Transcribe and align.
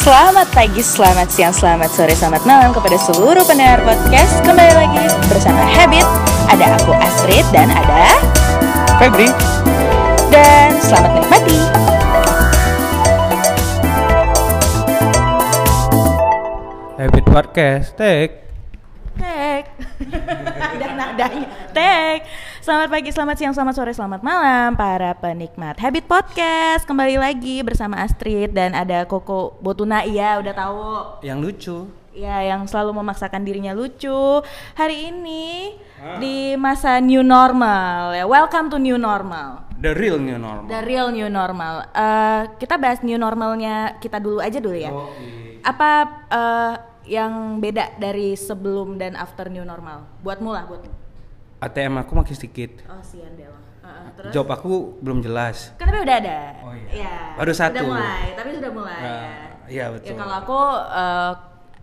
Selamat 0.00 0.48
pagi, 0.56 0.80
selamat 0.80 1.28
siang, 1.28 1.52
selamat 1.52 1.92
sore, 1.92 2.16
selamat 2.16 2.48
malam 2.48 2.72
kepada 2.72 2.96
seluruh 2.96 3.44
pendengar 3.44 3.84
podcast. 3.84 4.32
Kembali 4.48 4.72
lagi 4.72 5.04
bersama 5.28 5.60
Habit. 5.60 6.08
Ada 6.48 6.80
aku 6.80 6.96
Astrid 6.96 7.44
dan 7.52 7.68
ada 7.68 8.16
Febri, 8.96 9.28
dan 10.32 10.72
selamat 10.80 11.20
menikmati. 11.20 11.58
Habit 16.96 17.24
Podcast, 17.28 17.92
take. 18.00 18.40
Tek. 19.20 19.64
Ada 20.72 20.86
nadanya. 20.96 21.48
Tek. 21.76 22.18
Selamat 22.60 22.92
pagi, 22.92 23.08
selamat 23.08 23.36
siang, 23.40 23.54
selamat 23.56 23.72
sore, 23.72 23.92
selamat 23.96 24.20
malam 24.20 24.76
para 24.76 25.16
penikmat 25.16 25.80
Habit 25.80 26.04
Podcast. 26.04 26.84
Kembali 26.84 27.16
lagi 27.16 27.64
bersama 27.64 27.96
Astrid 28.04 28.52
dan 28.52 28.76
ada 28.76 29.08
Koko 29.08 29.56
Botuna. 29.64 30.04
Iya, 30.04 30.36
udah 30.44 30.52
tahu. 30.52 30.84
Yang 31.24 31.38
lucu. 31.40 31.76
Ya, 32.12 32.44
yang 32.44 32.68
selalu 32.68 33.00
memaksakan 33.00 33.48
dirinya 33.48 33.72
lucu. 33.72 34.44
Hari 34.76 35.08
ini 35.08 35.72
di 36.20 36.52
masa 36.60 37.00
new 37.00 37.24
normal 37.24 38.12
ya. 38.12 38.28
Welcome 38.28 38.68
to 38.68 38.76
new 38.76 39.00
normal. 39.00 39.64
The 39.80 39.96
real 39.96 40.20
new 40.20 40.36
normal. 40.36 40.68
The 40.68 40.84
real 40.84 41.08
new 41.16 41.32
normal. 41.32 41.88
Eh, 41.96 42.42
kita 42.60 42.76
bahas 42.76 43.00
new 43.00 43.16
normalnya 43.16 43.96
kita 44.04 44.20
dulu 44.20 44.36
aja 44.36 44.60
dulu 44.60 44.76
ya. 44.76 44.92
Yoi. 44.92 45.64
Apa 45.64 45.90
eh, 46.28 46.74
yang 47.08 47.56
beda 47.56 47.96
dari 47.96 48.36
sebelum 48.36 49.00
dan 49.00 49.16
after 49.16 49.48
new 49.48 49.64
normal? 49.64 50.04
Buatmu 50.20 50.52
lah, 50.52 50.68
buatmu. 50.68 50.99
ATM 51.60 51.94
aku 52.00 52.12
makin 52.16 52.32
sedikit. 52.32 52.80
Oh, 52.88 52.96
sian 53.00 53.36
deh. 53.36 53.44
Heeh, 53.44 54.06
terus? 54.16 54.32
Job 54.32 54.48
aku 54.48 54.96
belum 54.98 55.20
jelas. 55.20 55.76
Kan 55.76 55.88
tapi 55.88 56.00
udah 56.00 56.16
ada. 56.16 56.38
Oh, 56.64 56.72
iya. 56.72 56.88
Iya. 56.90 57.14
Baru 57.36 57.52
satu. 57.52 57.76
Sudah 57.76 57.84
mulai, 57.86 58.24
tapi 58.32 58.48
sudah 58.56 58.70
mulai. 58.72 58.96
Nah, 58.96 59.04
ya. 59.04 59.28
iya, 59.68 59.84
Ya 59.84 59.92
betul. 59.92 60.16
kalau 60.16 60.34
aku 60.40 60.58
eh, 60.90 61.32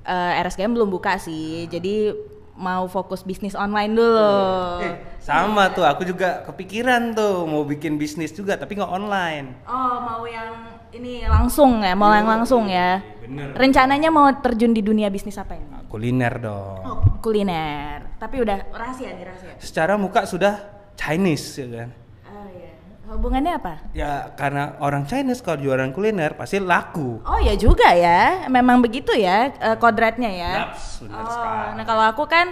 eh, 0.04 0.42
RSKM 0.42 0.74
belum 0.74 0.90
buka 0.90 1.18
sih. 1.18 1.70
Jadi 1.70 2.10
mau 2.58 2.90
fokus 2.90 3.22
bisnis 3.22 3.54
online 3.54 3.94
dulu. 3.94 4.34
Eh, 4.82 4.98
sama 5.22 5.70
tuh, 5.70 5.86
aku 5.86 6.02
juga 6.04 6.42
kepikiran 6.42 7.14
tuh 7.14 7.46
mau 7.46 7.62
bikin 7.62 8.02
bisnis 8.02 8.34
juga, 8.34 8.58
tapi 8.58 8.74
nggak 8.74 8.90
online. 8.90 9.62
Oh, 9.62 10.02
mau 10.02 10.26
yang 10.26 10.66
ini 10.90 11.22
langsung 11.30 11.86
ya, 11.86 11.94
mau 11.94 12.10
yang 12.10 12.26
langsung 12.26 12.66
ya. 12.66 12.98
bener. 13.22 13.54
Rencananya 13.54 14.10
mau 14.10 14.26
terjun 14.42 14.74
di 14.74 14.82
dunia 14.82 15.14
bisnis 15.14 15.38
apa 15.38 15.54
ini? 15.54 15.77
Kuliner 15.88 16.34
dong. 16.44 16.84
Oh, 16.84 17.00
kuliner. 17.24 18.20
Tapi 18.20 18.44
udah 18.44 18.68
rahasia 18.76 19.16
nih 19.16 19.24
rahasia. 19.24 19.56
Secara 19.64 19.96
muka 19.96 20.28
sudah 20.28 20.60
Chinese 21.00 21.64
ya 21.64 21.68
kan. 21.72 21.90
Oh 22.28 22.48
iya. 22.52 22.72
Hubungannya 23.08 23.54
apa? 23.56 23.74
Ya 23.96 24.36
karena 24.36 24.76
orang 24.84 25.08
Chinese 25.08 25.40
kalau 25.40 25.64
jualan 25.64 25.96
kuliner 25.96 26.36
pasti 26.36 26.60
laku. 26.60 27.24
Oh 27.24 27.40
ya 27.40 27.56
juga 27.56 27.96
ya, 27.96 28.52
memang 28.52 28.84
begitu 28.84 29.16
ya 29.16 29.48
eh, 29.56 29.78
kodratnya 29.80 30.28
ya. 30.28 30.52
Yaps, 30.68 31.08
benar 31.08 31.24
oh, 31.24 31.32
sekali. 31.32 31.68
nah 31.80 31.86
kalau 31.88 32.04
aku 32.04 32.24
kan 32.28 32.52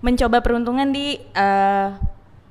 mencoba 0.00 0.40
peruntungan 0.40 0.88
di 0.88 1.20
eh, 1.20 1.88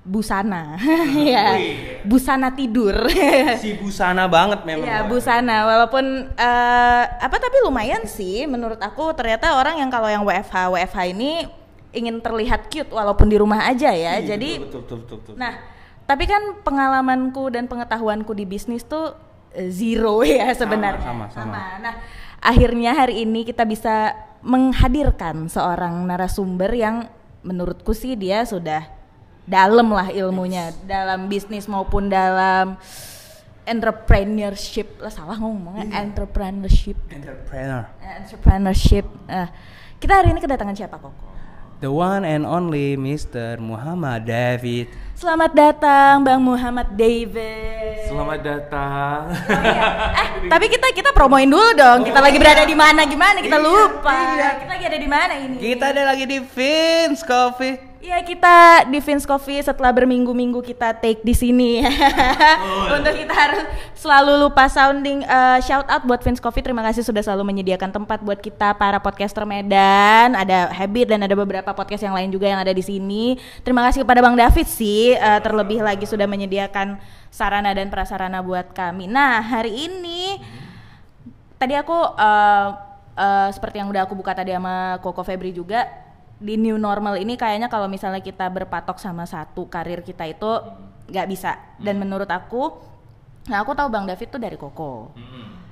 busana, 0.02 0.82
ya, 1.30 1.62
Wih. 1.62 2.02
busana 2.10 2.50
tidur. 2.58 3.06
Si 3.62 3.78
busana 3.78 4.26
banget 4.26 4.66
memang. 4.66 4.90
Ya 4.90 5.06
busana, 5.06 5.70
walaupun 5.70 6.26
eh, 6.34 7.04
apa 7.06 7.38
tapi 7.38 7.62
lumayan 7.62 8.10
sih 8.10 8.50
menurut 8.50 8.82
aku 8.82 9.14
ternyata 9.14 9.54
orang 9.54 9.78
yang 9.78 9.94
kalau 9.94 10.10
yang 10.10 10.26
WFH 10.26 10.74
WFH 10.74 11.00
ini 11.14 11.46
ingin 11.94 12.18
terlihat 12.24 12.72
cute 12.72 12.90
walaupun 12.90 13.30
di 13.30 13.38
rumah 13.38 13.70
aja 13.70 13.94
ya. 13.94 14.18
Iya, 14.18 14.36
Jadi 14.36 14.50
betul, 14.66 14.82
betul, 14.82 14.98
betul, 15.06 15.18
betul. 15.22 15.34
Nah, 15.38 15.54
tapi 16.10 16.26
kan 16.26 16.42
pengalamanku 16.66 17.54
dan 17.54 17.70
pengetahuanku 17.70 18.34
di 18.34 18.50
bisnis 18.50 18.82
tuh 18.82 19.14
eh, 19.54 19.70
zero 19.70 20.26
ya 20.28 20.50
sebenarnya. 20.58 21.06
sama, 21.06 21.26
sama. 21.30 21.78
Nah, 21.78 21.96
akhirnya 22.42 22.98
hari 22.98 23.22
ini 23.22 23.46
kita 23.46 23.70
bisa 23.70 24.18
menghadirkan 24.42 25.46
seorang 25.46 26.10
narasumber 26.10 26.74
yang 26.74 27.06
menurutku 27.46 27.94
sih 27.94 28.18
dia 28.18 28.42
sudah 28.42 29.01
dalam 29.52 29.92
lah 29.92 30.08
ilmunya 30.08 30.72
dalam 30.88 31.28
bisnis 31.28 31.68
maupun 31.68 32.08
dalam 32.08 32.80
entrepreneurship. 33.68 34.96
Lah 35.04 35.12
salah 35.12 35.36
ngomongnya 35.36 35.92
entrepreneurship. 36.00 36.96
entrepreneur. 37.12 37.84
Eh, 38.00 38.14
Entrepreneurship. 38.24 39.06
Eh, 39.28 39.48
kita 40.00 40.24
hari 40.24 40.32
ini 40.32 40.40
kedatangan 40.40 40.72
siapa 40.74 40.96
Koko? 40.96 41.28
The 41.82 41.90
one 41.90 42.22
and 42.24 42.46
only 42.46 42.94
Mr. 42.94 43.58
Muhammad 43.58 44.30
David. 44.30 44.86
Selamat 45.18 45.50
datang 45.52 46.22
Bang 46.22 46.38
Muhammad 46.40 46.94
David. 46.94 48.06
Selamat 48.06 48.40
datang. 48.46 49.34
Oh 49.34 49.62
iya. 49.66 49.84
Eh, 50.14 50.30
tapi 50.48 50.70
kita 50.70 50.94
kita 50.94 51.10
promoin 51.12 51.50
dulu 51.50 51.74
dong. 51.74 52.06
Kita 52.06 52.22
lagi 52.22 52.38
berada 52.38 52.64
di 52.64 52.78
mana 52.78 53.02
gimana? 53.04 53.42
Kita 53.42 53.58
Iya, 53.58 53.66
lupa. 53.68 54.14
iya. 54.14 54.50
Kita 54.62 54.72
lagi 54.78 54.86
ada 54.88 55.00
di 55.02 55.10
mana 55.10 55.34
ini? 55.36 55.56
Kita 55.58 55.86
ada 55.90 56.02
lagi 56.08 56.24
di 56.24 56.38
Vince 56.40 57.22
Coffee. 57.26 57.91
Iya, 58.02 58.18
kita 58.26 58.90
di 58.90 58.98
Vince 58.98 59.30
Coffee 59.30 59.62
setelah 59.62 59.94
berminggu-minggu 59.94 60.66
kita 60.66 60.98
take 60.98 61.22
di 61.22 61.38
sini. 61.38 61.86
Untuk 62.98 63.14
kita 63.14 63.30
harus 63.30 63.62
selalu 63.94 64.42
lupa 64.42 64.66
sounding 64.66 65.22
eh, 65.22 65.62
shout 65.62 65.86
out 65.86 66.02
buat 66.10 66.18
Vince 66.26 66.42
Coffee. 66.42 66.66
Terima 66.66 66.82
kasih 66.82 67.06
sudah 67.06 67.22
selalu 67.22 67.54
menyediakan 67.54 67.94
tempat 67.94 68.26
buat 68.26 68.42
kita 68.42 68.74
para 68.74 68.98
podcaster 68.98 69.46
Medan. 69.46 70.34
Ada 70.34 70.74
Habit 70.74 71.14
dan 71.14 71.22
ada 71.22 71.38
beberapa 71.38 71.78
podcast 71.78 72.02
yang 72.02 72.18
lain 72.18 72.34
juga 72.34 72.50
yang 72.50 72.58
ada 72.58 72.74
di 72.74 72.82
sini. 72.82 73.38
Terima 73.62 73.86
kasih 73.86 74.02
kepada 74.02 74.26
Bang 74.26 74.34
David 74.34 74.66
sih 74.66 75.14
eh, 75.14 75.40
terlebih 75.46 75.86
lagi 75.86 76.10
sudah 76.10 76.26
menyediakan 76.26 76.98
sarana 77.30 77.70
dan 77.70 77.94
prasarana 77.94 78.42
buat 78.42 78.74
kami. 78.74 79.06
Nah, 79.06 79.46
hari 79.46 79.78
ini 79.78 80.42
tadi 81.62 81.78
aku 81.78 82.18
eh, 82.18 82.68
eh, 83.14 83.50
seperti 83.54 83.78
yang 83.78 83.94
udah 83.94 84.10
aku 84.10 84.18
buka 84.18 84.34
tadi 84.34 84.58
sama 84.58 84.98
Koko 85.06 85.22
Febri 85.22 85.54
juga 85.54 86.11
di 86.42 86.58
new 86.58 86.76
normal 86.76 87.16
ini 87.16 87.38
kayaknya 87.38 87.70
kalau 87.70 87.86
misalnya 87.86 88.20
kita 88.20 88.50
berpatok 88.50 88.98
sama 88.98 89.24
satu 89.24 89.70
karir 89.70 90.02
kita 90.02 90.26
itu 90.26 90.50
nggak 91.08 91.28
bisa 91.30 91.54
dan 91.78 92.02
menurut 92.02 92.28
aku 92.28 92.82
nah 93.46 93.62
aku 93.62 93.72
tahu 93.72 93.88
bang 93.88 94.10
David 94.10 94.28
tuh 94.28 94.42
dari 94.42 94.58
Koko 94.58 95.14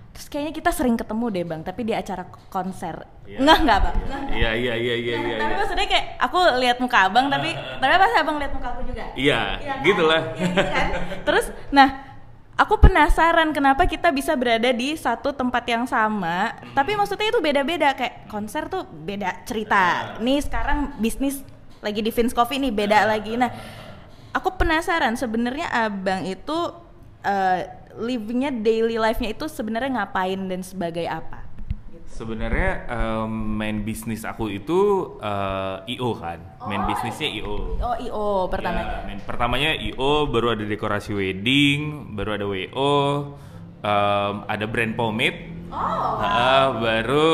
terus 0.10 0.28
kayaknya 0.28 0.54
kita 0.54 0.70
sering 0.70 0.94
ketemu 0.94 1.26
deh 1.32 1.44
bang 1.44 1.62
tapi 1.62 1.82
di 1.84 1.94
acara 1.94 2.30
konser 2.48 3.02
Iya. 3.30 3.46
nggak 3.46 3.58
nggak 3.62 3.80
bang. 3.86 3.96
Iya 4.34 4.52
iya 4.58 4.74
iya 4.74 4.96
iya 4.98 5.14
Nah, 5.16 5.30
iya. 5.30 5.38
tapi 5.38 5.54
iya. 5.54 5.60
maksudnya 5.62 5.86
kayak 5.86 6.06
aku 6.18 6.38
lihat 6.58 6.78
muka 6.82 6.98
abang 7.06 7.30
tapi 7.30 7.54
tapi 7.54 7.94
pas 7.94 8.14
abang 8.18 8.42
lihat 8.42 8.52
muka 8.58 8.68
aku 8.74 8.82
juga 8.90 9.06
Iya, 9.14 9.42
kan? 9.62 9.86
gitulah. 9.86 10.22
Iya, 10.34 10.46
gitu 10.50 10.62
kan? 10.66 10.88
Terus, 11.30 11.46
nah, 11.70 12.09
aku 12.60 12.76
penasaran 12.76 13.56
kenapa 13.56 13.88
kita 13.88 14.12
bisa 14.12 14.36
berada 14.36 14.68
di 14.76 14.92
satu 15.00 15.32
tempat 15.32 15.64
yang 15.64 15.88
sama, 15.88 16.60
tapi 16.76 17.00
maksudnya 17.00 17.32
itu 17.32 17.40
beda-beda 17.40 17.96
kayak 17.96 18.28
konser 18.28 18.68
tuh 18.68 18.84
beda 18.84 19.48
cerita. 19.48 20.20
Nih 20.20 20.44
sekarang 20.44 21.00
bisnis 21.00 21.40
lagi 21.80 22.04
di 22.04 22.12
Vince 22.12 22.36
Coffee 22.36 22.60
nih 22.60 22.76
beda 22.76 23.08
lagi. 23.08 23.40
Nah, 23.40 23.48
aku 24.36 24.60
penasaran 24.60 25.16
sebenarnya 25.16 25.72
abang 25.72 26.28
itu 26.28 26.76
eh, 27.24 27.72
livingnya 27.96 28.52
daily 28.52 29.00
life-nya 29.00 29.32
itu 29.32 29.48
sebenarnya 29.48 30.04
ngapain 30.04 30.40
dan 30.52 30.60
sebagai 30.60 31.08
apa? 31.08 31.49
Sebenarnya 32.20 32.84
em, 32.92 33.32
main 33.32 33.80
bisnis 33.80 34.28
aku 34.28 34.52
itu 34.52 34.80
eh, 35.24 35.96
IO 35.96 36.12
kan. 36.20 36.36
Main 36.68 36.84
bisnisnya 36.84 37.32
IO. 37.32 37.80
Oh, 37.80 37.96
IO 37.96 38.52
pertama. 38.52 38.84
Ya, 38.84 39.08
main 39.08 39.24
pertamanya 39.24 39.72
IO, 39.72 40.28
baru 40.28 40.52
ada 40.52 40.68
dekorasi 40.68 41.16
wedding, 41.16 42.12
baru 42.20 42.36
ada 42.36 42.44
WO, 42.44 42.92
em, 43.80 44.36
ada 44.52 44.66
brand 44.68 45.00
pomade, 45.00 45.56
Oh. 45.70 46.18
heeh, 46.20 46.66
baru 46.82 47.30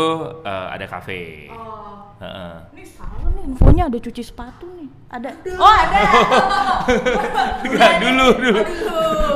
eh, 0.45 0.68
ada 0.78 0.85
cafe. 0.85 1.50
Oh. 1.50 2.13
Heeh. 2.22 2.56
Ini 2.78 2.84
salah 2.85 3.31
nih 3.31 3.44
infonya 3.50 3.84
ada 3.90 3.97
cuci 3.97 4.22
sepatu 4.22 4.69
nih. 4.75 4.88
Ada. 5.09 5.29
Oh, 5.57 5.66
ada. 5.74 5.97
Enggak, 7.66 7.91
dulu 8.06 8.28
dulu. 8.38 8.62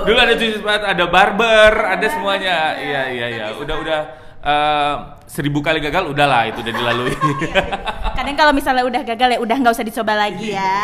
Dulu 0.06 0.18
ada 0.20 0.34
cuci 0.38 0.62
sepatu, 0.62 0.84
ada 0.86 1.06
barber, 1.10 1.74
ada 1.98 2.06
semuanya. 2.06 2.76
Iya 2.78 3.02
iya 3.10 3.28
iya. 3.34 3.46
Udah 3.58 3.76
udah 3.82 4.00
eh, 4.42 4.96
seribu 5.26 5.60
kali 5.60 5.80
gagal 5.80 6.10
udahlah 6.10 6.48
itu 6.48 6.60
udah 6.60 6.74
dilalui. 6.74 7.16
Kadang 8.18 8.36
kalau 8.36 8.52
misalnya 8.52 8.84
udah 8.84 9.02
gagal 9.04 9.30
ya 9.36 9.40
udah 9.40 9.56
nggak 9.60 9.74
usah 9.74 9.88
dicoba 9.88 10.14
lagi 10.16 10.56
ya. 10.56 10.76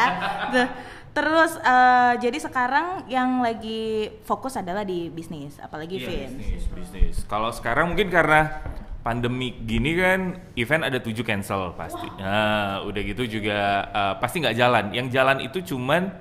Tuh. 0.51 0.67
Terus 1.15 1.55
eh, 1.63 2.13
jadi 2.19 2.37
sekarang 2.43 3.07
yang 3.07 3.39
lagi 3.39 4.11
fokus 4.27 4.59
adalah 4.59 4.83
di 4.83 5.07
bisnis, 5.07 5.55
apalagi 5.63 5.95
Iya, 6.03 6.07
Vince. 6.27 6.35
bisnis, 6.35 6.63
bisnis. 6.67 7.15
Kalau 7.23 7.55
sekarang 7.55 7.95
mungkin 7.95 8.11
karena 8.11 8.51
pandemi 8.99 9.53
gini 9.63 9.95
kan 9.95 10.35
event 10.59 10.83
ada 10.83 10.99
tujuh 10.99 11.23
cancel 11.23 11.71
pasti. 11.79 12.03
Nah, 12.19 12.83
udah 12.83 13.01
gitu 13.01 13.39
juga 13.39 13.59
eh, 13.87 14.13
pasti 14.19 14.43
nggak 14.43 14.57
jalan. 14.59 14.85
Yang 14.91 15.07
jalan 15.15 15.37
itu 15.39 15.57
cuman 15.75 16.11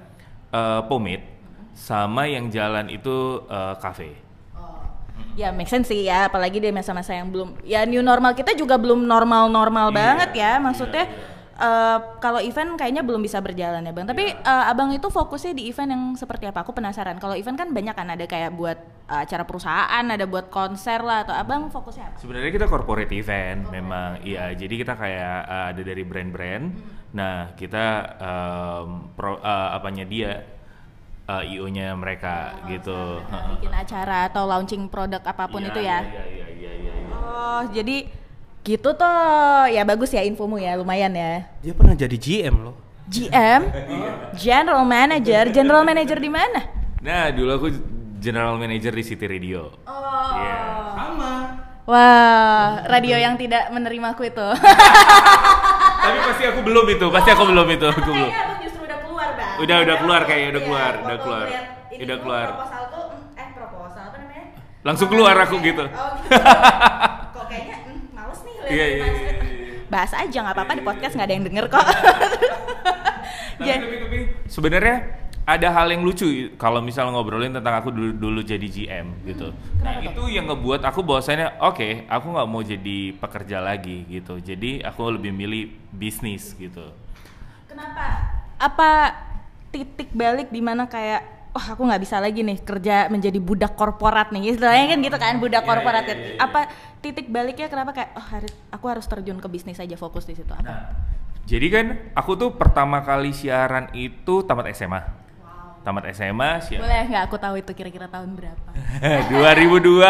eh, 0.55 0.81
pomade 0.87 1.27
sama 1.75 2.31
yang 2.31 2.47
jalan 2.55 2.87
itu 2.87 3.43
eh, 3.51 3.75
cafe. 3.83 4.15
Ya 5.35 5.51
make 5.51 5.67
sense 5.67 5.91
sih 5.91 6.07
ya, 6.07 6.31
apalagi 6.31 6.63
di 6.63 6.71
masa-masa 6.71 7.11
yang 7.11 7.27
belum 7.31 7.59
ya 7.67 7.83
new 7.83 8.03
normal 8.03 8.35
kita 8.35 8.55
juga 8.55 8.79
belum 8.79 9.03
normal-normal 9.03 9.91
Iya, 9.91 9.97
banget 9.97 10.31
ya. 10.35 10.39
iya, 10.39 10.63
Maksudnya 10.63 11.05
iya. 11.11 11.59
eh, 11.59 11.99
kalau 12.19 12.39
event 12.39 12.79
kayaknya 12.79 13.03
belum 13.03 13.19
bisa 13.19 13.43
berjalan 13.43 13.83
ya 13.83 13.91
bang. 13.91 14.07
Tapi 14.07 14.25
eh, 14.31 14.65
abang 14.71 14.95
itu 14.95 15.11
fokusnya 15.11 15.55
di 15.55 15.67
event 15.67 15.91
yang 15.91 16.03
seperti 16.15 16.47
apa? 16.47 16.63
Aku 16.63 16.71
penasaran. 16.71 17.19
Kalau 17.19 17.35
event 17.35 17.59
kan 17.59 17.75
banyak 17.75 17.95
kan 17.95 18.15
ada 18.15 18.27
kayak 18.27 18.55
buat 18.55 18.79
eh, 19.11 19.21
acara 19.27 19.43
perusahaan, 19.43 20.05
ada 20.07 20.23
buat 20.27 20.55
konser 20.55 21.03
lah. 21.03 21.27
Atau 21.27 21.35
abang 21.35 21.67
fokusnya 21.67 22.15
apa? 22.15 22.17
Sebenarnya 22.23 22.51
kita 22.55 22.67
corporate 22.67 23.11
event 23.11 23.67
memang 23.75 24.23
iya. 24.23 24.55
Jadi 24.55 24.75
kita 24.79 24.95
kayak 24.95 25.39
uh, 25.47 25.67
ada 25.75 25.83
dari 25.83 26.03
brand-brand. 26.07 26.65
Nah, 27.15 27.55
kita 27.55 27.87
um, 28.19 29.15
pro, 29.15 29.39
uh, 29.39 29.71
apanya 29.75 30.03
dia 30.03 30.43
uh, 31.29 31.43
IO-nya 31.45 31.93
mereka 31.97 32.57
gitu. 32.69 33.21
Nah, 33.29 33.57
bikin 33.57 33.73
acara 33.73 34.29
atau 34.29 34.45
launching 34.45 34.89
produk 34.89 35.21
apa 35.25 35.45
pun 35.49 35.65
Iya, 35.65 35.69
itu 35.73 35.81
ya. 35.81 35.99
Iya, 36.01 36.25
iya, 36.25 36.47
iya, 36.53 36.73
iya, 36.81 36.93
iya. 37.01 37.15
Oh, 37.15 37.61
jadi 37.73 37.97
gitu 38.65 38.91
toh. 38.97 39.65
Ya 39.69 39.83
bagus 39.85 40.13
ya 40.13 40.25
infomu 40.25 40.61
ya, 40.61 40.77
lumayan 40.77 41.13
ya. 41.13 41.49
Dia 41.61 41.73
pernah 41.77 41.97
jadi 41.97 42.17
GM 42.17 42.57
loh. 42.65 42.77
GM, 43.05 43.63
General 44.45 44.81
Manager, 44.81 45.53
General 45.53 45.85
Manager 45.85 46.17
di 46.17 46.31
mana? 46.33 46.61
Nah, 47.05 47.29
dulu 47.37 47.51
aku 47.53 47.69
general 48.17 48.57
manager 48.57 48.97
di 48.97 49.05
City 49.05 49.29
Radio. 49.29 49.69
Oh. 49.85 50.33
Iya. 50.41 50.57
Sama. 50.97 51.33
Wah, 51.85 52.81
radio 52.89 53.21
yang 53.21 53.37
tidak 53.37 53.69
menerimaku 53.69 54.33
itu. 54.33 54.49
Tapi 56.05 56.19
pasti 56.25 56.45
aku 56.49 56.65
belum 56.65 56.89
itu, 56.89 57.07
pasti 57.13 57.29
aku 57.37 57.45
belum 57.45 57.69
itu, 57.69 57.85
aku 57.85 58.01
belum. 58.09 58.31
Udah 59.57 59.65
keluar. 59.65 59.65
Udah, 59.65 59.77
udah 59.81 59.97
keluar 59.97 60.21
kayaknya, 60.25 60.49
udah 60.49 60.55
Iya, 60.55 60.67
keluar, 60.67 60.93
udah 60.97 61.19
keluar. 61.19 61.47
ini 61.89 62.03
Udah 62.03 62.19
keluar. 62.19 62.47
Proposal 62.51 62.83
tuh, 62.87 63.05
mm, 63.07 63.37
eh 63.37 63.49
proposal 63.53 64.03
apa 64.05 64.17
namanya? 64.19 64.45
Langsung 64.83 65.09
keluar 65.09 65.37
aku 65.39 65.57
gitu. 65.61 65.85
Oh, 65.85 66.09
gitu. 66.19 66.39
Kok 67.35 67.45
kayaknya 67.47 67.77
mm, 67.85 68.01
males 68.11 68.41
nih 68.41 68.53
lihat 68.55 68.71
Iya, 68.71 68.87
iya, 68.87 69.05
iya, 69.07 69.31
iya. 69.31 69.33
Bahas 69.87 70.13
aja 70.13 70.39
nggak 70.41 70.55
apa-apa 70.55 70.73
di 70.75 70.83
podcast 70.83 71.13
nggak 71.15 71.27
ada 71.27 71.35
yang 71.35 71.45
denger 71.45 71.65
kok. 71.69 71.87
Tapi, 73.55 73.63
Jadi- 73.63 73.81
tapi, 73.81 73.97
tapi 74.01 74.19
sebenarnya 74.47 74.97
ada 75.45 75.69
hal 75.71 75.87
yang 75.87 76.03
lucu 76.03 76.27
kalau 76.57 76.81
misal 76.81 77.07
ngobrolin 77.07 77.53
tentang 77.53 77.77
aku 77.77 77.89
dulu, 77.89 78.11
dulu 78.13 78.41
jadi 78.43 78.65
GM 78.65 79.15
gitu. 79.25 79.55
Nah 79.79 80.01
itu 80.01 80.23
yang 80.27 80.49
ngebuat 80.49 80.83
aku 80.83 81.01
bahwasanya 81.01 81.61
oke 81.61 82.09
aku 82.09 82.27
nggak 82.27 82.49
mau 82.49 82.61
jadi 82.61 82.99
pekerja 83.15 83.61
lagi 83.61 84.03
gitu. 84.11 84.41
Jadi 84.41 84.83
aku 84.83 85.07
lebih 85.13 85.31
milih 85.31 85.63
bisnis 85.93 86.51
gitu. 86.53 86.91
Kenapa? 87.69 88.35
Apa 88.57 88.91
titik 89.75 90.15
balik 90.15 90.55
di 90.55 90.63
mana 90.63 90.87
kayak 90.87 91.51
oh 91.51 91.65
aku 91.75 91.83
nggak 91.83 92.03
bisa 92.03 92.23
lagi 92.23 92.47
nih 92.47 92.63
kerja 92.63 93.11
menjadi 93.11 93.39
budak 93.43 93.75
korporat 93.75 94.31
nih 94.31 94.55
istilahnya 94.55 94.95
kan 94.95 94.99
gitu 95.03 95.19
kan 95.19 95.35
budak 95.43 95.67
Iya, 95.67 95.71
korporat 95.71 96.05
ya. 96.07 96.15
iya, 96.15 96.27
iya. 96.35 96.39
apa 96.39 96.61
titik 97.03 97.27
baliknya 97.27 97.67
kenapa 97.67 97.91
kayak 97.91 98.11
oh 98.15 98.27
harus 98.31 98.53
aku 98.71 98.85
harus 98.87 99.07
terjun 99.11 99.39
ke 99.43 99.49
bisnis 99.51 99.83
aja 99.83 99.99
fokus 99.99 100.23
di 100.27 100.39
situ 100.39 100.51
apa 100.55 100.63
Nah 100.63 100.83
jadi 101.45 101.67
kan 101.69 101.87
aku 102.17 102.41
tuh 102.41 102.51
pertama 102.57 103.05
kali 103.05 103.37
siaran 103.37 103.93
itu 103.93 104.41
tamat 104.49 104.73
SMA. 104.73 105.24
Tamat 105.85 106.09
SMA 106.11 106.51
siaran. 106.65 106.83
boleh 106.83 107.03
nggak 107.07 107.23
aku 107.29 107.37
tahu 107.37 107.55
itu 107.61 107.71
kira-kira 107.71 108.09
tahun 108.09 108.33
berapa 108.33 108.71
2002. 109.29 110.01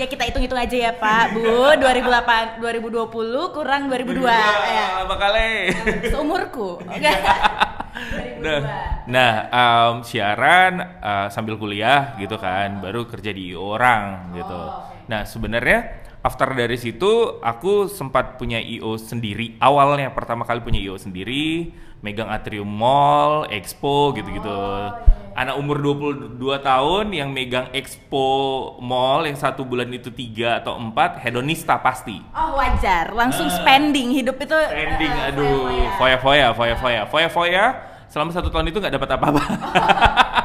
ya 0.00 0.06
kita 0.06 0.22
hitung-hitung 0.26 0.58
aja 0.58 0.76
ya 0.76 0.92
Pak 0.92 1.32
Bu 1.32 1.78
2008 1.78 2.58
2020 2.58 3.54
kurang 3.54 3.86
2002 3.86 4.26
ya 4.26 4.86
Lama 4.98 5.14
kali. 5.14 5.70
seumurku 6.08 6.82
oke 6.82 6.98
2002 6.98 7.78
Nah, 8.40 8.60
nah 9.04 9.32
em, 9.52 9.94
siaran 10.00 10.80
eh, 10.80 11.28
sambil 11.28 11.54
kuliah 11.54 12.16
gitu 12.16 12.40
kan, 12.40 12.80
baru 12.80 13.04
kerja 13.04 13.28
di 13.28 13.52
orang 13.52 14.32
gitu. 14.32 14.56
Oh. 14.56 14.88
Nah 15.04 15.28
sebenarnya 15.28 16.00
after 16.20 16.48
dari 16.56 16.80
situ 16.80 17.40
aku 17.44 17.92
sempat 17.92 18.40
punya 18.40 18.56
IO 18.56 18.96
sendiri. 18.96 19.60
Awalnya 19.60 20.16
pertama 20.16 20.48
kali 20.48 20.64
punya 20.64 20.80
IO 20.80 20.96
sendiri, 20.96 21.76
megang 22.00 22.28
Atrium 22.28 22.66
Mall, 22.66 23.44
Expo 23.46 24.12
gitu-gitu. 24.12 24.48
Oh, 24.48 24.92
Anak 25.30 25.56
umur 25.56 25.78
22 25.78 26.36
tahun 26.60 27.06
yang 27.10 27.30
megang 27.30 27.70
Expo 27.70 28.26
Mall 28.78 29.24
yang 29.24 29.34
satu 29.34 29.62
bulan 29.62 29.88
itu 29.88 30.10
tiga 30.10 30.58
atau 30.58 30.74
empat 30.74 31.16
hedonista 31.18 31.78
pasti. 31.78 32.18
oh 32.30 32.54
wajar 32.54 33.08
langsung 33.10 33.46
spending 33.48 34.10
hidup 34.10 34.36
itu 34.36 34.52
Ending, 34.52 35.08
eh, 35.08 35.28
aduh, 35.28 35.70
foya-foya. 35.96 36.50
foya-foya, 36.50 37.00
foya-foya. 37.06 37.64
Selama 38.06 38.34
satu 38.34 38.50
tahun 38.50 38.68
itu 38.68 38.82
nggak 38.82 38.90
dapat 38.92 39.10
apa-apa. 39.12 39.42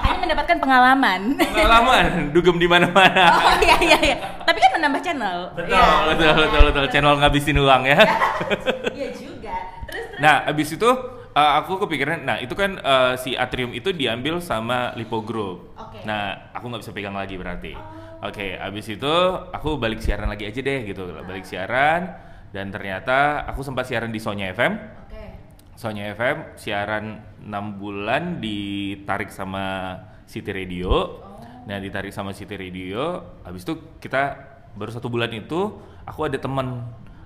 hanya 0.06 0.18
mendapatkan 0.22 0.58
pengalaman 0.62 1.34
Pengalaman, 1.34 2.06
dugem 2.30 2.56
di 2.56 2.70
mana-mana. 2.70 3.26
oh 3.42 3.58
iya 3.58 3.76
iya 3.82 3.98
iya 4.06 4.16
tapi 4.40 4.62
kan 4.62 4.70
menambah 4.72 5.02
channel 5.02 5.38
Betul, 5.52 5.74
Iya. 5.74 5.86
betul, 6.08 6.30
betul, 6.38 6.62
betul. 6.70 6.84
Channel 6.88 7.14
ngabisin 7.18 7.58
uang 7.58 7.84
ya. 7.84 7.98
iya 8.96 9.08
juga 9.12 9.56
terus 9.90 10.06
terus 10.08 10.22
Nah, 10.22 10.46
abis 10.46 10.70
itu 10.72 10.90
uh, 11.36 11.52
aku 11.62 11.84
kepikiran, 11.86 12.24
nah 12.24 12.40
itu 12.40 12.56
kan 12.56 12.80
uh, 12.80 13.14
si 13.20 13.36
Atrium 13.36 13.76
itu 13.76 13.92
diambil 13.92 14.40
sama 14.40 14.96
Lipo 14.96 15.20
Group. 15.22 15.76
Oke. 15.76 16.02
Nah, 16.08 16.50
aku 16.56 16.72
nggak 16.72 16.82
bisa 16.82 16.96
pegang 16.96 17.14
lagi 17.14 17.36
berarti. 17.36 17.76
Oke, 18.24 18.56
abis 18.58 18.96
itu 18.96 19.16
aku 19.52 19.76
balik 19.78 20.00
siaran 20.02 20.32
lagi 20.32 20.48
aja 20.48 20.58
deh 20.64 20.80
gitu, 20.88 21.04
balik 21.28 21.46
siaran 21.46 22.16
dan 22.50 22.72
ternyata 22.72 23.44
aku 23.46 23.62
sempat 23.62 23.86
siaran 23.86 24.10
di 24.10 24.18
Sonya 24.24 24.56
FM. 24.56 24.74
oke 24.80 25.24
Sonya 25.76 26.16
FM 26.16 26.56
siaran 26.56 27.20
6 27.44 27.52
bulan 27.78 28.40
ditarik 28.40 29.28
sama 29.30 30.00
City 30.26 30.56
Radio. 30.56 31.22
Nah, 31.68 31.78
ditarik 31.82 32.16
sama 32.16 32.32
City 32.32 32.56
Radio, 32.56 33.22
habis 33.44 33.66
itu 33.68 33.98
kita 34.00 34.38
baru 34.78 34.94
satu 34.94 35.10
bulan 35.10 35.34
itu 35.34 35.82
aku 36.06 36.30
ada 36.30 36.38
teman 36.38 36.86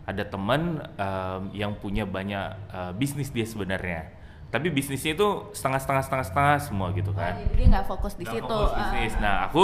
ada 0.09 0.23
teman 0.23 0.61
em, 0.97 1.41
yang 1.53 1.71
punya 1.73 2.03
banyak 2.03 2.45
eh, 2.67 2.91
bisnis 2.93 3.29
dia 3.29 3.45
sebenarnya. 3.45 4.09
Tapi 4.49 4.67
bisnisnya 4.67 5.13
itu 5.13 5.27
setengah-setengah 5.53 6.03
setengah-setengah 6.03 6.55
semua 6.59 6.89
gitu 6.91 7.13
kan. 7.13 7.37
Oh, 7.37 7.41
jadi 7.45 7.53
dia 7.53 7.67
nggak 7.69 7.85
fokus 7.85 8.13
di 8.13 8.25
Nggak 8.25 8.33
situ 8.35 8.49
fokus 8.49 8.71
Ah. 8.71 8.77
bisnis. 8.81 9.13
Nah, 9.15 9.35
aku 9.45 9.63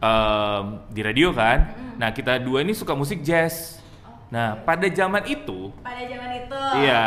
em, 0.00 0.64
di 0.90 1.00
radio 1.00 1.28
kan. 1.30 1.58
Nah, 1.94 2.10
kita 2.10 2.36
dua 2.38 2.60
ini 2.60 2.74
suka 2.74 2.92
musik 2.92 3.22
jazz. 3.22 3.78
Nah, 4.26 4.58
pada 4.58 4.90
zaman 4.90 5.22
itu 5.24 5.70
pada 5.78 6.02
zaman 6.02 6.30
itu 6.34 6.58
Iya. 6.74 7.02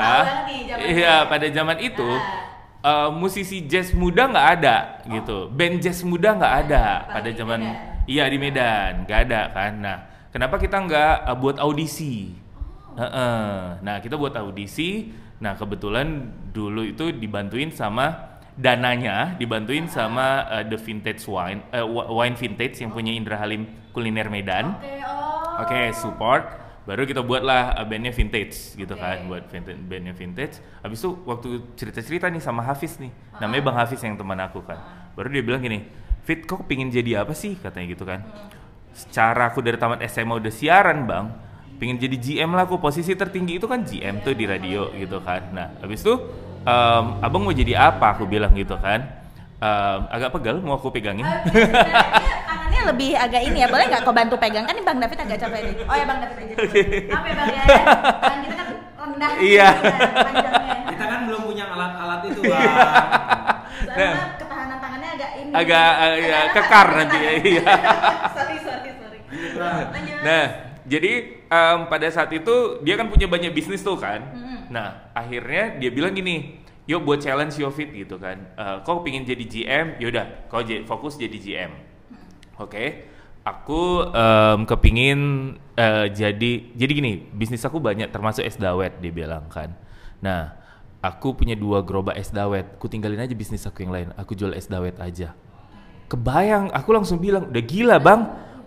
nih 0.47 0.59
zaman 0.63 0.85
Iya, 0.87 1.15
pada 1.27 1.47
zaman 1.51 1.77
itu 1.83 2.07
Ah. 2.07 2.47
eh, 2.79 3.09
musisi 3.11 3.67
jazz 3.67 3.91
muda 3.91 4.23
nggak 4.25 4.47
ada 4.55 4.75
gitu. 5.05 5.51
Band 5.51 5.83
jazz 5.83 5.99
muda 6.01 6.31
nggak 6.31 6.53
ada 6.63 6.83
Apalagi 7.03 7.11
pada 7.11 7.29
zaman 7.35 7.59
Medan. 7.59 8.07
iya 8.07 8.23
di 8.25 8.37
Medan, 8.39 8.91
nggak 9.03 9.19
ada 9.27 9.41
kan. 9.51 9.71
Nah, 9.75 9.97
kenapa 10.31 10.55
kita 10.55 10.79
nggak 10.79 11.15
eh, 11.27 11.35
buat 11.35 11.59
audisi? 11.59 12.31
Heeh. 12.97 13.77
Nah, 13.85 13.95
kita 14.01 14.17
buat 14.17 14.33
audisi. 14.33 15.13
Nah, 15.37 15.53
kebetulan 15.53 16.33
dulu 16.49 16.81
itu 16.81 17.13
dibantuin 17.13 17.69
sama 17.69 18.33
dananya 18.57 19.37
dibantuin 19.37 19.85
sama 19.85 20.49
eh, 20.49 20.65
The 20.65 20.81
Vintage 20.81 21.21
Wine 21.29 21.61
eh, 21.69 21.85
Wa- 21.85 22.09
Wine 22.09 22.33
Vintage 22.33 22.81
yang 22.81 22.89
punya 22.89 23.13
Indra 23.13 23.37
Halim 23.37 23.69
Kuliner 23.93 24.33
Medan. 24.33 24.73
oke 24.73 24.93
oh 25.05 25.61
Oke, 25.61 25.93
support. 25.93 26.43
Baru 26.85 27.03
kita 27.03 27.19
buatlah 27.19 27.75
uh, 27.75 27.83
bandnya 27.83 28.15
vintage 28.15 28.77
gitu 28.79 28.95
kan, 28.95 29.27
buat 29.27 29.43
vintage, 29.51 29.75
bandnya 29.91 30.13
vintage. 30.15 30.61
Habis 30.79 31.03
itu 31.03 31.19
waktu 31.27 31.49
cerita-cerita 31.75 32.31
nih 32.31 32.39
sama 32.39 32.63
Hafiz 32.63 32.95
nih, 32.95 33.11
namanya 33.43 33.59
Bang 33.67 33.75
Hafiz 33.75 33.99
yang 33.99 34.15
teman 34.15 34.39
aku 34.39 34.63
kan. 34.63 34.79
Baru 35.11 35.27
dia 35.27 35.43
bilang 35.43 35.59
gini, 35.59 35.83
Fit 36.23 36.47
kok 36.47 36.63
pingin 36.63 36.87
jadi 36.87 37.27
apa 37.27 37.35
sih 37.35 37.59
katanya 37.59 37.91
gitu 37.91 38.07
kan. 38.07 38.23
Secara 38.95 39.51
aku 39.51 39.59
dari 39.59 39.75
tamat 39.75 39.99
SMA 40.07 40.39
udah 40.39 40.53
siaran 40.53 41.03
bang, 41.03 41.25
pingin 41.77 41.97
jadi 42.01 42.17
GM 42.17 42.57
lah 42.57 42.65
aku 42.65 42.81
posisi 42.81 43.13
tertinggi 43.13 43.61
itu 43.61 43.69
kan 43.69 43.85
GM 43.85 44.25
tuh 44.25 44.33
di 44.33 44.49
radio 44.49 44.89
gitu 44.97 45.21
kan. 45.21 45.41
Nah 45.53 45.67
habis 45.81 46.01
itu 46.01 46.13
em, 46.65 47.05
abang 47.21 47.45
mau 47.45 47.53
jadi 47.53 47.77
apa 47.77 48.17
aku 48.17 48.25
bilang 48.25 48.51
gitu 48.57 48.73
kan. 48.81 49.05
Em, 49.57 49.99
agak 50.09 50.33
pegal 50.33 50.57
mau 50.61 50.77
aku 50.77 50.89
pegangin. 50.89 51.25
Tangannya 52.49 52.81
lebih 52.93 53.13
agak 53.13 53.41
ini 53.45 53.61
ya, 53.61 53.67
boleh 53.69 53.85
nggak 53.89 54.01
kau 54.05 54.13
bantu 54.13 54.35
pegang? 54.41 54.65
Kan 54.65 54.73
ini 54.73 54.85
Bang 54.85 54.97
David 54.97 55.17
agak 55.21 55.37
capek 55.37 55.59
nih. 55.65 55.73
Oh 55.85 55.95
ya 55.95 56.05
Bang 56.05 56.19
David 56.21 56.37
aja. 56.37 56.53
Apa 57.13 57.25
ya 57.29 57.35
Bang 57.37 57.49
ya? 57.53 57.63
Tangan 58.21 58.39
kita 58.41 58.55
kan 58.57 58.67
rendah. 58.97 59.31
Iya. 59.37 59.67
Panjangnya. 60.25 60.75
Kita 60.87 61.05
kan 61.05 61.19
belum 61.29 61.41
punya 61.45 61.65
alat-alat 61.69 62.19
itu, 62.25 62.41
Bang. 62.41 62.69
Soalnya 63.77 64.09
ketahanan 64.41 64.77
tangannya 64.81 65.09
agak 65.13 65.31
ini. 65.37 65.51
Agak, 65.53 65.89
ya, 66.17 66.39
kekar 66.53 66.87
nanti 66.97 67.17
ya, 67.17 67.31
iya. 67.37 67.65
sorry 68.35 68.57
sorry 68.65 68.91
sorry. 68.97 69.19
Lanjut. 69.57 70.17
Nah, 70.25 70.45
jadi 70.89 71.13
em, 71.47 71.79
pada 71.87 72.07
saat 72.11 72.31
itu 72.35 72.83
dia 72.83 72.95
kan 72.99 73.07
punya 73.07 73.27
banyak 73.27 73.51
bisnis 73.55 73.81
tuh 73.83 73.95
kan. 73.97 74.21
Mm-mm. 74.21 74.71
Nah, 74.71 75.11
akhirnya 75.15 75.79
dia 75.79 75.89
bilang 75.91 76.11
gini, 76.11 76.59
yuk 76.87 77.03
buat 77.03 77.19
challenge 77.19 77.59
Yofit 77.59 77.91
gitu 77.91 78.19
kan. 78.19 78.37
Eh, 78.55 78.77
kau 78.83 79.03
pingin 79.03 79.23
jadi 79.27 79.43
GM, 79.43 79.87
yaudah 79.99 80.47
kau 80.47 80.63
fokus 80.87 81.19
jadi 81.19 81.37
GM. 81.39 81.71
Oke, 82.57 83.07
aku 83.47 84.11
em, 84.11 84.59
kepingin 84.67 85.19
eh, 85.75 86.07
jadi 86.11 86.51
jadi 86.75 86.91
gini, 86.91 87.13
bisnis 87.31 87.63
aku 87.63 87.79
banyak 87.79 88.11
termasuk 88.11 88.43
es 88.43 88.59
dawet 88.59 88.99
dia 88.99 89.11
bilang 89.11 89.47
kan. 89.47 89.71
Nah, 90.19 90.57
aku 90.99 91.37
punya 91.37 91.53
dua 91.53 91.85
gerobak 91.85 92.17
es 92.17 92.33
dawet, 92.33 92.75
ku 92.81 92.89
tinggalin 92.89 93.21
aja 93.21 93.35
bisnis 93.37 93.63
aku 93.63 93.85
yang 93.85 93.93
lain, 93.93 94.07
aku 94.17 94.33
jual 94.33 94.51
es 94.57 94.65
dawet 94.65 94.97
aja. 94.97 95.37
Kebayang, 96.07 96.71
aku 96.71 96.89
langsung 96.95 97.19
bilang, 97.19 97.51
udah 97.51 97.63
gila 97.67 97.99
bang, 97.99 98.21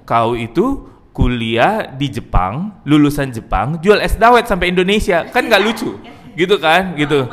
kau 0.04 0.37
itu 0.37 0.92
kuliah 1.20 1.84
di 1.92 2.08
Jepang, 2.08 2.80
lulusan 2.88 3.28
Jepang, 3.28 3.76
jual 3.84 4.00
es 4.00 4.16
dawet 4.16 4.48
sampai 4.48 4.72
Indonesia, 4.72 5.28
kan 5.28 5.44
nggak 5.44 5.60
lucu, 5.60 6.00
gitu 6.32 6.56
kan, 6.56 6.96
gitu. 6.96 7.28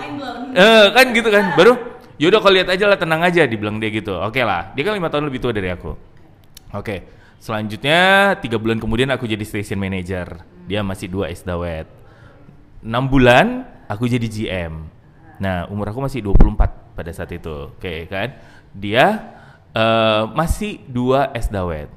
Eh, 0.52 0.86
kan 0.92 1.16
gitu 1.16 1.32
kan, 1.32 1.56
baru 1.56 1.80
yaudah 2.20 2.44
kau 2.44 2.52
lihat 2.52 2.68
aja 2.68 2.84
lah, 2.84 3.00
tenang 3.00 3.24
aja, 3.24 3.48
dibilang 3.48 3.80
dia 3.80 3.88
gitu. 3.88 4.12
Oke 4.20 4.44
lah, 4.44 4.76
dia 4.76 4.84
kan 4.84 4.92
lima 4.92 5.08
tahun 5.08 5.32
lebih 5.32 5.40
tua 5.40 5.56
dari 5.56 5.72
aku. 5.72 5.96
Oke, 6.76 7.08
selanjutnya 7.40 8.36
tiga 8.44 8.60
bulan 8.60 8.76
kemudian 8.76 9.08
aku 9.08 9.24
jadi 9.24 9.48
station 9.48 9.80
manager, 9.80 10.44
dia 10.68 10.84
masih 10.84 11.08
dua 11.08 11.32
es 11.32 11.48
dawet. 11.48 11.88
Enam 12.84 13.08
bulan 13.08 13.64
aku 13.88 14.04
jadi 14.04 14.28
GM. 14.28 14.84
Nah, 15.40 15.72
umur 15.72 15.96
aku 15.96 16.04
masih 16.04 16.20
24 16.20 16.98
pada 16.98 17.12
saat 17.16 17.32
itu. 17.32 17.72
Oke 17.72 18.10
kan? 18.12 18.36
Dia 18.76 19.32
eh, 19.72 20.24
masih 20.36 20.84
dua 20.92 21.32
es 21.32 21.48
dawet. 21.48 21.97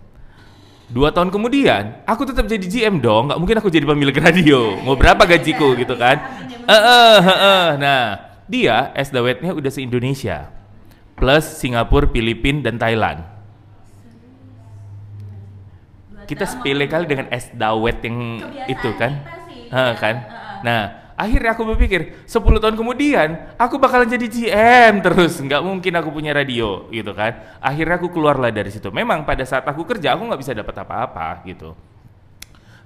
Dua 0.91 1.15
tahun 1.15 1.31
kemudian, 1.31 2.03
aku 2.03 2.27
tetap 2.27 2.51
jadi 2.51 2.67
GM 2.67 2.99
dong. 2.99 3.31
Nggak 3.31 3.39
mungkin 3.39 3.57
aku 3.63 3.71
jadi 3.71 3.87
pemilik 3.87 4.17
radio. 4.19 4.75
Mau 4.83 4.99
berapa 4.99 5.23
gajiku 5.23 5.79
gitu 5.79 5.95
kan? 5.95 6.19
Eh, 6.51 6.73
eh, 6.75 7.19
eh, 7.23 7.39
eh. 7.39 7.67
Nah, 7.79 8.03
dia 8.51 8.91
es 8.99 9.15
dawetnya 9.15 9.55
udah 9.55 9.71
se-Indonesia. 9.71 10.51
Plus 11.15 11.47
Singapura, 11.47 12.11
Filipina, 12.11 12.67
dan 12.67 12.75
Thailand. 12.75 13.23
Kita 16.27 16.43
sepele 16.47 16.91
kali 16.91 17.07
dengan 17.07 17.31
es 17.31 17.51
dawet 17.55 18.03
yang 18.03 18.43
itu 18.67 18.91
kan? 18.99 19.23
Hah, 19.71 19.95
kan? 19.95 20.27
Nah, 20.67 21.00
akhirnya 21.21 21.53
aku 21.53 21.69
berpikir 21.77 22.25
10 22.25 22.33
tahun 22.65 22.77
kemudian 22.81 23.53
aku 23.61 23.77
bakalan 23.77 24.09
jadi 24.09 24.25
GM 24.25 25.05
terus. 25.05 25.37
Nggak 25.37 25.61
mungkin 25.61 25.93
aku 26.01 26.09
punya 26.09 26.33
radio 26.33 26.89
gitu 26.89 27.13
kan. 27.13 27.61
Akhirnya 27.61 28.01
aku 28.01 28.09
keluarlah 28.09 28.49
dari 28.49 28.73
situ. 28.73 28.89
Memang 28.89 29.29
pada 29.29 29.45
saat 29.45 29.69
aku 29.69 29.85
kerja 29.85 30.17
aku 30.17 30.25
nggak 30.25 30.41
bisa 30.41 30.57
dapat 30.57 30.73
apa-apa 30.81 31.45
gitu. 31.45 31.77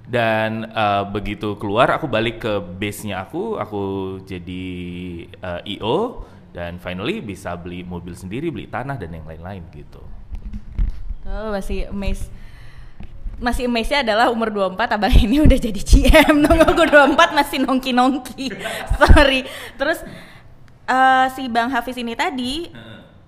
Dan 0.03 0.67
eh, 0.67 1.03
begitu 1.07 1.55
keluar 1.55 1.95
aku 1.95 2.11
balik 2.11 2.43
ke 2.43 2.53
base-nya 2.59 3.23
aku 3.23 3.55
aku 3.55 3.81
jadi 4.27 4.65
eh, 5.31 5.79
IO 5.79 6.27
dan 6.51 6.77
finally 6.77 7.23
bisa 7.23 7.55
beli 7.55 7.81
mobil 7.81 8.13
sendiri 8.13 8.51
beli 8.51 8.67
tanah 8.67 8.99
dan 8.99 9.15
yang 9.15 9.25
lain-lain 9.25 9.63
gitu. 9.71 10.03
Oh, 11.25 11.49
masih 11.49 11.89
amazed. 11.89 12.29
Masih 13.35 13.67
amazed-nya 13.67 14.01
adalah 14.01 14.31
umur 14.31 14.47
24 14.47 14.95
abang 14.95 15.11
ini 15.11 15.43
udah 15.43 15.59
jadi 15.59 15.81
GM 15.81 16.39
dong 16.45 16.59
aku 16.63 16.87
24 16.87 17.35
masih 17.35 17.57
nongki-nongki. 17.67 18.47
Sorry. 18.99 19.43
Terus 19.75 19.99
eh, 20.87 21.25
si 21.35 21.51
Bang 21.51 21.69
Hafiz 21.69 21.99
ini 21.99 22.15
tadi 22.15 22.71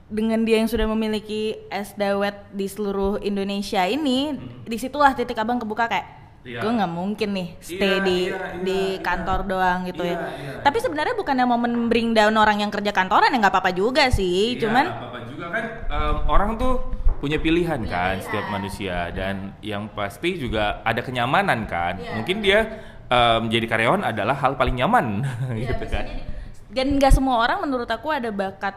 dengan 0.08 0.40
dia 0.48 0.64
yang 0.64 0.72
sudah 0.72 0.88
memiliki 0.88 1.60
es 1.68 1.92
dawet 1.94 2.36
di 2.56 2.72
seluruh 2.72 3.20
Indonesia 3.20 3.84
ini 3.84 4.40
di 4.64 4.78
situlah 4.80 5.12
titik 5.12 5.36
abang 5.36 5.60
kebuka 5.60 5.92
kayak 5.92 6.08
Iya. 6.48 6.64
gue 6.64 6.72
nggak 6.80 6.94
mungkin 6.96 7.30
nih 7.36 7.48
stay 7.60 7.76
Iya, 7.76 8.08
di 8.08 8.18
iya, 8.32 8.38
di 8.64 8.80
iya, 8.96 9.04
kantor 9.04 9.52
doang 9.52 9.84
gitu 9.84 10.00
Iya, 10.08 10.16
ya. 10.16 10.18
Iya, 10.32 10.52
tapi 10.64 10.80
sebenarnya 10.80 11.20
bukannya 11.20 11.44
mau 11.44 11.60
bring 11.92 12.16
down 12.16 12.40
orang 12.40 12.64
yang 12.64 12.72
kerja 12.72 12.96
kantoran 12.96 13.36
ya 13.36 13.38
nggak 13.44 13.52
apa-apa 13.52 13.76
juga 13.76 14.08
sih 14.08 14.56
Iya, 14.56 14.64
cuman 14.64 14.86
apa 14.88 15.20
juga 15.28 15.46
kan 15.52 15.64
em, 15.92 16.16
orang 16.32 16.56
tuh 16.56 16.74
punya 17.18 17.38
pilihan 17.38 17.82
kan 17.84 18.22
setiap 18.22 18.46
manusia 18.48 19.10
dan 19.10 19.54
yang 19.60 19.90
pasti 19.90 20.38
juga 20.38 20.82
ada 20.82 21.02
kenyamanan 21.02 21.66
kan. 21.66 21.98
Iya. 21.98 22.14
Mungkin 22.16 22.38
dia 22.40 22.60
em, 23.08 23.42
jadi 23.50 23.66
karyawan 23.66 24.02
adalah 24.06 24.38
hal 24.38 24.54
paling 24.56 24.78
nyaman 24.78 25.26
Iya, 25.58 25.74
gitu 25.74 25.86
kan. 25.90 26.06
Dan 26.68 27.00
nggak 27.00 27.14
semua 27.14 27.42
orang 27.42 27.64
menurut 27.64 27.88
aku 27.88 28.12
ada 28.12 28.30
bakat 28.30 28.76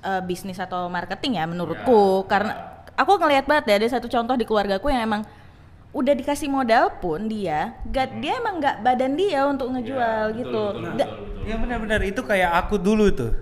eh, 0.00 0.22
bisnis 0.24 0.56
atau 0.56 0.88
marketing 0.88 1.36
ya 1.36 1.44
menurutku 1.44 2.24
karena 2.24 2.56
aku 2.94 3.18
ngelihat 3.18 3.44
banget 3.44 3.64
ya 3.68 3.74
ada 3.82 3.88
satu 3.88 4.06
contoh 4.06 4.34
di 4.34 4.44
keluargaku 4.44 4.88
yang 4.88 5.04
emang 5.04 5.22
udah 5.92 6.16
dikasih 6.16 6.48
modal 6.48 6.88
pun 7.04 7.28
dia 7.28 7.76
gak 7.84 8.16
dia 8.24 8.40
emang 8.40 8.64
nggak 8.64 8.80
badan 8.80 9.12
dia 9.12 9.44
untuk 9.44 9.68
ngejual 9.76 10.32
betul, 10.32 10.38
gitu 10.40 10.62
betul, 10.72 10.90
Nggak- 10.96 11.10
betul. 11.12 11.44
Ya 11.44 11.54
benar-benar 11.58 12.00
itu 12.00 12.20
kayak 12.22 12.50
aku 12.54 12.78
dulu 12.78 13.10
tuh. 13.10 13.32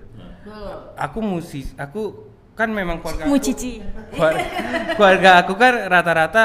Aku 0.97 1.21
musis, 1.21 1.77
aku 1.77 2.30
kan 2.61 2.69
memang 2.69 3.01
keluarga 3.01 3.25
mu 3.25 3.41
aku, 3.41 3.41
cici 3.41 3.81
keluarga, 4.13 4.45
keluarga 4.93 5.31
aku 5.41 5.53
kan 5.57 5.73
rata-rata 5.89 6.45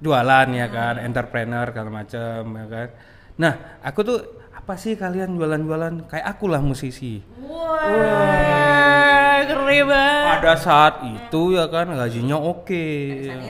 jualan 0.00 0.48
ya 0.52 0.68
kan, 0.72 0.94
entrepreneur 1.00 1.68
segala 1.72 1.90
macam 1.92 2.40
ya 2.52 2.66
kan. 2.68 2.88
Nah, 3.36 3.52
aku 3.80 4.00
tuh 4.04 4.18
apa 4.52 4.74
sih 4.76 4.92
kalian 4.96 5.36
jualan-jualan 5.36 6.08
kayak 6.08 6.26
aku 6.36 6.48
lah 6.48 6.60
musisi. 6.60 7.20
wah 7.44 9.36
keren 9.46 9.86
banget 9.86 10.36
Pada 10.36 10.54
saat 10.58 10.94
itu 11.06 11.42
ya 11.54 11.64
kan 11.68 11.86
gajinya 11.92 12.36
oke. 12.40 12.84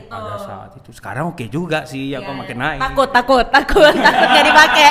Pada 0.06 0.34
saat 0.38 0.70
itu 0.76 0.90
sekarang 0.92 1.30
oke 1.32 1.46
juga 1.48 1.86
sih 1.86 2.10
ya 2.12 2.20
kok 2.20 2.34
makin 2.34 2.58
naik. 2.58 2.80
takut 2.82 3.08
takut 3.10 3.46
takut 3.48 3.94
takut 3.94 4.28
gak 4.34 4.44
dipakai 4.44 4.88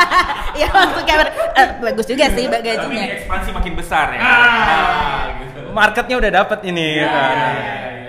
ya 0.60 0.68
waktu 0.68 1.00
kayak 1.06 1.28
eh, 1.54 1.68
bagus 1.80 2.06
juga 2.08 2.26
sih 2.34 2.44
Tapi 2.50 2.60
gajinya 2.66 3.04
ekspansi 3.14 3.48
makin 3.54 3.72
besar 3.78 4.06
ya. 4.16 4.20
Ah, 4.20 5.22
gitu. 5.38 5.59
Marketnya 5.70 6.16
udah 6.20 6.30
dapet 6.44 6.60
ini 6.68 6.86
ya 7.00 7.06
kan. 7.08 7.36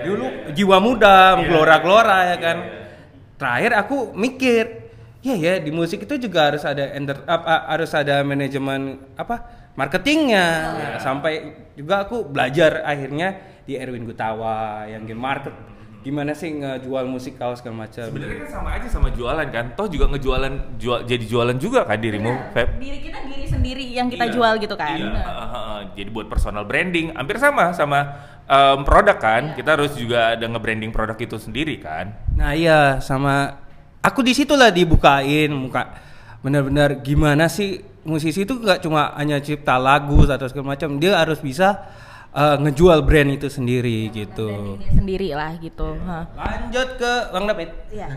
Dulu 0.02 0.26
jiwa 0.50 0.78
muda, 0.82 1.38
gelora-gelora 1.42 2.18
ya 2.34 2.36
kan. 2.38 2.58
Terakhir 3.38 3.72
aku 3.74 4.14
mikir, 4.14 4.64
ya 5.22 5.34
ya 5.34 5.58
di 5.58 5.70
musik 5.74 6.06
itu 6.06 6.14
juga 6.18 6.50
harus 6.50 6.62
ada 6.62 6.94
enter, 6.94 7.22
apa, 7.26 7.70
harus 7.70 7.90
ada 7.94 8.22
manajemen 8.22 8.98
apa 9.18 9.46
marketingnya. 9.74 10.46
Ya, 10.78 10.88
sampai 11.02 11.54
juga 11.74 12.06
aku 12.06 12.26
belajar 12.26 12.82
akhirnya 12.86 13.38
di 13.62 13.78
Erwin 13.78 14.06
Gutawa 14.06 14.86
yang 14.90 15.06
game 15.06 15.22
market 15.22 15.54
gimana 16.02 16.34
sih 16.34 16.50
ngejual 16.50 17.06
musik 17.06 17.38
kaos 17.38 17.62
segala 17.62 17.86
macam. 17.86 18.02
Sebenarnya 18.02 18.42
kan 18.42 18.50
sama 18.50 18.68
aja 18.74 18.88
sama 18.90 19.08
jualan 19.10 19.46
kan. 19.48 19.72
Toh 19.72 19.86
juga 19.86 20.10
ngejualan 20.10 20.52
jual 20.76 21.06
jadi 21.06 21.24
jualan 21.24 21.56
juga 21.56 21.86
kan 21.86 21.96
dirimu, 21.96 22.50
Feb. 22.50 22.68
diri 22.76 22.98
kita 23.00 23.18
diri 23.24 23.46
sendiri 23.46 23.84
yang 23.88 24.10
kita 24.10 24.26
Iya, 24.26 24.34
jual 24.34 24.52
gitu 24.58 24.74
kan 24.74 24.98
Iya, 24.98 25.14
heeh, 25.14 25.48
heeh. 25.48 25.80
jadi 25.94 26.08
buat 26.10 26.26
personal 26.26 26.66
branding 26.66 27.14
hampir 27.14 27.38
sama 27.38 27.70
sama 27.70 28.18
em, 28.44 28.82
produk 28.82 29.16
kan. 29.16 29.42
Kita 29.54 29.78
harus 29.78 29.94
juga 29.94 30.34
ada 30.34 30.42
nge-branding 30.42 30.90
produk 30.90 31.14
itu 31.16 31.38
sendiri 31.38 31.78
kan. 31.78 32.10
Nah 32.34 32.52
iya 32.52 32.98
sama 32.98 33.62
aku 34.02 34.20
di 34.20 34.34
situlah 34.34 34.74
dibukain 34.74 35.54
muka 35.54 35.94
benar-benar 36.42 36.98
gimana 37.00 37.46
sih 37.46 37.78
musisi 38.02 38.42
itu 38.42 38.58
nggak 38.58 38.82
cuma 38.82 39.14
hanya 39.14 39.38
cipta 39.38 39.78
lagu 39.78 40.26
atau 40.26 40.50
segala 40.50 40.74
macam 40.74 40.98
dia 40.98 41.14
harus 41.14 41.38
bisa 41.38 41.78
eh, 42.32 42.56
ngejual 42.58 43.04
brand 43.04 43.30
itu 43.32 43.48
sendiri 43.52 44.08
gitu. 44.10 44.80
Sendiri 44.88 45.36
lah 45.36 45.56
gitu 45.60 45.96
Hah. 46.02 46.24
Lanjut 46.32 46.88
ke 46.96 47.12
Bang 47.30 47.44
David. 47.44 47.70
Iya. 47.92 48.08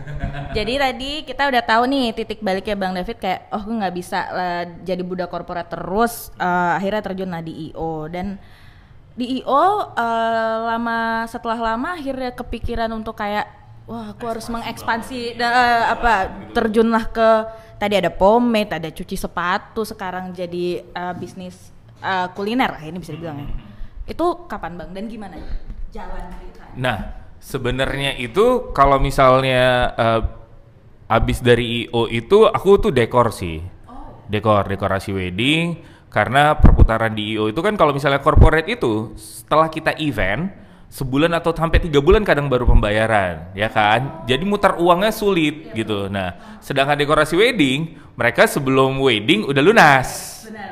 Jadi 0.56 0.74
tadi 0.80 1.10
kita 1.28 1.42
udah 1.52 1.62
tahu 1.62 1.82
nih 1.88 2.06
titik 2.16 2.40
baliknya 2.40 2.76
Bang 2.76 2.96
David 2.96 3.16
kayak 3.20 3.52
oh 3.52 3.62
gue 3.62 3.76
nggak 3.76 3.94
bisa 3.96 4.20
lah 4.32 4.62
jadi 4.82 5.02
budak 5.04 5.28
korporat 5.28 5.68
terus 5.68 6.32
eh, 6.40 6.72
akhirnya 6.80 7.02
terjun 7.04 7.30
lah 7.30 7.44
di 7.44 7.72
IO 7.72 8.08
dan 8.08 8.40
di 9.16 9.40
IO 9.40 9.64
eh, 9.96 10.56
lama 10.64 11.24
setelah 11.28 11.56
lama 11.72 11.96
akhirnya 11.96 12.32
kepikiran 12.32 12.92
untuk 12.92 13.16
kayak 13.16 13.48
wah 13.86 14.12
aku 14.12 14.26
harus 14.26 14.46
mengekspansi 14.50 15.38
dan 15.38 15.50
eh, 15.54 15.84
apa 15.94 16.12
terjunlah 16.52 17.04
ke 17.14 17.28
tadi 17.76 17.94
ada 17.96 18.08
pomade, 18.08 18.72
ada 18.72 18.88
cuci 18.88 19.16
sepatu, 19.16 19.84
sekarang 19.84 20.32
jadi 20.32 20.82
eh, 20.82 21.14
bisnis 21.16 21.70
eh, 22.00 22.26
kuliner 22.34 22.76
lah 22.76 22.82
ini 22.82 22.98
bisa 22.98 23.14
dibilang 23.14 23.40
ya. 23.40 23.65
Itu 24.06 24.46
kapan 24.46 24.78
Bang? 24.78 24.90
Dan 24.94 25.10
gimana? 25.10 25.34
Jalan 25.90 26.30
ceritanya? 26.38 26.74
Nah, 26.78 26.98
sebenarnya 27.42 28.14
itu 28.16 28.70
kalau 28.70 29.02
misalnya 29.02 29.92
eh, 29.98 30.22
abis 31.10 31.42
dari 31.42 31.86
IO 31.86 32.06
itu 32.10 32.46
aku 32.46 32.88
tuh 32.88 32.92
dekor 32.94 33.34
sih. 33.34 33.58
Dekor, 34.26 34.66
dekorasi 34.70 35.10
wedding. 35.14 35.94
Karena 36.10 36.56
perputaran 36.56 37.12
di 37.12 37.36
IO 37.36 37.50
itu 37.50 37.60
kan 37.60 37.74
kalau 37.74 37.92
misalnya 37.92 38.22
corporate 38.22 38.70
itu 38.70 39.12
setelah 39.18 39.68
kita 39.68 39.92
event 40.00 40.48
sebulan 40.86 41.34
atau 41.34 41.50
sampai 41.50 41.82
tiga 41.82 41.98
bulan 41.98 42.22
kadang 42.22 42.46
baru 42.46 42.64
pembayaran 42.64 43.52
ya 43.52 43.68
kan? 43.68 44.24
Jadi 44.24 44.46
mutar 44.46 44.78
uangnya 44.80 45.12
sulit 45.12 45.74
gitu. 45.74 46.06
Nah 46.08 46.58
sedangkan 46.62 46.96
dekorasi 46.96 47.36
wedding 47.36 48.00
mereka 48.16 48.48
sebelum 48.48 48.96
wedding 49.02 49.44
udah 49.44 49.60
lunas 49.60 50.08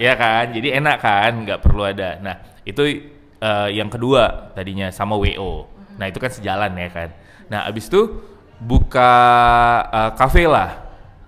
ya 0.01 0.15
kan? 0.17 0.55
Jadi 0.55 0.71
enak 0.81 0.97
kan? 1.03 1.45
Nggak 1.45 1.61
perlu 1.61 1.83
ada. 1.83 2.17
Nah 2.25 2.37
itu 2.65 2.83
eh, 3.45 3.69
yang 3.77 3.93
kedua 3.93 4.57
tadinya 4.57 4.89
sama 4.89 5.21
WO. 5.21 5.69
Nah 6.01 6.09
itu 6.09 6.17
kan 6.17 6.33
sejalan 6.33 6.73
ya 6.81 6.89
kan. 6.89 7.09
Nah 7.53 7.69
abis 7.69 7.93
itu 7.93 8.25
buka 8.57 9.13
eh, 9.93 10.11
cafe 10.17 10.49
lah, 10.49 10.81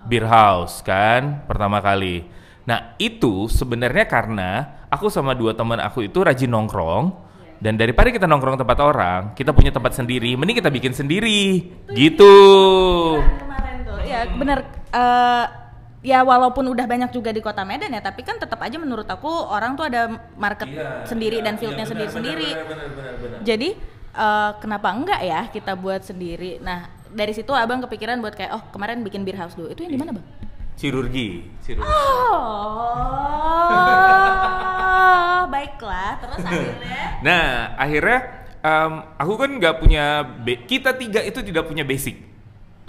beer 0.09 0.25
house 0.25 0.81
kan 0.81 1.45
pertama 1.45 1.77
kali. 1.77 2.25
Nah 2.65 2.97
itu 2.97 3.45
sebenarnya 3.47 4.09
karena 4.09 4.49
aku 4.89 5.13
sama 5.13 5.37
dua 5.37 5.53
teman 5.53 5.77
aku 5.77 6.09
itu 6.09 6.19
rajin 6.25 6.49
nongkrong 6.49 7.29
dan 7.57 7.73
daripada 7.73 8.13
kita 8.13 8.29
nongkrong 8.29 8.61
tempat 8.61 8.77
orang, 8.85 9.21
kita 9.33 9.49
punya 9.49 9.73
tempat 9.73 9.97
sendiri, 9.97 10.37
mending 10.37 10.61
kita 10.61 10.69
bikin 10.69 10.93
sendiri 10.93 11.73
gitu. 11.89 12.33
kemarin 13.17 13.81
tuh 13.81 13.97
ya 14.05 14.29
benar 14.29 14.59
eh, 14.93 15.45
ya 16.07 16.23
walaupun 16.23 16.71
udah 16.71 16.87
banyak 16.87 17.11
juga 17.11 17.35
di 17.35 17.43
kota 17.43 17.67
Medan 17.67 17.91
ya 17.91 17.99
tapi 17.99 18.23
kan 18.23 18.39
tetap 18.39 18.63
aja 18.63 18.79
menurut 18.79 19.03
aku 19.03 19.27
orang 19.27 19.75
tuh 19.75 19.91
ada 19.91 20.31
market 20.39 20.71
sendiri 21.03 21.43
dan 21.43 21.59
fieldnya 21.59 21.83
sendiri 21.83 22.07
sendiri 22.07 22.49
jadi 23.43 23.75
eh, 24.15 24.51
kenapa 24.63 24.87
enggak 24.95 25.19
ya 25.19 25.51
kita 25.51 25.75
buat 25.75 26.07
sendiri 26.07 26.63
nah 26.63 26.97
dari 27.11 27.33
situ 27.35 27.51
abang 27.55 27.83
kepikiran 27.83 28.19
buat 28.19 28.35
kayak 28.35 28.51
oh 28.55 28.63
kemarin 28.71 29.03
bikin 29.03 29.23
beer 29.23 29.35
house 29.39 29.55
dulu 29.55 29.71
itu 29.71 29.83
yang 29.83 29.93
di 29.95 29.99
mana 29.99 30.11
bang? 30.15 30.25
Chirurgi, 30.77 31.41
chirurgi. 31.65 31.89
Oh, 31.89 32.29
baiklah. 35.53 36.21
Terus 36.21 36.45
akhirnya 36.45 37.01
Nah, 37.25 37.73
akhirnya 37.73 38.19
em, 38.61 38.93
aku 39.17 39.33
kan 39.41 39.49
nggak 39.57 39.75
punya 39.81 40.21
kita 40.69 40.93
tiga 40.93 41.25
itu 41.25 41.41
tidak 41.41 41.65
punya 41.65 41.81
basic 41.81 42.21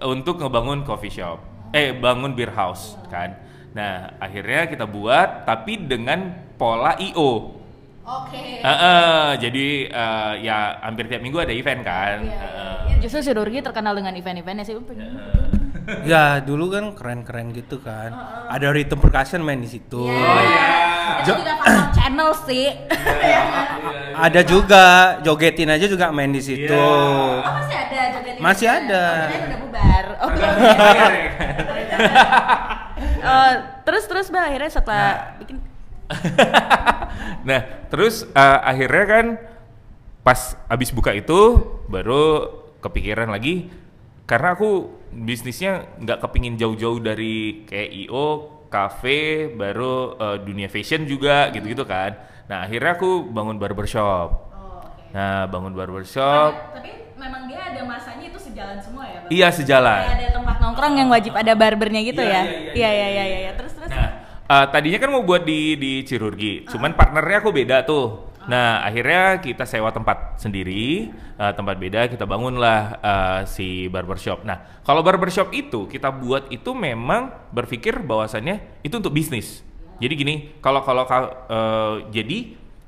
untuk 0.04 0.36
ngebangun 0.36 0.84
coffee 0.84 1.08
shop. 1.08 1.40
Eh, 1.72 1.92
bangun 1.92 2.32
beer 2.32 2.52
house 2.52 2.96
kan. 3.12 3.36
Nah, 3.76 4.16
akhirnya 4.16 4.64
kita 4.66 4.88
buat 4.88 5.44
tapi 5.44 5.76
dengan 5.84 6.32
pola 6.56 6.96
IO. 6.96 7.60
Oke. 8.08 8.64
Heeh, 8.64 9.26
jadi 9.36 9.66
eh, 9.92 10.32
ya 10.48 10.80
hampir 10.80 11.12
tiap 11.12 11.20
minggu 11.20 11.44
ada 11.44 11.52
event 11.52 11.84
kan. 11.84 12.24
Iya, 12.24 12.40
Heeh. 12.40 12.76
iya. 12.88 12.96
Justru 13.04 13.20
chirurgi 13.20 13.60
terkenal 13.60 13.92
dengan 13.92 14.16
event-eventnya 14.16 14.64
sih. 14.64 14.76
Ya 16.10 16.38
dulu 16.44 16.68
kan 16.68 16.92
keren-keren 16.92 17.52
gitu 17.56 17.80
kan. 17.80 18.12
Ada 18.48 18.72
rhythm 18.72 19.00
percussion 19.00 19.40
main 19.40 19.60
di 19.60 19.68
situ. 19.68 20.04
Itu 20.04 21.32
Jo- 21.32 21.40
juga 21.40 21.54
faktor 21.56 21.88
channel 21.96 22.30
sih. 22.44 22.68
Iya 22.98 23.40
kan? 23.48 23.66
Ada 24.28 24.40
juga 24.44 24.84
jogetin 25.22 25.70
aja 25.70 25.86
juga 25.86 26.10
main 26.10 26.28
di 26.28 26.42
situ. 26.42 26.74
Oh 26.74 27.38
masih 27.40 27.76
ada 27.78 28.00
jogetnya? 28.18 28.42
Masih 28.42 28.66
ada. 28.66 29.04
Oh, 29.30 29.46
udah 29.46 29.58
bubar. 29.62 30.04
Oke. 30.26 30.46
Eh, 33.18 33.52
terus 33.84 34.04
terus 34.06 34.26
bang 34.30 34.46
akhirnya 34.54 34.70
setelah 34.70 35.34
bikin 35.42 35.58
nah, 37.44 37.60
terus 37.92 38.24
eh, 38.24 38.58
akhirnya 38.64 39.04
kan 39.04 39.26
pas 40.22 40.56
abis 40.70 40.94
buka 40.94 41.12
itu 41.12 41.58
baru 41.90 42.48
kepikiran 42.80 43.28
lagi 43.28 43.68
karena 44.24 44.54
aku 44.56 44.97
bisnisnya 45.10 45.98
nggak 45.98 46.18
kepingin 46.22 46.54
jauh-jauh 46.56 47.00
dari 47.00 47.64
kayak 47.64 47.90
IO, 48.06 48.28
cafe, 48.68 49.48
baru 49.48 50.16
eh, 50.16 50.36
dunia 50.44 50.68
fashion 50.68 51.04
juga 51.04 51.48
gitu-gitu 51.50 51.84
kan. 51.84 52.16
Nah, 52.48 52.64
akhirnya 52.64 52.96
aku 52.96 53.28
bangun 53.28 53.60
barbershop. 53.60 54.28
Oh, 54.52 54.80
oke. 54.80 55.12
Nah, 55.12 55.44
bangun 55.48 55.76
barbershop. 55.76 56.52
Tapi 56.72 57.12
memang 57.20 57.44
dia 57.44 57.60
ada 57.60 57.84
masanya 57.84 58.24
itu 58.32 58.40
sejalan 58.40 58.80
semua 58.80 59.04
ya? 59.04 59.20
Iya, 59.28 59.48
sejalan. 59.52 60.00
Kayak 60.04 60.16
ada 60.16 60.28
tempat 60.40 60.56
nongkrong 60.64 60.94
yang 60.96 61.08
wajib 61.12 61.32
ada 61.36 61.52
barbernya 61.52 62.00
gitu 62.08 62.22
Iya, 62.24 62.32
ya? 62.32 62.42
iya, 62.44 62.56
iya, 62.56 62.72
Iya 62.72 62.90
iya, 62.92 63.08
iya 63.08 63.24
iya 63.28 63.38
iya. 63.44 63.52
Terus 63.52 63.72
terus. 63.76 63.88
Nah, 63.92 64.08
eh, 64.48 64.66
tadinya 64.72 64.98
kan 65.00 65.10
mau 65.12 65.22
buat 65.24 65.44
di 65.44 65.76
di 65.76 65.92
chirurgi, 66.08 66.64
cuman 66.72 66.96
partnernya 66.96 67.36
aku 67.44 67.50
beda 67.52 67.84
tuh. 67.84 68.32
Nah, 68.48 68.80
akhirnya 68.80 69.44
kita 69.44 69.68
sewa 69.68 69.92
tempat 69.92 70.40
sendiri, 70.40 71.12
eh, 71.12 71.52
tempat 71.52 71.76
beda, 71.76 72.08
kita 72.08 72.24
bangunlah 72.24 72.96
eh, 72.98 73.40
si 73.44 73.92
barbershop. 73.92 74.48
Nah, 74.48 74.80
kalau 74.82 75.04
barbershop 75.04 75.52
itu 75.52 75.84
kita 75.84 76.08
buat 76.08 76.48
itu 76.48 76.72
memang 76.72 77.52
berpikir 77.52 78.00
bahwasannya 78.00 78.80
itu 78.80 78.94
untuk 78.96 79.12
bisnis. 79.12 79.60
Jadi 80.00 80.12
gini, 80.16 80.34
kalau 80.64 80.80
kalau 80.80 81.04
ka- 81.04 81.44
eh, 81.52 81.94
jadi 82.08 82.38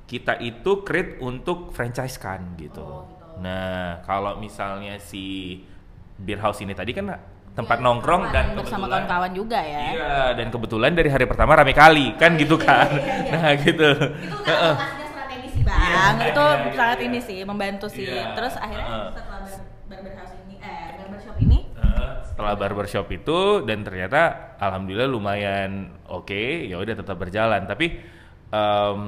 kita 0.09 0.41
itu 0.41 0.83
create 0.83 1.21
untuk 1.21 1.77
franchise 1.77 2.17
kan 2.17 2.57
gitu. 2.57 2.83
Nah, 3.39 4.01
kalau 4.09 4.41
misalnya 4.41 4.97
si 4.97 5.61
beer 6.17 6.41
house 6.41 6.65
ini 6.65 6.73
tadi 6.73 6.97
kan 6.97 7.15
tempat 7.51 7.83
nongkrong 7.83 8.33
dan 8.33 8.57
bersama 8.57 8.87
kawan-kawan 8.89 9.31
juga 9.37 9.59
ya. 9.61 9.81
Iya, 9.93 10.17
dan 10.39 10.47
kebetulan 10.49 10.97
dari 10.97 11.11
hari 11.13 11.29
pertama 11.29 11.53
rame 11.53 11.77
kali, 11.77 12.17
kan 12.17 12.33
gitu 12.41 12.57
kan. 12.57 12.89
Nah, 13.29 13.53
gitu. 13.61 13.91
Itu 13.93 14.53
kan 14.57 14.75
bang. 15.65 16.15
Iya, 16.19 16.31
itu 16.31 16.45
iya, 16.45 16.57
iya. 16.65 16.77
sangat 16.77 16.99
ini 17.01 17.19
sih 17.21 17.39
membantu 17.45 17.87
sih. 17.89 18.07
Iya. 18.09 18.35
Terus 18.35 18.55
akhirnya 18.57 18.89
Heeh. 18.89 19.11
setelah 19.15 19.39
bar- 19.43 19.67
barber 19.91 20.13
house 20.17 20.35
ini, 20.47 20.55
eh 20.59 20.89
barbershop 20.99 21.37
ini, 21.41 21.59
Setelah 22.25 22.55
barbershop 22.57 23.07
itu 23.13 23.39
dan 23.69 23.85
ternyata 23.85 24.55
alhamdulillah 24.57 25.11
lumayan 25.11 25.93
oke, 26.09 26.65
ya 26.65 26.81
udah 26.81 26.95
tetap 26.97 27.17
berjalan. 27.21 27.69
Tapi 27.69 27.87
em 28.51 29.03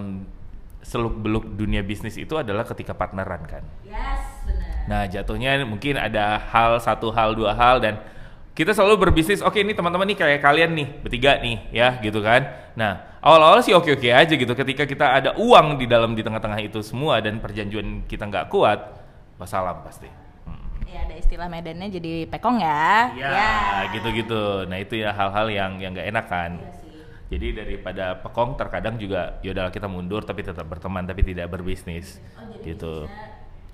seluk 0.83 1.15
beluk 1.15 1.47
dunia 1.55 1.81
bisnis 1.81 2.19
itu 2.19 2.35
adalah 2.35 2.67
ketika 2.67 2.91
partneran 2.93 3.47
kan. 3.47 3.63
yes 3.87 4.43
benar. 4.43 4.83
Nah 4.91 5.03
jatuhnya 5.07 5.63
mungkin 5.63 5.95
ada 5.95 6.43
hal 6.43 6.83
satu 6.83 7.15
hal 7.15 7.39
dua 7.39 7.55
hal 7.55 7.79
dan 7.79 8.03
kita 8.53 8.77
selalu 8.77 9.09
berbisnis. 9.09 9.41
Oke 9.41 9.65
ini 9.65 9.73
teman-teman 9.73 10.05
nih 10.13 10.19
kayak 10.19 10.41
kalian 10.45 10.71
nih 10.77 10.89
bertiga 11.01 11.41
nih 11.41 11.57
ya 11.73 11.97
gitu 12.05 12.21
kan. 12.21 12.45
Nah 12.77 13.17
awal-awal 13.25 13.65
sih 13.65 13.73
oke-oke 13.73 14.13
aja 14.13 14.35
gitu. 14.37 14.53
Ketika 14.53 14.85
kita 14.85 15.07
ada 15.09 15.31
uang 15.41 15.81
di 15.81 15.89
dalam 15.89 16.13
di 16.13 16.21
tengah-tengah 16.21 16.61
itu 16.61 16.85
semua 16.85 17.21
dan 17.25 17.41
perjanjian 17.41 18.05
kita 18.05 18.29
nggak 18.29 18.53
kuat, 18.53 19.01
wassalam 19.41 19.81
pasti. 19.81 20.09
Hmm. 20.45 20.85
Ya 20.85 21.09
ada 21.09 21.17
istilah 21.17 21.49
medannya 21.49 21.89
jadi 21.89 22.29
pekong 22.29 22.61
ya. 22.61 23.09
Ya, 23.17 23.89
gitu-gitu. 23.97 24.69
Nah 24.69 24.77
itu 24.77 25.01
ya 25.01 25.17
hal-hal 25.17 25.49
yang 25.49 25.81
yang 25.81 25.97
nggak 25.97 26.09
enak 26.13 26.27
kan. 26.29 26.53
Iya 26.61 26.71
sih. 26.77 26.93
Jadi 27.33 27.47
daripada 27.57 28.21
pekong 28.21 28.61
terkadang 28.61 29.01
juga 29.01 29.41
yaudahlah 29.41 29.73
kita 29.73 29.89
mundur 29.89 30.21
tapi 30.21 30.45
tetap 30.45 30.69
berteman 30.69 31.09
tapi 31.09 31.25
tidak 31.25 31.49
berbisnis 31.49 32.21
Oh, 32.37 32.61
gitu. 32.61 33.09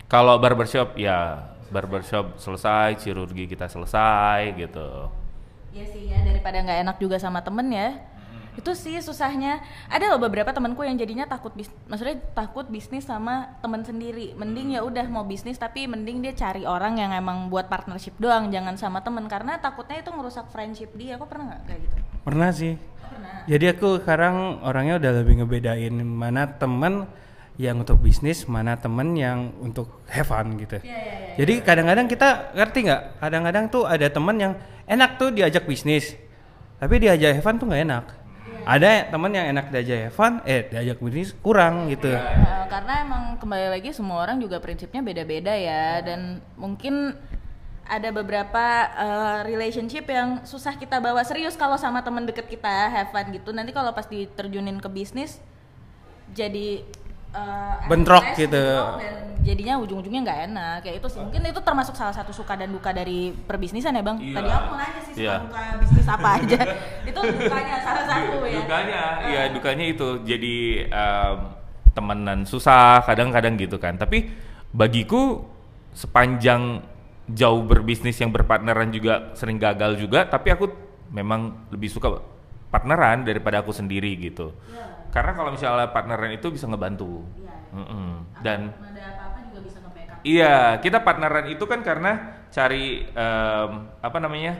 Kalau 0.07 0.39
barbershop 0.39 0.95
ya 0.95 1.51
barbershop 1.69 2.41
selesai, 2.41 2.99
chirurgi 3.01 3.45
kita 3.49 3.69
selesai 3.69 4.57
gitu. 4.57 5.13
Iya 5.73 5.85
sih 5.89 6.03
ya 6.09 6.19
daripada 6.25 6.65
nggak 6.65 6.79
enak 6.89 6.97
juga 6.99 7.17
sama 7.21 7.45
temen 7.45 7.69
ya. 7.71 8.01
Itu 8.59 8.75
sih 8.75 8.99
susahnya. 8.99 9.63
Ada 9.87 10.11
loh 10.11 10.19
beberapa 10.19 10.51
temanku 10.51 10.83
yang 10.83 10.99
jadinya 10.99 11.31
takut 11.31 11.55
bis, 11.55 11.71
maksudnya 11.87 12.19
takut 12.35 12.67
bisnis 12.67 13.07
sama 13.07 13.55
temen 13.63 13.87
sendiri. 13.87 14.35
Mending 14.35 14.75
ya 14.75 14.83
udah 14.83 15.07
mau 15.07 15.23
bisnis 15.23 15.55
tapi 15.63 15.87
mending 15.87 16.27
dia 16.27 16.35
cari 16.35 16.67
orang 16.67 16.99
yang 16.99 17.15
emang 17.15 17.47
buat 17.47 17.71
partnership 17.71 18.19
doang, 18.19 18.51
jangan 18.51 18.75
sama 18.75 18.99
temen 19.07 19.31
karena 19.31 19.63
takutnya 19.63 20.03
itu 20.03 20.11
ngerusak 20.11 20.51
friendship 20.51 20.91
dia. 20.99 21.15
Kok 21.15 21.31
pernah 21.31 21.55
nggak 21.55 21.63
kayak 21.71 21.81
gitu? 21.87 21.97
Pernah 22.27 22.51
sih. 22.51 22.75
Oh, 22.75 23.09
pernah. 23.15 23.35
Jadi 23.47 23.65
aku 23.71 23.89
sekarang 24.03 24.37
orangnya 24.67 24.95
udah 24.99 25.13
lebih 25.23 25.35
ngebedain 25.39 25.95
mana 26.03 26.51
temen 26.59 27.07
yang 27.59 27.83
untuk 27.83 27.99
bisnis, 27.99 28.47
mana 28.47 28.79
temen 28.79 29.19
yang 29.19 29.51
untuk 29.59 30.07
have 30.07 30.31
fun 30.31 30.55
gitu. 30.63 30.79
Iya, 30.79 30.87
iya, 30.87 30.95
iya. 30.95 31.35
Jadi 31.43 31.55
kadang-kadang 31.67 32.07
kita 32.07 32.55
ngerti 32.55 32.79
nggak? 32.87 33.03
Kadang-kadang 33.19 33.65
tuh 33.67 33.83
ada 33.83 34.07
temen 34.07 34.37
yang 34.39 34.53
enak 34.87 35.19
tuh 35.19 35.35
diajak 35.35 35.67
bisnis, 35.67 36.15
tapi 36.79 37.03
diajak 37.03 37.35
have 37.35 37.43
fun 37.43 37.59
tuh 37.59 37.67
nggak 37.67 37.83
enak. 37.83 38.05
Ada 38.63 39.11
temen 39.11 39.35
yang 39.35 39.47
enak 39.59 39.75
diajak 39.75 39.99
have 40.07 40.15
fun, 40.15 40.39
eh 40.47 40.71
diajak 40.71 41.03
bisnis 41.03 41.35
kurang 41.43 41.91
gitu. 41.91 42.15
Eh, 42.15 42.65
karena 42.71 43.03
emang 43.03 43.43
kembali 43.43 43.75
lagi 43.75 43.91
semua 43.91 44.23
orang 44.23 44.39
juga 44.39 44.63
prinsipnya 44.63 45.03
beda-beda 45.03 45.51
ya 45.59 45.99
dan 45.99 46.39
mungkin 46.55 47.19
ada 47.89 48.15
beberapa 48.15 48.65
eh, 48.95 49.39
relationship 49.51 50.07
yang 50.07 50.47
susah 50.47 50.79
kita 50.79 51.03
bawa 51.03 51.27
serius 51.27 51.59
kalau 51.59 51.75
sama 51.75 52.07
temen 52.07 52.23
deket 52.23 52.47
kita 52.47 52.87
have 52.87 53.11
fun 53.11 53.27
gitu 53.35 53.51
nanti 53.51 53.75
kalau 53.75 53.91
pas 53.91 54.07
diterjunin 54.07 54.79
ke 54.79 54.87
bisnis 54.93 55.43
jadi 56.37 56.85
eh, 57.31 57.77
Bentrok 57.87 58.25
gitu. 58.35 58.53
bentrok, 58.57 58.97
dan 58.99 59.15
jadinya 59.39 59.75
ujung-ujungnya 59.81 60.21
nggak 60.25 60.41
enak 60.51 60.77
kayak 60.83 60.97
itu 61.01 61.09
sih 61.09 61.21
mungkin 61.21 61.41
itu 61.43 61.61
termasuk 61.63 61.95
salah 61.95 62.13
satu 62.13 62.33
suka 62.33 62.53
dan 62.53 62.69
duka 62.69 62.91
dari 62.91 63.33
perbisnisan 63.33 63.95
ya 63.95 64.03
bang 64.03 64.19
Iya. 64.19 64.35
tadi 64.35 64.49
aku 64.51 64.67
mau 64.67 64.77
nanya 64.77 65.01
sih 65.01 65.13
suka 65.15 65.23
Iya. 65.23 65.35
duka 65.41 65.61
bisnis 65.79 66.07
apa 66.07 66.29
aja 66.37 66.61
itu 67.09 67.21
dukanya 67.23 67.77
salah 67.81 68.05
satu 68.05 68.37
ya 68.45 68.57
Dukanya, 68.61 69.03
ya 69.25 69.43
dukanya 69.49 69.85
itu 69.87 70.09
jadi 70.23 70.57
em, 70.87 71.37
temenan 71.91 72.45
susah 72.45 73.03
kadang-kadang 73.03 73.59
gitu 73.59 73.75
kan. 73.75 73.99
Tapi 73.99 74.31
bagiku 74.71 75.43
sepanjang 75.91 76.79
jauh 77.27 77.67
berbisnis 77.67 78.15
yang 78.17 78.31
berpartneran 78.31 78.89
juga 78.89 79.35
sering 79.35 79.59
gagal 79.59 79.99
juga, 79.99 80.23
tapi 80.23 80.55
aku 80.55 80.71
memang 81.11 81.67
lebih 81.69 81.91
suka 81.91 82.23
partneran 82.69 83.25
daripada 83.25 83.65
aku 83.65 83.73
sendiri 83.73 84.13
gitu. 84.21 84.53
Karena 85.09 85.33
kalau 85.33 85.51
misalnya 85.53 85.89
partneran 85.89 86.37
itu 86.37 86.53
bisa 86.53 86.69
ngebantu. 86.69 87.25
Iya. 87.37 87.55
Mm-mm. 87.69 88.09
Dan 88.45 88.73
ada 88.73 89.03
apa-apa 89.17 89.39
juga 89.49 89.61
bisa 89.65 89.79
nge-backup 89.85 90.25
Iya, 90.25 90.57
kita 90.81 90.99
partneran 91.05 91.47
itu 91.53 91.65
kan 91.65 91.81
karena 91.85 92.13
cari 92.49 93.09
em, 93.09 93.71
apa 94.01 94.19
namanya 94.21 94.57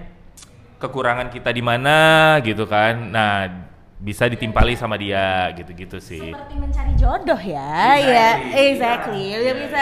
kekurangan 0.79 1.29
kita 1.29 1.51
di 1.53 1.63
mana 1.65 1.97
gitu 2.41 2.65
kan. 2.65 3.13
Nah, 3.13 3.68
bisa 3.99 4.25
ditimpali 4.25 4.73
sama 4.73 4.95
dia 4.95 5.51
gitu-gitu 5.53 5.99
sih. 5.99 6.31
seperti 6.31 6.55
mencari 6.55 6.95
jodoh 6.95 7.35
ya 7.37 7.99
ya 7.99 8.29
exactly 8.57 9.19
Iya, 9.29 9.35
Ya, 9.35 9.43
iya, 9.43 9.53
bisa 9.59 9.81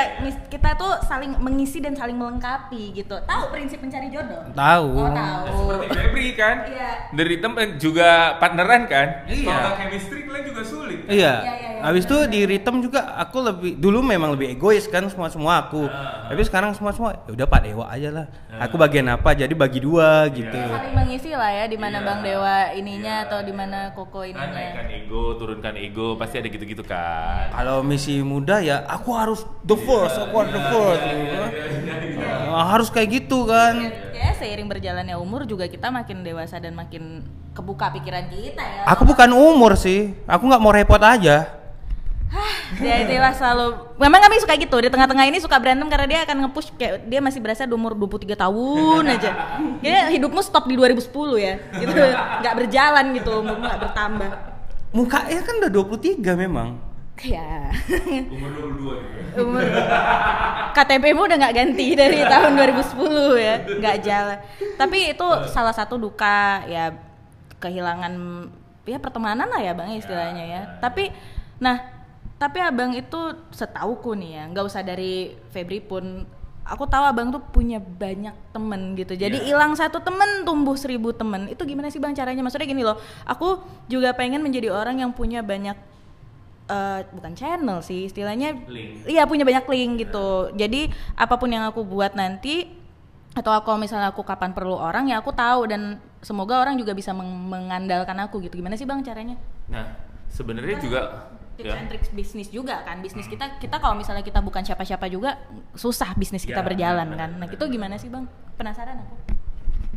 kita 0.49 0.73
tuh 0.73 0.89
saling 1.03 1.37
mengisi 1.37 1.79
dan 1.79 1.93
saling 1.93 2.17
melengkapi 2.17 2.93
gitu 2.95 3.13
tahu 3.23 3.45
prinsip 3.51 3.77
mencari 3.79 4.09
jodoh 4.09 4.41
Tahu. 4.51 4.89
oh 4.95 5.11
tahu 5.11 5.65
Seperti 5.77 5.93
Febri 5.93 6.29
kan, 6.33 6.57
Iya. 6.65 6.91
dari 7.13 7.35
tempat 7.37 7.77
juga 7.77 8.09
partneran 8.37 8.83
kan. 8.87 9.07
Iya. 9.27 9.45
Kalau 9.45 9.61
nggak 9.63 9.77
chemistry 9.79 10.21
kalian 10.23 10.45
juga 10.47 10.63
sulit. 10.63 10.99
Iya. 11.05 11.13
Iya, 11.13 11.33
iya, 11.37 11.53
iya, 11.71 11.81
Habis 11.83 12.03
itu 12.03 12.17
di 12.27 12.41
ritme 12.43 12.79
juga 12.81 13.01
aku 13.15 13.39
lebih 13.43 13.73
dulu 13.77 14.01
memang 14.01 14.33
lebih 14.33 14.49
egois 14.51 14.87
kan 14.87 15.05
semua 15.07 15.29
semua 15.29 15.61
aku. 15.61 15.85
Ah. 15.85 16.27
Tapi 16.27 16.41
sekarang 16.43 16.73
semua 16.73 16.91
semua 16.91 17.21
ya 17.21 17.33
udah 17.33 17.47
Pak 17.47 17.61
Dewa 17.63 17.85
aja 17.87 18.09
lah. 18.11 18.27
Aku 18.59 18.75
bagian 18.75 19.05
apa 19.07 19.37
jadi 19.37 19.53
bagi 19.53 19.79
dua 19.79 20.25
gitu. 20.31 20.57
saling 20.57 20.97
mengisi 20.97 21.31
lah 21.31 21.53
ya 21.53 21.65
di 21.67 21.77
mana 21.77 21.99
Iya. 21.99 22.07
bang 22.07 22.21
dewa 22.23 22.57
ininya 22.73 23.15
Iya. 23.15 23.27
atau 23.29 23.39
di 23.43 23.53
mana 23.53 23.79
koko 24.07 24.23
Kan 24.23 24.31
ininya 24.31 24.55
naikkan 24.55 24.87
ego, 24.95 25.35
turunkan 25.35 25.75
ego, 25.75 26.15
pasti 26.15 26.39
ada 26.39 26.47
gitu-gitu 26.47 26.87
kan. 26.87 27.51
Kalau 27.51 27.83
misi 27.83 28.23
muda 28.23 28.63
ya 28.63 28.87
aku 28.87 29.11
harus 29.11 29.43
the 29.67 29.75
first, 29.75 30.15
aku 30.15 30.35
harus 30.39 30.53
the 30.55 30.63
first. 30.71 31.03
gitu. 31.03 31.37
Ah, 32.47 32.67
harus 32.71 32.89
kayak 32.89 33.09
gitu 33.21 33.51
kan. 33.51 33.91
Ya 34.15 34.31
seiring 34.39 34.71
berjalannya 34.71 35.19
umur 35.19 35.43
juga 35.45 35.67
kita 35.67 35.91
makin 35.91 36.23
dewasa 36.23 36.63
dan 36.63 36.79
makin 36.79 37.27
kebuka 37.51 37.91
pikiran 37.99 38.31
kita 38.31 38.63
ya. 38.63 38.83
Aku 38.95 39.03
bukan 39.03 39.35
umur 39.35 39.75
sih, 39.75 40.15
aku 40.31 40.47
nggak 40.47 40.63
mau 40.63 40.71
repot 40.71 41.03
aja. 41.03 41.66
Dia 42.83 43.07
dewasa 43.07 43.39
selalu 43.39 43.95
Memang 44.03 44.19
kami 44.19 44.43
suka 44.43 44.59
gitu 44.59 44.77
Di 44.83 44.91
tengah-tengah 44.91 45.25
ini 45.31 45.39
suka 45.39 45.57
berantem 45.63 45.87
Karena 45.87 46.07
dia 46.11 46.21
akan 46.27 46.37
nge-push 46.47 46.75
Kayak 46.75 47.07
dia 47.07 47.21
masih 47.23 47.39
berasa 47.39 47.63
di 47.65 47.75
umur 47.75 47.95
23 47.95 48.35
tahun 48.35 49.03
aja. 49.07 49.31
Jadi 49.79 50.19
hidupmu 50.19 50.43
stop 50.43 50.67
di 50.67 50.75
2010 50.75 51.07
ya 51.39 51.55
gitu. 51.79 51.93
Gak 52.43 52.55
berjalan 52.59 53.05
gitu 53.15 53.31
Umurmu 53.41 53.65
gak 53.65 53.83
bertambah. 53.91 54.31
Mukanya 54.91 55.41
kan 55.45 55.55
udah 55.63 55.71
23 55.71 56.35
memang. 56.35 56.69
Ya 57.17 57.73
Umur 58.29 58.51
22 58.77 58.77
juga. 58.77 59.41
umur 59.41 59.63
KTP-mu 60.77 61.25
udah 61.25 61.37
nggak 61.41 61.57
ganti 61.57 61.97
dari 61.97 62.21
tahun 62.21 62.53
2010 62.61 63.41
ya 63.41 63.55
nggak 63.65 63.97
jalan. 64.05 64.39
Tapi 64.77 64.99
itu 65.17 65.27
salah 65.49 65.73
satu 65.73 65.97
duka 65.97 66.65
ya 66.69 66.93
kehilangan 67.57 68.13
ya 68.85 69.01
pertemanan 69.01 69.49
lah 69.49 69.61
ya 69.65 69.73
bang 69.73 69.97
istilahnya 69.97 70.45
ya. 70.45 70.63
Tapi 70.77 71.09
nah 71.57 71.96
tapi 72.37 72.61
abang 72.61 72.93
itu 72.93 73.17
setauku 73.49 74.13
nih 74.13 74.31
ya 74.37 74.43
nggak 74.53 74.65
usah 74.69 74.85
dari 74.85 75.33
Febri 75.53 75.81
pun. 75.81 76.29
Aku 76.67 76.83
tahu 76.83 77.07
abang 77.07 77.31
tuh 77.31 77.39
punya 77.39 77.79
banyak 77.79 78.35
temen 78.51 78.99
gitu. 78.99 79.15
Jadi 79.15 79.39
hilang 79.39 79.79
satu 79.79 80.03
temen 80.03 80.43
tumbuh 80.43 80.75
seribu 80.75 81.15
temen. 81.15 81.47
Itu 81.47 81.63
gimana 81.63 81.87
sih 81.95 82.03
bang 82.03 82.11
caranya? 82.11 82.43
Maksudnya 82.43 82.67
gini 82.67 82.83
loh 82.83 82.99
aku 83.23 83.63
juga 83.87 84.11
pengen 84.19 84.43
menjadi 84.43 84.75
orang 84.75 84.99
yang 84.99 85.15
punya 85.15 85.47
banyak 85.47 85.79
eh, 86.67 87.01
bukan 87.15 87.39
channel 87.39 87.79
sih 87.87 88.11
istilahnya 88.11 88.59
Link. 88.67 89.07
iya 89.07 89.23
punya 89.31 89.47
banyak 89.47 89.63
link 89.63 90.11
gitu. 90.11 90.51
Jadi 90.59 90.91
apa 91.15 91.39
pun 91.39 91.55
yang 91.55 91.63
aku 91.71 91.87
buat 91.87 92.19
nanti 92.19 92.67
atau 93.39 93.55
aku 93.55 93.71
misalnya 93.79 94.11
aku 94.11 94.27
kapan 94.27 94.51
perlu 94.51 94.75
orang 94.75 95.07
ya 95.07 95.23
aku 95.23 95.31
tahu. 95.31 95.71
Dan 95.71 96.03
semoga 96.19 96.59
orang 96.59 96.75
juga 96.75 96.99
bisa 96.99 97.15
meng- 97.15 97.47
mengandalkan 97.47 98.19
aku 98.27 98.43
gitu. 98.43 98.59
Gimana 98.59 98.75
sih 98.75 98.83
bang 98.91 99.07
caranya? 99.07 99.39
Nah, 99.71 99.87
sebenarnya 100.27 100.83
juga 100.83 101.31
tips 101.57 101.73
ya. 101.73 101.81
and 101.81 101.89
tricks 101.89 102.11
bisnis 102.13 102.49
juga 102.53 102.85
kan 102.85 103.01
bisnis 103.01 103.27
kita 103.27 103.57
kita 103.59 103.81
kalau 103.81 103.97
misalnya 103.97 104.23
kita 104.23 104.45
bukan 104.45 104.63
siapa-siapa 104.63 105.09
juga 105.09 105.41
susah 105.73 106.13
bisnis 106.15 106.45
kita 106.45 106.61
Ya, 106.61 106.67
berjalan 106.69 107.07
benar, 107.09 107.33
kan 107.33 107.41
nah 107.41 107.49
itu 107.49 107.65
gimana 107.67 107.97
sih 107.97 108.13
bang 108.13 108.29
penasaran 108.61 109.01
aku 109.01 109.37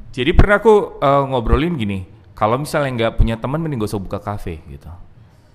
Jadi 0.10 0.34
pernah 0.34 0.58
aku 0.58 0.98
uh, 1.06 1.24
ngobrolin 1.30 1.78
gini, 1.78 2.02
kalau 2.34 2.58
misalnya 2.58 2.90
nggak 2.98 3.14
punya 3.22 3.38
teman 3.38 3.62
mending 3.62 3.78
gak 3.78 3.94
usah 3.94 4.02
buka 4.02 4.18
kafe 4.18 4.58
gitu. 4.66 4.90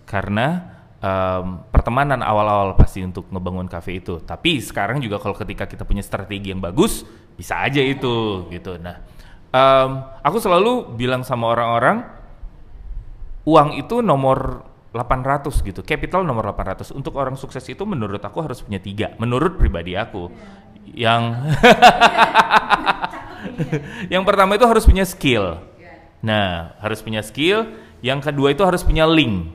Karena 0.07 0.63
um, 1.03 1.65
pertemanan 1.75 2.23
awal-awal 2.23 2.79
pasti 2.79 3.03
untuk 3.03 3.27
ngebangun 3.35 3.67
kafe 3.67 3.99
itu. 3.99 4.23
Tapi 4.23 4.63
sekarang 4.63 5.03
juga 5.03 5.19
kalau 5.19 5.35
ketika 5.35 5.67
kita 5.67 5.83
punya 5.83 6.07
strategi 6.07 6.55
yang 6.55 6.63
bagus, 6.63 7.03
bisa 7.35 7.67
aja 7.67 7.83
itu 7.83 8.47
gitu. 8.53 8.79
Nah, 8.79 9.03
um, 9.51 10.07
aku 10.23 10.39
selalu 10.39 10.95
bilang 10.95 11.27
sama 11.27 11.51
orang-orang, 11.51 12.07
uang 13.43 13.75
itu 13.75 13.99
nomor 14.01 14.63
800 14.95 15.51
gitu, 15.67 15.83
capital 15.83 16.23
nomor 16.23 16.55
800. 16.55 16.95
Untuk 16.95 17.19
orang 17.19 17.35
sukses 17.35 17.67
itu 17.67 17.83
menurut 17.83 18.23
aku 18.23 18.47
harus 18.47 18.63
punya 18.63 18.79
tiga, 18.79 19.11
menurut 19.19 19.59
pribadi 19.59 19.99
aku. 19.99 20.31
Yang 20.95 21.35
yang 24.15 24.23
pertama 24.23 24.55
itu 24.55 24.63
harus 24.63 24.87
punya 24.87 25.03
skill. 25.03 25.59
Nah, 26.23 26.79
harus 26.79 27.03
punya 27.03 27.27
skill. 27.27 27.75
Yang 27.99 28.31
kedua 28.31 28.55
itu 28.55 28.63
harus 28.63 28.87
punya 28.87 29.03
link. 29.03 29.51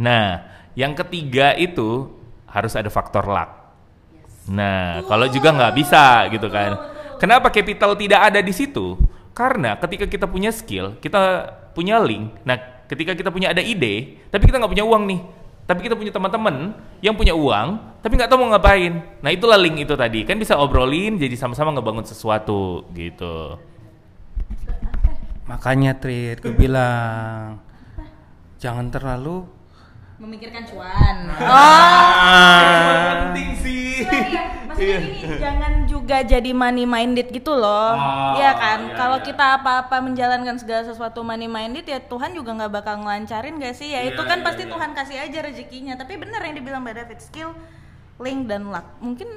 Nah, 0.00 0.40
yang 0.72 0.96
ketiga 0.96 1.52
itu 1.52 2.08
harus 2.48 2.72
ada 2.72 2.88
faktor 2.88 3.28
luck. 3.28 3.76
Nah, 4.48 5.04
kalau 5.04 5.28
juga 5.28 5.52
nggak 5.52 5.74
bisa 5.76 6.32
gitu 6.32 6.48
kan. 6.48 6.80
Kenapa 7.20 7.52
capital 7.52 7.92
tidak 7.94 8.32
ada 8.32 8.40
di 8.40 8.50
situ? 8.50 8.96
Karena 9.36 9.76
ketika 9.76 10.08
kita 10.08 10.26
punya 10.26 10.48
skill, 10.48 10.96
kita 10.98 11.52
punya 11.76 12.00
link. 12.02 12.42
Nah, 12.42 12.71
ketika 12.92 13.16
kita 13.16 13.32
punya 13.32 13.48
ada 13.56 13.64
ide, 13.64 14.20
tapi 14.28 14.44
kita 14.44 14.60
nggak 14.60 14.72
punya 14.76 14.84
uang 14.84 15.02
nih. 15.08 15.20
Tapi 15.64 15.80
kita 15.80 15.94
punya 15.96 16.12
teman-teman 16.12 16.76
yang 17.00 17.16
punya 17.16 17.32
uang, 17.32 17.80
tapi 18.04 18.18
nggak 18.20 18.28
tahu 18.28 18.44
mau 18.44 18.52
ngapain. 18.52 19.00
Nah, 19.24 19.30
itulah 19.32 19.56
link 19.56 19.80
itu 19.80 19.94
tadi. 19.96 20.26
Kan 20.28 20.36
bisa 20.36 20.58
obrolin, 20.60 21.16
jadi 21.16 21.32
sama-sama 21.38 21.72
ngebangun 21.72 22.04
sesuatu 22.04 22.84
gitu. 22.92 23.56
Makanya 25.48 25.96
Trit, 25.96 26.42
gue 26.42 26.52
bilang 26.52 27.62
jangan 28.60 28.86
terlalu 28.94 29.42
memikirkan 30.22 30.62
cuan 30.70 31.16
oh 31.34 31.50
Ah. 31.50 33.26
penting 33.26 33.50
sih. 33.58 34.06
Iya, 34.06 34.42
maksudnya 34.70 34.98
gini, 35.02 35.34
jangan 35.42 35.71
juga 36.02 36.18
jadi 36.20 36.50
money 36.50 36.82
minded 36.82 37.30
gitu 37.30 37.54
loh. 37.54 37.94
Oh, 37.94 38.34
Iya 38.34 38.52
kan? 38.58 38.90
iya, 38.90 38.94
Kalau 38.98 39.18
iya. 39.22 39.24
kita 39.24 39.44
apa-apa 39.56 39.96
menjalankan 40.02 40.58
segala 40.58 40.82
sesuatu 40.82 41.22
money 41.22 41.46
minded 41.46 41.86
ya 41.86 42.02
Tuhan 42.02 42.34
juga 42.34 42.50
nggak 42.52 42.72
bakal 42.74 42.98
ngelancarin 43.00 43.62
gak 43.62 43.78
sih? 43.78 43.94
Ya 43.94 44.02
Iya, 44.02 44.12
itu 44.12 44.22
kan 44.26 44.42
iya, 44.42 44.44
pasti 44.44 44.62
iya. 44.66 44.70
Tuhan 44.74 44.90
kasih 44.92 45.16
aja 45.22 45.38
rezekinya. 45.40 45.94
Tapi 45.94 46.18
bener 46.18 46.42
yang 46.42 46.54
dibilang 46.58 46.82
Mbak 46.82 46.94
David, 46.98 47.18
skill, 47.22 47.50
link 48.18 48.50
dan 48.50 48.66
luck. 48.68 48.84
Mungkin 48.98 49.28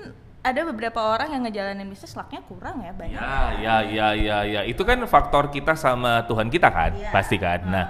ada 0.41 0.61
beberapa 0.65 1.01
orang 1.01 1.29
yang 1.33 1.41
ngejalanin 1.45 1.85
bisnis 1.85 2.13
lucknya 2.13 2.41
kurang 2.45 2.81
ya 2.81 2.93
banyak. 2.93 3.17
Ya, 3.17 3.37
ya, 3.57 3.75
ya, 3.85 4.07
ya, 4.13 4.37
ya. 4.43 4.61
Itu 4.65 4.81
kan 4.85 4.97
faktor 5.05 5.49
kita 5.49 5.73
sama 5.73 6.25
Tuhan 6.25 6.49
kita 6.49 6.69
kan, 6.69 6.93
Iya. 6.93 7.09
pasti 7.09 7.37
kan. 7.37 7.65
Nah, 7.65 7.85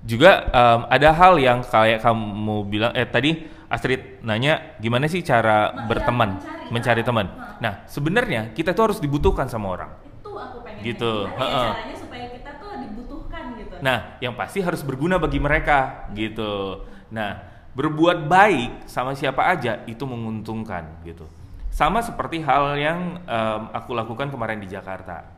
juga 0.00 0.48
em, 0.48 0.80
ada 0.88 1.10
hal 1.12 1.36
yang 1.36 1.60
kayak 1.60 2.00
kamu 2.00 2.56
bilang, 2.64 2.92
eh 2.92 3.04
tadi 3.04 3.44
Astrid 3.68 4.24
nanya 4.24 4.80
gimana 4.80 5.04
sih 5.12 5.20
cara 5.20 5.76
berteman, 5.76 6.40
mencari. 6.40 6.72
mencari 6.72 7.02
teman. 7.04 7.26
Nah, 7.60 7.84
sebenarnya 7.84 8.56
kita 8.56 8.72
tuh 8.72 8.92
harus 8.92 8.98
dibutuhkan 8.98 9.44
sama 9.44 9.76
orang. 9.76 9.90
Itu 10.00 10.32
aku 10.40 10.64
pengen. 10.64 10.80
Gitu, 10.80 11.12
ya 11.28 11.36
heeh. 11.36 11.68
caranya 11.76 11.96
supaya 12.00 12.26
kita 12.32 12.50
tuh 12.56 12.72
dibutuhkan 12.80 13.44
gitu. 13.60 13.74
Nah, 13.84 13.98
yang 14.24 14.34
pasti 14.40 14.64
harus 14.64 14.80
berguna 14.80 15.20
bagi 15.20 15.36
mereka, 15.36 16.08
gitu. 16.16 16.80
Nah, 17.12 17.44
berbuat 17.76 18.24
baik 18.24 18.88
sama 18.88 19.12
siapa 19.12 19.44
aja 19.44 19.84
itu 19.84 20.02
menguntungkan, 20.08 21.04
gitu. 21.04 21.28
Sama 21.68 22.00
seperti 22.00 22.40
hal 22.40 22.72
yang 22.80 23.20
em, 23.22 23.62
aku 23.76 23.92
lakukan 23.92 24.32
kemarin 24.32 24.64
di 24.64 24.66
Jakarta. 24.72 25.28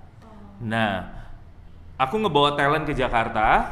Nah, 0.63 1.19
aku 1.99 2.15
ngebawa 2.15 2.55
talent 2.55 2.87
ke 2.87 2.95
Jakarta, 2.95 3.67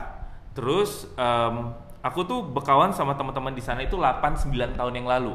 terus 0.52 1.06
em, 1.14 1.72
aku 2.02 2.20
tuh 2.24 2.40
bekawan 2.44 2.94
sama 2.94 3.14
teman-teman 3.18 3.54
di 3.54 3.62
sana 3.62 3.82
itu 3.82 3.98
8-9 3.98 4.78
tahun 4.78 4.92
yang 4.94 5.06
lalu, 5.06 5.34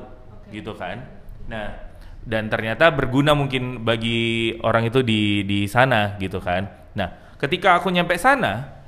gitu 0.49 0.73
kan. 0.75 1.03
Nah, 1.47 1.75
dan 2.23 2.47
ternyata 2.47 2.87
berguna 2.91 3.35
mungkin 3.35 3.83
bagi 3.83 4.55
orang 4.63 4.87
itu 4.87 5.03
di 5.03 5.43
di 5.43 5.67
sana, 5.67 6.15
gitu 6.19 6.39
kan. 6.39 6.67
Nah, 6.95 7.35
ketika 7.35 7.75
aku 7.79 7.91
nyampe 7.91 8.15
sana, 8.15 8.83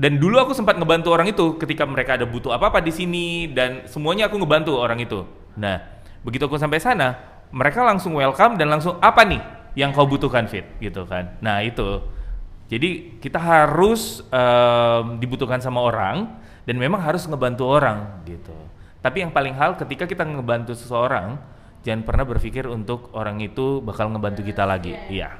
dan 0.00 0.16
dulu 0.16 0.40
aku 0.40 0.56
sempat 0.56 0.80
ngebantu 0.80 1.12
orang 1.12 1.28
itu 1.28 1.60
ketika 1.60 1.84
mereka 1.84 2.16
ada 2.16 2.24
butuh 2.24 2.56
apa-apa 2.56 2.80
di 2.80 2.88
sini 2.88 3.52
dan 3.52 3.84
semuanya 3.84 4.32
aku 4.32 4.40
ngebantu 4.40 4.80
orang 4.80 4.96
itu. 4.96 5.28
Nah, 5.60 5.76
begitu 6.24 6.48
aku 6.48 6.56
sampai 6.56 6.80
sana, 6.80 7.20
mereka 7.52 7.84
langsung 7.84 8.16
welcome 8.16 8.56
dan 8.56 8.72
langsung 8.72 8.96
apa 9.04 9.28
nih 9.28 9.42
yang 9.76 9.92
kau 9.92 10.08
butuhkan 10.08 10.48
fit 10.48 10.64
gitu 10.80 11.04
kan. 11.04 11.36
Nah, 11.44 11.60
itu. 11.60 12.00
Jadi 12.70 13.18
kita 13.18 13.36
harus 13.36 14.22
em, 14.30 15.18
dibutuhkan 15.18 15.58
sama 15.58 15.82
orang 15.82 16.39
dan 16.64 16.76
memang 16.76 17.00
harus 17.00 17.24
ngebantu 17.24 17.64
orang 17.68 18.24
gitu. 18.24 18.54
Tapi 19.00 19.24
yang 19.24 19.32
paling 19.32 19.56
hal 19.56 19.80
ketika 19.80 20.04
kita 20.04 20.28
ngebantu 20.28 20.76
seseorang, 20.76 21.40
jangan 21.80 22.04
pernah 22.04 22.24
berpikir 22.28 22.68
untuk 22.68 23.08
orang 23.16 23.40
itu 23.40 23.80
bakal 23.80 24.12
ngebantu 24.12 24.44
kita 24.44 24.68
lagi. 24.68 24.92
Iya. 25.08 25.32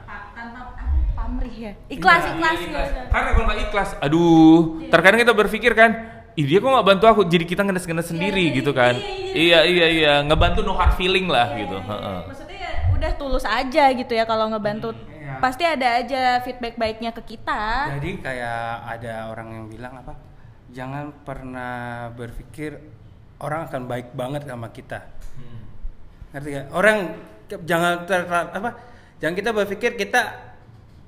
Pamrih 1.13 1.55
ya. 1.55 1.73
Ikhlas, 1.87 2.25
Iya, 2.27 2.33
ikhlas, 2.35 2.59
iya, 2.65 2.81
ya. 2.81 3.03
Karena 3.13 3.31
kalau 3.37 3.47
nggak 3.47 3.61
ikhlas, 3.69 3.91
aduh, 4.01 4.83
terkadang 4.89 5.21
kita 5.23 5.35
berpikir 5.37 5.73
kan, 5.77 5.91
Ih, 6.39 6.47
dia 6.47 6.63
kok 6.63 6.71
nggak 6.71 6.87
bantu 6.87 7.05
aku, 7.11 7.21
jadi 7.27 7.43
kita 7.43 7.67
ngenes-ngenes 7.67 8.07
sendiri 8.07 8.55
iya, 8.55 8.55
gitu 8.55 8.71
kan? 8.71 8.95
iya, 8.95 9.35
Iya, 9.35 9.59
iya, 9.67 9.87
iya, 9.91 10.13
ngebantu 10.23 10.63
no 10.63 10.79
hard 10.79 10.95
feeling 10.95 11.27
lah 11.27 11.59
gitu. 11.59 11.75
Iya, 11.75 11.91
heeh. 11.91 12.21
Maksudnya 12.31 12.57
ya 12.57 12.73
udah 12.95 13.13
tulus 13.19 13.45
aja 13.45 13.85
gitu 13.91 14.13
ya 14.15 14.25
kalau 14.25 14.47
ngebantu. 14.47 14.95
Iya. 15.11 15.43
Pasti 15.43 15.67
ada 15.67 15.99
aja 15.99 16.39
feedback 16.47 16.79
baiknya 16.79 17.11
ke 17.11 17.35
kita. 17.35 17.93
Jadi 17.99 18.23
kayak 18.23 18.63
ada 18.87 19.27
orang 19.31 19.49
yang 19.53 19.65
bilang 19.67 19.95
apa? 19.99 20.30
Jangan 20.71 21.11
pernah 21.27 21.75
berpikir 22.15 22.79
orang 23.39 23.67
akan 23.67 23.83
baik 23.85 24.15
banget 24.15 24.47
sama 24.47 24.71
kita. 24.71 25.03
Ngerti 26.31 26.49
gak? 26.55 26.67
Orang 26.71 26.97
jangan 27.67 28.07
ter 28.07 28.23
apa? 28.31 28.71
Jangan 29.19 29.35
kita 29.35 29.51
berpikir 29.51 29.99
kita 29.99 30.21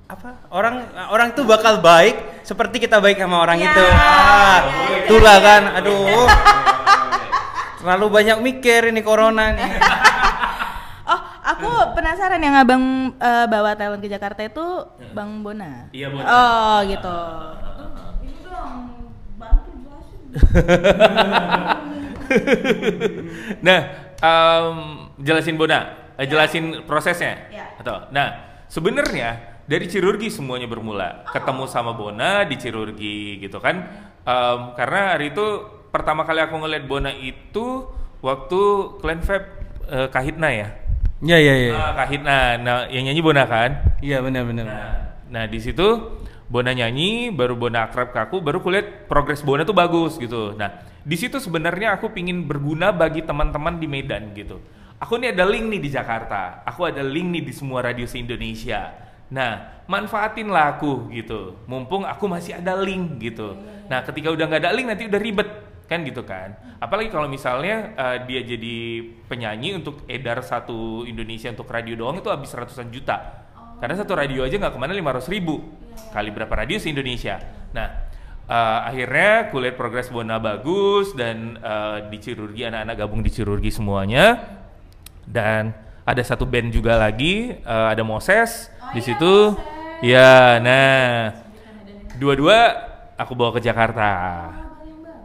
apa? 0.03 0.43
Orang 0.51 0.83
orang 1.07 1.31
tuh 1.31 1.47
bakal 1.47 1.79
baik 1.79 2.43
seperti 2.43 2.83
kita 2.83 2.99
baik 2.99 3.15
sama 3.15 3.39
orang 3.39 3.55
Ya, 3.57 3.71
itu. 3.71 3.83
ya, 3.83 3.95
Ah, 3.95 4.59
ya, 4.91 4.97
itulah 5.07 5.37
kan. 5.39 5.63
Aduh. 5.79 6.27
Terlalu 7.79 8.05
banyak 8.09 8.37
mikir 8.41 8.91
ini 8.91 8.99
corona 8.99 9.51
nih. 9.51 9.71
Oh, 11.03 11.19
aku 11.19 11.67
penasaran 11.99 12.39
yang 12.39 12.55
abang 12.55 12.79
eh, 13.19 13.45
bawa 13.51 13.75
talent 13.75 13.99
ke 13.99 14.07
Jakarta 14.07 14.39
itu 14.39 14.63
Bang 15.11 15.43
Bona. 15.43 15.91
Iya, 15.91 16.07
Bona. 16.07 16.23
Oh, 16.23 16.77
gitu. 16.87 17.17
Ini 18.23 18.39
dong, 18.39 18.75
bantu 18.79 18.87
jelasin. 18.87 18.92
nah, 23.65 23.79
em, 24.17 24.77
jelasin 25.21 25.57
Bona. 25.57 26.13
Eh, 26.17 26.29
jelasin 26.29 26.85
prosesnya. 26.85 27.49
Iya. 27.49 27.65
Atau 27.81 28.09
nah, 28.13 28.61
sebenarnya 28.69 29.61
dari 29.65 29.89
chirurgi 29.89 30.29
semuanya 30.29 30.69
bermula. 30.69 31.25
Ketemu 31.29 31.65
sama 31.69 31.93
Bona 31.93 32.45
di 32.45 32.55
chirurgi 32.57 33.39
gitu 33.41 33.59
kan. 33.61 33.75
Em, 34.23 34.59
karena 34.77 35.17
hari 35.17 35.33
itu 35.33 35.45
pertama 35.93 36.25
kali 36.25 36.41
aku 36.41 36.57
ngeliat 36.57 36.85
Bona 36.89 37.11
itu 37.13 37.85
waktu 38.23 38.61
Clan 39.01 39.21
Fab 39.21 39.43
eh, 39.89 40.07
Kahitna 40.09 40.49
ya. 40.49 40.69
Iya 41.23 41.37
iya 41.39 41.55
iya. 41.55 41.73
Ah, 41.77 41.93
Kahitna. 42.03 42.57
Nah, 42.59 42.77
yang 42.91 43.07
nyanyi 43.07 43.21
Bona 43.23 43.47
kan? 43.47 43.95
Iya 44.03 44.19
benar 44.19 44.43
benar. 44.43 44.65
Nah, 44.67 44.95
nah 45.31 45.43
di 45.47 45.59
situ 45.61 46.19
Bona 46.51 46.75
nyanyi, 46.75 47.31
baru 47.31 47.55
Bona 47.55 47.87
akrab 47.87 48.11
ke 48.11 48.19
aku, 48.19 48.43
baru 48.43 48.59
kulihat 48.59 49.07
progres 49.07 49.43
Bona 49.43 49.63
tuh 49.63 49.75
bagus 49.75 50.19
gitu. 50.19 50.53
Nah, 50.55 50.83
di 51.03 51.15
situ 51.15 51.39
sebenarnya 51.39 51.95
aku 51.95 52.11
pingin 52.11 52.47
berguna 52.47 52.91
bagi 52.91 53.23
teman-teman 53.23 53.79
di 53.79 53.87
Medan 53.87 54.31
gitu. 54.35 54.59
Aku 55.03 55.19
nih 55.19 55.35
ada 55.35 55.43
link 55.43 55.67
nih 55.67 55.81
di 55.83 55.89
Jakarta, 55.91 56.63
aku 56.63 56.87
ada 56.87 57.03
link 57.03 57.27
nih 57.27 57.43
di 57.43 57.53
semua 57.55 57.83
radio 57.83 58.07
se 58.07 58.19
Indonesia. 58.19 58.95
Nah, 59.33 59.83
manfaatin 59.89 60.47
lah 60.47 60.77
aku 60.77 61.11
gitu. 61.11 61.59
Mumpung 61.67 62.07
aku 62.07 62.29
masih 62.29 62.55
ada 62.55 62.77
link 62.79 63.19
gitu. 63.19 63.57
Nah, 63.91 63.99
ketika 64.07 64.31
udah 64.31 64.45
nggak 64.47 64.61
ada 64.63 64.71
link 64.71 64.87
nanti 64.87 65.03
udah 65.09 65.19
ribet 65.19 65.49
kan 65.89 66.07
gitu 66.07 66.23
kan. 66.23 66.55
Apalagi 66.79 67.11
kalau 67.11 67.27
misalnya 67.27 67.91
eh, 67.95 68.17
dia 68.29 68.41
jadi 68.43 68.77
penyanyi 69.27 69.75
untuk 69.75 70.07
edar 70.07 70.39
satu 70.39 71.03
Indonesia 71.03 71.51
untuk 71.51 71.67
radio 71.67 71.99
doang 71.99 72.19
itu 72.19 72.29
habis 72.31 72.51
ratusan 72.55 72.87
juta. 72.93 73.43
Karena 73.83 73.99
satu 73.99 74.15
radio 74.15 74.47
aja 74.47 74.55
nggak 74.55 74.71
ke 74.71 74.79
mana 74.79 74.95
500 74.95 75.27
ribu 75.27 75.59
kali 76.15 76.31
berapa 76.31 76.55
radio 76.55 76.79
se 76.79 76.87
Indonesia. 76.87 77.35
Nah 77.75 78.07
eh, 78.47 78.79
akhirnya 78.87 79.51
kulihat 79.51 79.75
progres 79.75 80.07
Bona 80.07 80.39
bagus 80.39 81.11
dan 81.11 81.59
eh, 81.59 82.07
di 82.07 82.15
chirurgi 82.23 82.63
anak-anak 82.63 82.95
gabung 82.95 83.19
di 83.19 83.27
chirurgi 83.27 83.75
semuanya 83.75 84.39
dan 85.27 85.75
ada 86.07 86.23
satu 86.23 86.47
band 86.47 86.71
juga 86.71 86.95
lagi 86.95 87.59
eh, 87.59 87.87
ada 87.91 88.07
Moses 88.07 88.71
di 88.95 89.03
situ. 89.03 89.51
Ya, 89.99 90.63
nah 90.63 91.35
dua-dua 92.15 92.87
aku 93.19 93.35
bawa 93.35 93.51
ke 93.51 93.67
Jakarta. 93.67 94.11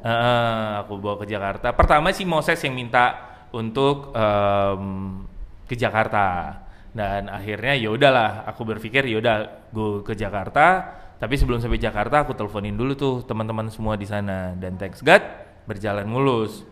Heeh, 0.02 0.70
aku 0.82 0.98
bawa 0.98 1.14
ke 1.22 1.30
Jakarta. 1.30 1.70
Pertama 1.70 2.10
sih 2.10 2.26
Moses 2.26 2.58
yang 2.66 2.74
minta 2.74 3.22
untuk 3.54 4.10
em, 4.18 5.22
ke 5.66 5.78
Jakarta. 5.78 6.58
Dan 6.98 7.30
akhirnya 7.30 7.78
ya 7.78 7.94
udahlah, 7.94 8.42
aku 8.50 8.66
berpikir 8.66 9.06
ya 9.06 9.22
udah 9.22 9.70
gue 9.70 10.02
ke 10.02 10.18
Jakarta. 10.18 10.98
Tapi 11.22 11.34
sebelum 11.38 11.62
sampai 11.62 11.78
Jakarta 11.78 12.26
aku 12.26 12.34
teleponin 12.34 12.74
dulu 12.74 12.98
tuh 12.98 13.14
teman-teman 13.22 13.70
semua 13.70 13.94
di 13.94 14.06
sana 14.06 14.58
dan 14.58 14.74
thanks 14.74 14.98
God 15.02 15.22
berjalan 15.70 16.06
mulus. 16.11 16.66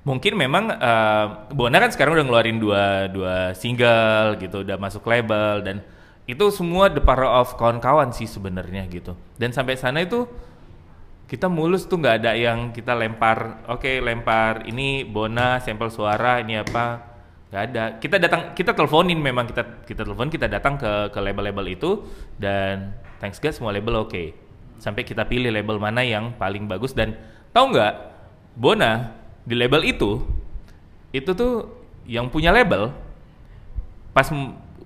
Mungkin 0.00 0.40
memang 0.40 0.72
eh, 0.72 1.26
Bona 1.52 1.76
kan 1.76 1.92
sekarang 1.92 2.16
udah 2.16 2.24
ngeluarin 2.24 2.56
dua 2.56 3.08
dua 3.12 3.52
single 3.52 4.40
gitu, 4.40 4.64
udah 4.64 4.80
masuk 4.80 5.04
label 5.04 5.60
dan 5.60 5.84
itu 6.24 6.48
semua 6.52 6.88
the 6.88 7.00
power 7.00 7.28
of 7.28 7.52
kawan-kawan 7.60 8.12
sih 8.12 8.28
sebenarnya 8.28 8.88
gitu. 8.88 9.12
Dan 9.36 9.52
sampai 9.52 9.76
sana 9.76 10.04
itu 10.04 10.24
kita 11.28 11.46
mulus 11.46 11.84
tuh 11.86 12.00
nggak 12.00 12.16
ada 12.24 12.32
yang 12.34 12.74
kita 12.74 12.90
lempar 12.90 13.62
oke 13.70 14.02
lempar 14.02 14.66
ini 14.66 15.06
bona 15.06 15.62
sampel 15.62 15.86
suara 15.86 16.42
ini 16.42 16.58
apa 16.58 17.09
nggak 17.50 17.62
ada. 17.70 17.84
Kita 17.98 18.16
datang 18.16 18.54
kita 18.54 18.72
teleponin 18.72 19.18
memang 19.18 19.50
kita 19.50 19.82
kita 19.82 20.06
telepon 20.06 20.30
kita 20.30 20.46
datang 20.46 20.78
ke 20.78 21.10
ke 21.10 21.18
label-label 21.18 21.66
itu 21.66 22.06
dan 22.38 22.94
thanks 23.18 23.42
God 23.42 23.54
semua 23.54 23.74
label 23.74 24.06
oke. 24.06 24.34
Sampai 24.78 25.04
kita 25.04 25.26
pilih 25.26 25.50
label 25.50 25.76
mana 25.76 26.00
yang 26.06 26.32
paling 26.38 26.70
bagus 26.70 26.94
dan 26.94 27.18
tahu 27.50 27.74
nggak 27.74 27.94
bona 28.54 29.12
di 29.44 29.58
label 29.58 29.82
itu 29.82 30.22
itu 31.10 31.30
tuh 31.34 31.66
yang 32.06 32.30
punya 32.30 32.54
label 32.54 32.94
pas 34.14 34.30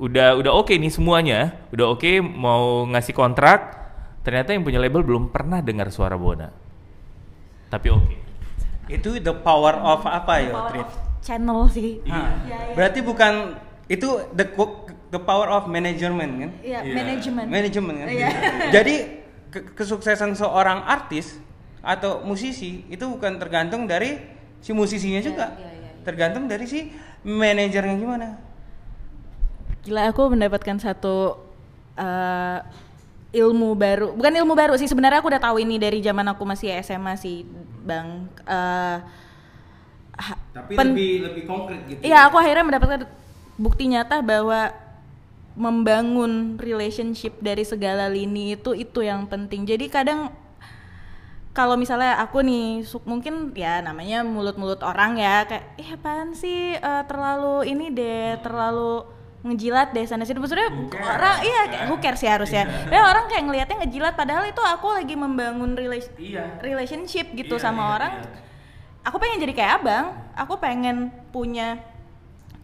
udah 0.00 0.40
udah 0.40 0.52
oke 0.52 0.72
nih 0.72 0.90
semuanya 0.90 1.54
udah 1.70 1.94
oke 1.94 2.20
mau 2.24 2.84
ngasih 2.90 3.14
kontrak 3.14 3.84
ternyata 4.24 4.56
yang 4.56 4.64
punya 4.64 4.80
label 4.80 5.04
belum 5.04 5.28
pernah 5.28 5.60
dengar 5.60 5.92
suara 5.92 6.16
Bona. 6.16 6.48
Tapi 7.68 7.88
oke. 7.92 8.16
Itu 8.88 9.20
the 9.20 9.36
power 9.36 9.76
of 9.76 10.08
apa 10.08 10.34
ya, 10.40 10.56
Trit? 10.72 10.88
Channel 11.24 11.64
sih. 11.66 12.04
Iya, 12.04 12.22
iya. 12.44 12.58
Berarti 12.76 13.00
bukan 13.00 13.56
itu 13.88 14.06
the 14.32 14.44
the 15.08 15.18
power 15.18 15.48
of 15.48 15.64
management 15.66 16.32
kan? 16.36 16.50
Iya, 16.60 16.78
Iya. 16.84 16.94
manajemen. 16.94 17.44
Manajemen 17.48 17.94
kan? 17.96 18.08
Iya. 18.12 18.28
Jadi 18.76 18.94
ke- 19.48 19.72
kesuksesan 19.72 20.36
seorang 20.36 20.84
artis 20.84 21.40
atau 21.80 22.20
musisi 22.20 22.84
itu 22.86 23.04
bukan 23.04 23.40
tergantung 23.40 23.88
dari 23.88 24.20
si 24.60 24.72
musisinya 24.72 25.20
juga. 25.20 25.56
iya, 25.56 25.68
iya, 25.72 25.88
iya. 25.88 26.04
Tergantung 26.04 26.44
dari 26.44 26.64
si 26.64 26.92
manajernya 27.24 27.96
gimana. 27.96 28.28
Gila 29.84 30.08
aku 30.08 30.32
mendapatkan 30.32 30.76
satu 30.76 31.40
eh, 31.96 32.58
ilmu 33.34 33.72
baru. 33.74 34.12
Bukan 34.12 34.32
ilmu 34.34 34.52
baru 34.52 34.76
sih 34.76 34.88
sebenarnya 34.88 35.20
aku 35.20 35.28
udah 35.28 35.42
tahu 35.42 35.56
ini 35.58 35.76
dari 35.76 36.00
zaman 36.00 36.24
aku 36.30 36.44
masih 36.44 36.72
SMA 36.80 37.16
sih, 37.16 37.44
Bang. 37.84 38.28
Eh, 38.44 38.96
ha- 40.16 40.40
pen- 40.70 40.94
lebih 40.96 41.44
konkret 41.44 41.80
gitu. 41.86 42.00
Iya, 42.00 42.26
aku 42.26 42.36
akhirnya 42.36 42.64
mendapatkan 42.64 43.06
bukti 43.54 43.86
nyata 43.86 44.18
bahwa 44.20 44.70
membangun 45.54 46.58
relationship 46.58 47.38
dari 47.38 47.62
segala 47.62 48.10
lini 48.10 48.54
itu 48.54 48.74
itu 48.74 49.00
yang 49.00 49.24
penting. 49.24 49.62
Jadi 49.62 49.86
kadang 49.86 50.34
kalau 51.50 51.78
misalnya 51.78 52.18
aku 52.18 52.42
nih 52.42 52.82
mungkin 53.04 53.54
ya 53.54 53.78
namanya 53.78 54.26
mulut-mulut 54.26 54.82
orang 54.82 55.14
ya 55.14 55.46
kayak 55.46 55.64
eh 55.78 55.88
apaan 55.88 56.34
sih 56.34 56.74
eh, 56.74 57.02
terlalu 57.06 57.70
ini 57.70 57.94
deh 57.94 58.42
terlalu 58.42 59.06
ngejilat 59.44 59.92
deh 59.92 60.02
sana 60.02 60.24
sini 60.24 60.40
maksudnya 60.40 60.66
orang 61.04 61.36
iya 61.44 61.60
kayak 61.68 61.84
who 61.86 62.00
cares 62.00 62.18
ya 62.18 62.34
harusnya 62.34 62.64
ya 62.88 63.06
orang 63.06 63.28
kayak 63.28 63.44
ngelihatnya 63.44 63.76
ngejilat 63.84 64.16
padahal 64.16 64.42
itu 64.42 64.58
aku 64.58 64.88
lagi 64.90 65.14
membangun 65.14 65.76
rela- 65.76 66.16
Iya. 66.16 66.58
relationship 66.58 67.30
gitu 67.30 67.54
Iya, 67.54 67.62
sama 67.62 67.82
iya, 67.84 67.92
orang 67.92 68.12
iya. 68.18 68.28
Aku 69.04 69.16
pengen 69.20 69.38
jadi 69.44 69.52
kayak 69.54 69.72
abang. 69.84 70.06
Aku 70.34 70.58
pengen 70.58 71.14
punya 71.30 71.78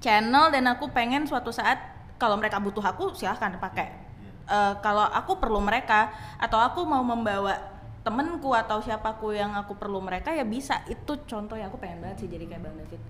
channel 0.03 0.50
dan 0.50 0.66
aku 0.66 0.90
pengen 0.90 1.29
suatu 1.29 1.55
saat 1.55 1.79
kalau 2.18 2.35
mereka 2.40 2.59
butuh 2.59 2.83
aku 2.83 3.14
silahkan 3.14 3.55
pakai 3.61 4.11
Eh, 4.50 4.74
kalau 4.83 5.07
aku 5.07 5.38
perlu 5.38 5.62
mereka 5.62 6.11
atau 6.35 6.59
aku 6.59 6.83
mau 6.83 7.07
membawa 7.07 7.55
temenku 8.03 8.50
atau 8.50 8.83
siapaku 8.83 9.38
yang 9.38 9.55
aku 9.55 9.79
perlu 9.79 10.03
mereka 10.03 10.35
ya 10.35 10.42
bisa. 10.42 10.83
Itu 10.90 11.22
contoh 11.22 11.55
yang 11.55 11.70
aku 11.70 11.79
pengen 11.79 12.03
banget 12.03 12.26
sih 12.26 12.29
jadi 12.29 12.50
kayak 12.50 12.66
bang 12.66 12.74
David. 12.83 13.00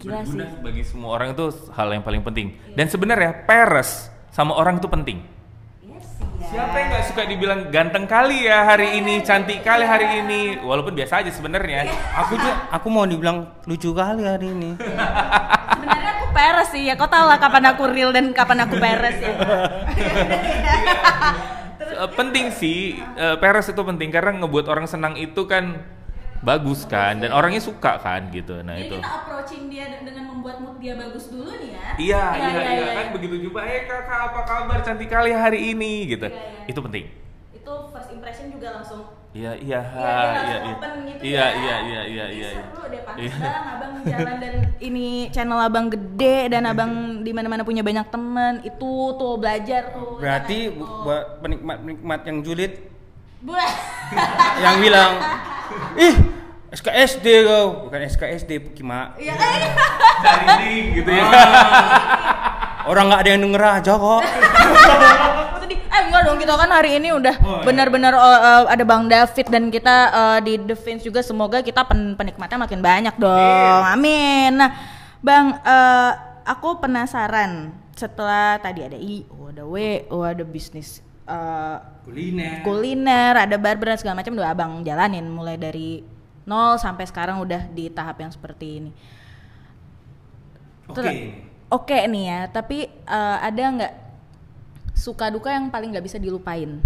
Gila 0.00 0.20
sih. 0.24 0.40
berguna 0.40 0.64
bagi 0.64 0.82
semua 0.88 1.10
orang 1.12 1.36
itu 1.36 1.44
hal 1.76 1.92
yang 1.92 2.00
paling 2.00 2.24
penting. 2.24 2.56
Dan 2.72 2.88
sebenarnya 2.88 3.44
peres 3.44 4.08
sama 4.32 4.56
orang 4.56 4.80
itu 4.80 4.88
penting. 4.88 5.20
Iya 5.20 5.28
sih. 5.28 5.39
Siapa 6.50 6.74
yang 6.82 6.88
nggak 6.90 7.06
suka 7.06 7.22
dibilang 7.30 7.60
ganteng 7.70 8.10
kali 8.10 8.50
ya 8.50 8.66
hari 8.66 8.98
ini 8.98 9.22
cantik 9.22 9.62
kali 9.62 9.86
hari 9.86 10.18
ini? 10.18 10.58
Walaupun 10.58 10.98
biasa 10.98 11.22
aja 11.22 11.30
sebenarnya. 11.30 11.86
Aku 12.26 12.34
juga 12.34 12.66
aku 12.74 12.90
mau 12.90 13.06
dibilang 13.06 13.46
lucu 13.70 13.94
kali 13.94 14.26
hari 14.26 14.50
ini. 14.50 14.74
sebenarnya 15.78 16.10
aku 16.18 16.26
peres 16.34 16.68
sih 16.74 16.82
ya. 16.90 16.98
Kau 16.98 17.06
tau 17.06 17.30
lah 17.30 17.38
kapan 17.38 17.70
aku 17.70 17.86
real 17.86 18.10
dan 18.10 18.34
kapan 18.34 18.66
aku 18.66 18.82
peres 18.82 19.16
ya. 19.22 19.32
Eh, 21.90 22.10
penting 22.16 22.48
sih 22.54 22.96
eh, 22.98 23.36
peres 23.38 23.70
itu 23.70 23.82
penting 23.82 24.08
karena 24.08 24.32
ngebuat 24.42 24.66
orang 24.66 24.86
senang 24.90 25.14
itu 25.20 25.46
kan 25.46 25.78
bagus 26.40 26.84
kan 26.84 27.16
dan 27.16 27.30
orangnya 27.30 27.60
suka 27.60 27.96
kan 27.96 28.28
gitu. 28.30 28.60
Nah 28.60 28.74
jadi 28.74 28.86
itu. 28.86 28.96
kita 28.96 29.12
approaching 29.14 29.62
dia 29.68 29.84
de- 29.86 30.02
dengan 30.02 30.24
membuat 30.30 30.56
mood 30.58 30.76
dia 30.76 30.96
bagus 30.96 31.28
dulu 31.28 31.52
nih 31.52 31.70
ya. 31.70 31.84
Iya 31.96 32.24
iya 32.34 32.60
iya 32.72 32.86
kan 32.94 33.06
begitu 33.12 33.34
jumpa 33.38 33.60
eh 33.60 33.84
kakak 33.84 34.20
apa 34.26 34.40
kabar 34.42 34.78
cantik 34.80 35.08
kali 35.08 35.30
hari 35.30 35.70
ini? 35.70 36.08
Gitu. 36.08 36.24
Iya, 36.24 36.34
iya. 36.34 36.64
itu 36.66 36.80
penting. 36.80 37.04
Itu 37.52 37.72
first 37.88 38.08
impression 38.10 38.48
juga 38.48 38.68
langsung. 38.74 39.04
Iya 39.30 39.52
iya 39.54 39.78
Iya, 39.78 39.86
dia 39.86 40.16
langsung 40.18 40.42
iya. 40.42 40.58
iya 40.58 40.66
gitu 41.06 41.22
iya 41.22 41.38
ya. 41.38 41.46
iya 41.54 41.76
iya 41.78 42.02
iya 42.02 42.26
iya 42.26 42.48
seru 42.66 42.82
deh 42.84 43.00
pantas 43.00 43.22
Iya. 43.22 43.38
bang 43.38 43.66
abang 43.70 43.92
jalan 44.02 44.36
dan 44.40 44.54
ini 44.90 45.06
channel 45.30 45.60
abang 45.60 45.86
gede 45.86 46.36
dan 46.50 46.62
abang 46.64 46.92
di 47.20 47.30
mana 47.30 47.46
mana 47.46 47.62
punya 47.62 47.84
banyak 47.84 48.06
teman. 48.08 48.58
Itu 48.60 48.90
tuh 49.14 49.36
belajar 49.36 49.92
tuh 49.92 50.16
ya 50.16 50.20
Berarti 50.20 50.58
kan? 50.66 51.04
buat 51.04 51.24
penikmat-penikmat 51.38 52.20
yang 52.24 52.38
julid 52.40 52.72
Buah. 53.40 53.72
yang 54.64 54.76
bilang, 54.84 55.16
"Ih, 55.96 56.14
SKSD 56.76 57.26
kau." 57.48 57.88
Bukan 57.88 58.00
SKSD, 58.04 58.76
Kima. 58.76 59.16
Iya, 59.16 59.32
eh, 59.32 59.70
cari 60.20 60.46
link 60.60 60.86
gitu 61.00 61.10
ya 61.10 61.24
Orang 62.84 63.08
nggak 63.12 63.20
ada 63.24 63.30
yang 63.32 63.42
denger 63.44 63.62
aja 63.80 63.92
kok. 63.96 64.22
Tadi, 65.60 65.74
eh 65.76 66.00
enggak 66.08 66.22
dong 66.26 66.38
kita 66.40 66.54
kan 66.56 66.70
hari 66.72 66.96
ini 66.96 67.08
udah 67.12 67.34
Oh, 67.40 67.60
iya. 67.60 67.64
benar-benar 67.64 68.12
uh, 68.16 68.40
uh, 68.40 68.62
ada 68.68 68.84
Bang 68.88 69.06
David 69.08 69.46
dan 69.52 69.68
kita 69.68 69.96
uh, 70.10 70.38
di 70.40 70.56
The 70.58 70.76
Fins 70.76 71.04
juga 71.04 71.20
semoga 71.20 71.60
kita 71.60 71.84
pen 71.84 72.16
penikmatnya 72.16 72.58
makin 72.60 72.80
banyak 72.80 73.14
dong. 73.20 73.84
Amin. 73.84 74.58
Nah, 74.58 74.70
Bang 75.20 75.60
uh, 75.60 76.12
aku 76.44 76.80
penasaran 76.80 77.76
setelah 77.92 78.56
tadi 78.58 78.80
ada 78.80 78.96
I, 78.96 79.28
oh 79.28 79.52
ada 79.52 79.64
W, 79.68 79.76
oh 80.08 80.24
ada 80.24 80.40
bisnis 80.40 81.04
uh, 81.30 81.78
Kuliner. 82.02 82.66
kuliner, 82.66 83.46
ada 83.46 83.54
barber 83.54 83.94
dan 83.94 83.98
segala 84.02 84.18
macam 84.18 84.34
udah 84.34 84.50
Abang 84.50 84.72
jalanin 84.82 85.30
mulai 85.30 85.54
dari 85.54 86.02
nol 86.42 86.74
sampai 86.74 87.06
sekarang 87.06 87.38
udah 87.38 87.70
di 87.70 87.86
tahap 87.86 88.18
yang 88.18 88.34
seperti 88.34 88.66
ini. 88.82 88.90
Oke. 90.90 90.98
Ter- 90.98 91.48
Oke 91.70 91.94
nih 91.94 92.24
ya, 92.26 92.40
tapi 92.50 92.90
eh, 92.90 93.38
ada 93.38 93.62
nggak 93.62 93.94
suka 94.90 95.30
duka 95.30 95.54
yang 95.54 95.70
paling 95.70 95.94
nggak 95.94 96.02
bisa 96.02 96.18
dilupain? 96.18 96.82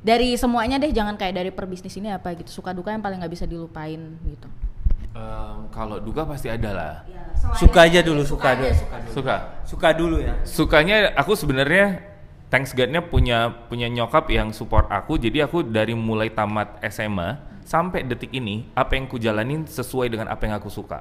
Dari 0.00 0.32
semuanya 0.40 0.80
deh, 0.80 0.88
jangan 0.96 1.20
kayak 1.20 1.36
dari 1.36 1.52
perbisnis 1.52 1.92
ini 2.00 2.08
apa 2.08 2.32
gitu. 2.40 2.48
Suka 2.48 2.72
duka 2.72 2.88
yang 2.88 3.04
paling 3.04 3.20
nggak 3.20 3.36
bisa 3.36 3.44
dilupain 3.44 4.16
gitu. 4.24 4.48
Em, 5.12 5.68
kalau 5.68 6.00
duka 6.00 6.24
pasti 6.24 6.48
ada 6.48 6.72
lah. 6.72 6.94
Suka 7.60 7.84
aja 7.84 8.00
dulu, 8.00 8.24
suka 8.24 8.56
dulu. 8.56 8.72
Suka. 9.12 9.36
Suka 9.68 9.88
dulu 9.92 10.16
ya. 10.24 10.40
Sukanya 10.40 11.12
aku 11.12 11.36
sebenarnya 11.36 12.11
thanks 12.52 12.76
God-nya 12.76 13.00
punya 13.00 13.64
punya 13.72 13.88
nyokap 13.88 14.28
yang 14.28 14.52
support 14.52 14.92
aku. 14.92 15.16
Jadi 15.16 15.40
aku 15.40 15.64
dari 15.64 15.96
mulai 15.96 16.28
tamat 16.28 16.76
SMA 16.92 17.40
sampai 17.64 18.04
detik 18.04 18.28
ini 18.36 18.68
apa 18.76 18.92
yang 18.92 19.08
ku 19.08 19.16
jalanin 19.16 19.64
sesuai 19.64 20.12
dengan 20.12 20.28
apa 20.28 20.44
yang 20.44 20.60
aku 20.60 20.68
suka. 20.68 21.00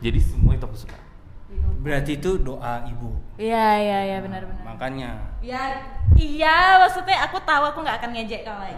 Jadi 0.00 0.16
semua 0.24 0.56
itu 0.56 0.64
aku 0.64 0.88
suka. 0.88 0.96
Berarti 1.84 2.16
itu 2.16 2.40
doa 2.40 2.82
ibu. 2.88 3.12
Iya 3.36 3.66
iya 3.78 3.98
iya 4.08 4.18
benar-benar. 4.24 4.64
Makanya 4.64 5.10
Ya 5.44 5.84
iya 6.16 6.80
maksudnya 6.80 7.22
aku 7.28 7.38
tahu 7.44 7.62
aku 7.70 7.78
nggak 7.84 8.02
akan 8.02 8.10
ngejek 8.16 8.40
kau 8.48 8.56
lagi. 8.56 8.74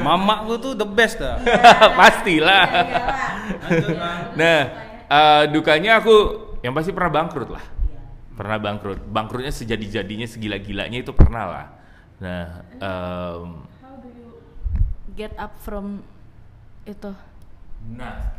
mamaku 0.00 0.56
tuh 0.58 0.72
the 0.74 0.88
best 0.88 1.20
dah. 1.20 1.36
Pastilah. 2.00 2.64
Iya, 2.66 2.98
Pak. 3.04 3.30
Nah, 4.34 4.60
eh, 5.06 5.42
dukanya 5.52 6.00
aku 6.00 6.16
yang 6.64 6.72
pasti 6.72 6.90
pernah 6.90 7.12
bangkrut 7.12 7.52
lah. 7.52 7.79
Pernah 8.40 8.56
bangkrut. 8.56 9.04
Bangkrutnya 9.04 9.52
sejadi-jadinya 9.52 10.24
segila-gilanya 10.24 11.04
itu 11.04 11.12
pernah 11.12 11.44
lah. 11.44 11.66
Nah, 12.24 12.64
em, 12.80 13.68
How 13.84 14.00
do 14.00 14.08
you 14.08 14.40
get 15.12 15.36
up 15.36 15.52
from 15.60 16.00
itu 16.88 17.12
nah 17.96 18.36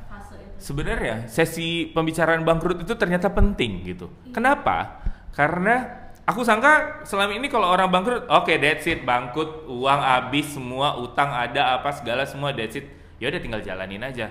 sebenarnya 0.62 1.26
sesi 1.26 1.90
pembicaraan 1.90 2.46
bangkrut 2.46 2.86
itu 2.86 2.94
ternyata 2.94 3.34
penting 3.34 3.82
gitu. 3.82 4.14
Kenapa? 4.30 5.02
Karena 5.34 5.82
aku 6.30 6.46
sangka 6.46 7.02
selama 7.02 7.34
ini 7.34 7.50
kalau 7.50 7.74
orang 7.74 7.90
bangkrut, 7.90 8.30
oke 8.30 8.54
that's 8.62 8.86
it, 8.86 9.02
bangkrut, 9.02 9.66
uang 9.66 10.02
habis 10.02 10.54
semua, 10.54 10.94
utang 11.02 11.34
ada 11.34 11.82
apa 11.82 11.90
segala 11.90 12.30
semua 12.30 12.54
that's 12.54 12.78
it. 12.78 12.86
Ya 13.18 13.34
udah 13.34 13.42
tinggal 13.42 13.62
jalanin 13.66 14.06
aja. 14.06 14.30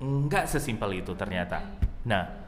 Enggak 0.00 0.44
sesimpel 0.44 1.00
itu 1.00 1.16
ternyata. 1.16 1.64
Nah, 2.04 2.39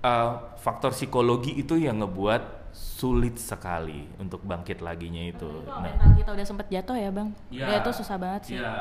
eh, 0.00 0.30
faktor 0.56 0.90
psikologi 0.90 1.54
itu 1.54 1.76
yang 1.76 2.00
ngebuat 2.00 2.60
sulit 2.70 3.34
sekali 3.34 4.06
untuk 4.16 4.40
bangkit 4.40 4.78
laginya 4.78 5.20
itu. 5.20 5.42
Kalau 5.42 5.66
Nah, 5.66 5.82
mental 5.82 6.10
kita 6.14 6.30
udah 6.32 6.46
sempet 6.46 6.66
jatuh 6.70 6.94
ya 6.94 7.10
bang, 7.10 7.28
Iya. 7.50 7.64
ya 7.66 7.76
itu 7.82 7.90
susah 7.92 8.16
banget 8.16 8.42
sih. 8.46 8.56
Iya. 8.56 8.72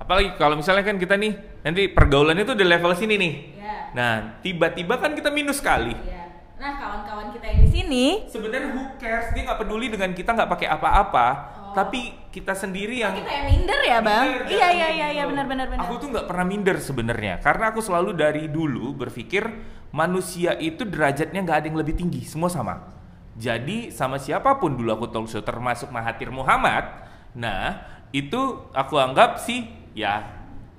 Apalagi 0.00 0.34
kalau 0.34 0.56
misalnya 0.56 0.82
kan 0.82 0.96
kita 0.96 1.14
nih 1.14 1.32
nanti 1.60 1.90
pergaulan 1.90 2.34
itu 2.34 2.54
di 2.54 2.64
level 2.64 2.92
sini 2.94 3.14
nih. 3.14 3.34
Iya. 3.58 3.76
Nah, 3.94 4.12
tiba-tiba 4.40 4.94
kan 4.96 5.12
kita 5.12 5.28
minus 5.28 5.60
sekali. 5.60 5.92
Iya. 5.92 6.22
Nah 6.54 6.80
kawan-kawan 6.80 7.28
kita 7.28 7.44
yang 7.44 7.60
di 7.60 7.70
sini, 7.70 8.04
Sebenarnya 8.24 8.72
who 8.72 8.82
cares? 8.96 9.34
Dia 9.36 9.42
nggak 9.44 9.60
peduli 9.60 9.92
dengan 9.92 10.10
kita 10.10 10.32
nggak 10.32 10.48
pakai 10.48 10.68
apa-apa, 10.70 11.26
tapi 11.74 12.14
kita 12.30 12.54
sendiri 12.54 13.02
yang 13.02 13.12
kita 13.18 13.28
yang 13.28 13.46
minder 13.50 13.80
ya 13.82 13.98
bang. 13.98 14.24
Minder, 14.24 14.42
iya 14.48 14.68
iya 14.70 14.88
iya 14.88 15.08
iya 15.10 15.22
gitu. 15.26 15.34
benar-benar 15.34 15.66
benar. 15.68 15.84
Aku 15.84 15.94
tuh 15.98 16.08
nggak 16.14 16.26
pernah 16.30 16.46
minder 16.46 16.76
sebenarnya, 16.78 17.34
karena 17.42 17.64
aku 17.74 17.80
selalu 17.82 18.10
dari 18.14 18.46
dulu 18.46 18.94
berpikir 18.94 19.42
manusia 19.90 20.54
itu 20.62 20.86
derajatnya 20.86 21.42
nggak 21.42 21.58
ada 21.60 21.66
yang 21.66 21.78
lebih 21.78 21.94
tinggi, 21.98 22.22
semua 22.22 22.46
sama. 22.46 22.94
Jadi 23.34 23.90
sama 23.90 24.22
siapa 24.22 24.62
pun 24.62 24.78
dulu 24.78 24.94
aku 24.94 25.10
talk 25.10 25.26
show, 25.26 25.42
termasuk 25.42 25.90
Mahathir 25.90 26.30
Muhammad, 26.30 26.86
nah 27.34 27.82
itu 28.14 28.70
aku 28.70 28.94
anggap 28.94 29.42
sih 29.42 29.66
ya 29.90 30.22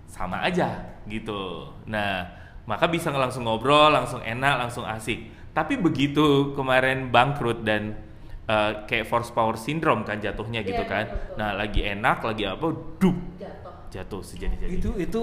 sama 0.07 0.39
aja 0.47 0.95
gitu. 1.11 1.67
Nah 1.83 2.31
maka 2.65 2.87
bisa 2.87 3.11
langsung 3.11 3.45
ngobrol, 3.45 3.91
langsung 3.91 4.23
enak, 4.23 4.55
langsung 4.57 4.87
asik. 4.87 5.51
Tapi 5.51 5.79
begitu 5.79 6.55
kemarin 6.55 7.11
bangkrut 7.11 7.63
dan 7.63 8.04
eh, 8.45 8.71
kayak 8.85 9.05
force 9.05 9.29
power 9.29 9.57
syndrome 9.57 10.01
kan 10.01 10.17
jatuhnya 10.17 10.61
gitu 10.61 10.81
Iya, 10.81 10.87
kan. 10.87 11.05
betul. 11.09 11.37
Nah 11.37 11.49
lagi 11.53 11.81
enak, 11.81 12.17
lagi 12.21 12.43
apa, 12.45 12.67
dup 12.97 13.17
Jatuh. 13.35 13.73
jatuh 13.89 14.21
sejadi-jadi. 14.21 14.69
itu 14.71 14.89
itu 14.95 15.21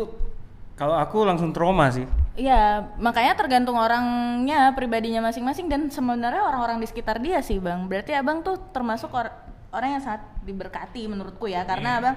kalau 0.73 0.97
aku 0.97 1.23
langsung 1.23 1.53
trauma 1.53 1.87
sih. 1.89 2.03
Iya, 2.33 2.89
makanya 2.97 3.37
tergantung 3.37 3.77
orangnya, 3.77 4.73
pribadinya 4.73 5.21
masing-masing 5.23 5.69
dan 5.69 5.87
sebenarnya 5.87 6.43
orang-orang 6.43 6.81
di 6.81 6.89
sekitar 6.89 7.21
dia 7.21 7.39
sih, 7.39 7.61
Bang. 7.61 7.87
Berarti 7.87 8.17
Abang 8.17 8.41
tuh 8.41 8.57
termasuk 8.73 9.13
or- 9.13 9.31
orang 9.69 9.95
yang 9.95 10.03
sangat 10.03 10.25
diberkati 10.41 11.05
menurutku 11.07 11.45
ya, 11.45 11.63
karena 11.63 12.01
Abang 12.01 12.17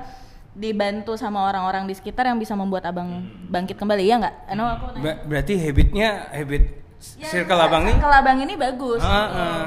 dibantu 0.55 1.19
sama 1.19 1.43
orang-orang 1.43 1.83
di 1.83 1.91
sekitar 1.93 2.31
yang 2.31 2.39
bisa 2.39 2.55
membuat 2.55 2.87
Abang 2.87 3.27
bangkit 3.51 3.75
kembali 3.75 4.07
ya 4.07 4.15
nggak? 4.17 4.35
Anu 4.55 4.63
aku 4.63 4.85
nanya. 4.95 5.03
Ber- 5.03 5.21
berarti 5.27 5.53
habitnya 5.59 6.09
habit 6.31 6.63
Ya, 7.19 7.27
circle 7.29 7.59
abang 7.59 7.83
nih. 7.85 7.95
Circle 7.95 8.15
Abang 8.15 8.37
ini 8.41 8.53
bagus. 8.57 9.01
Ah, 9.03 9.27
ah. 9.29 9.65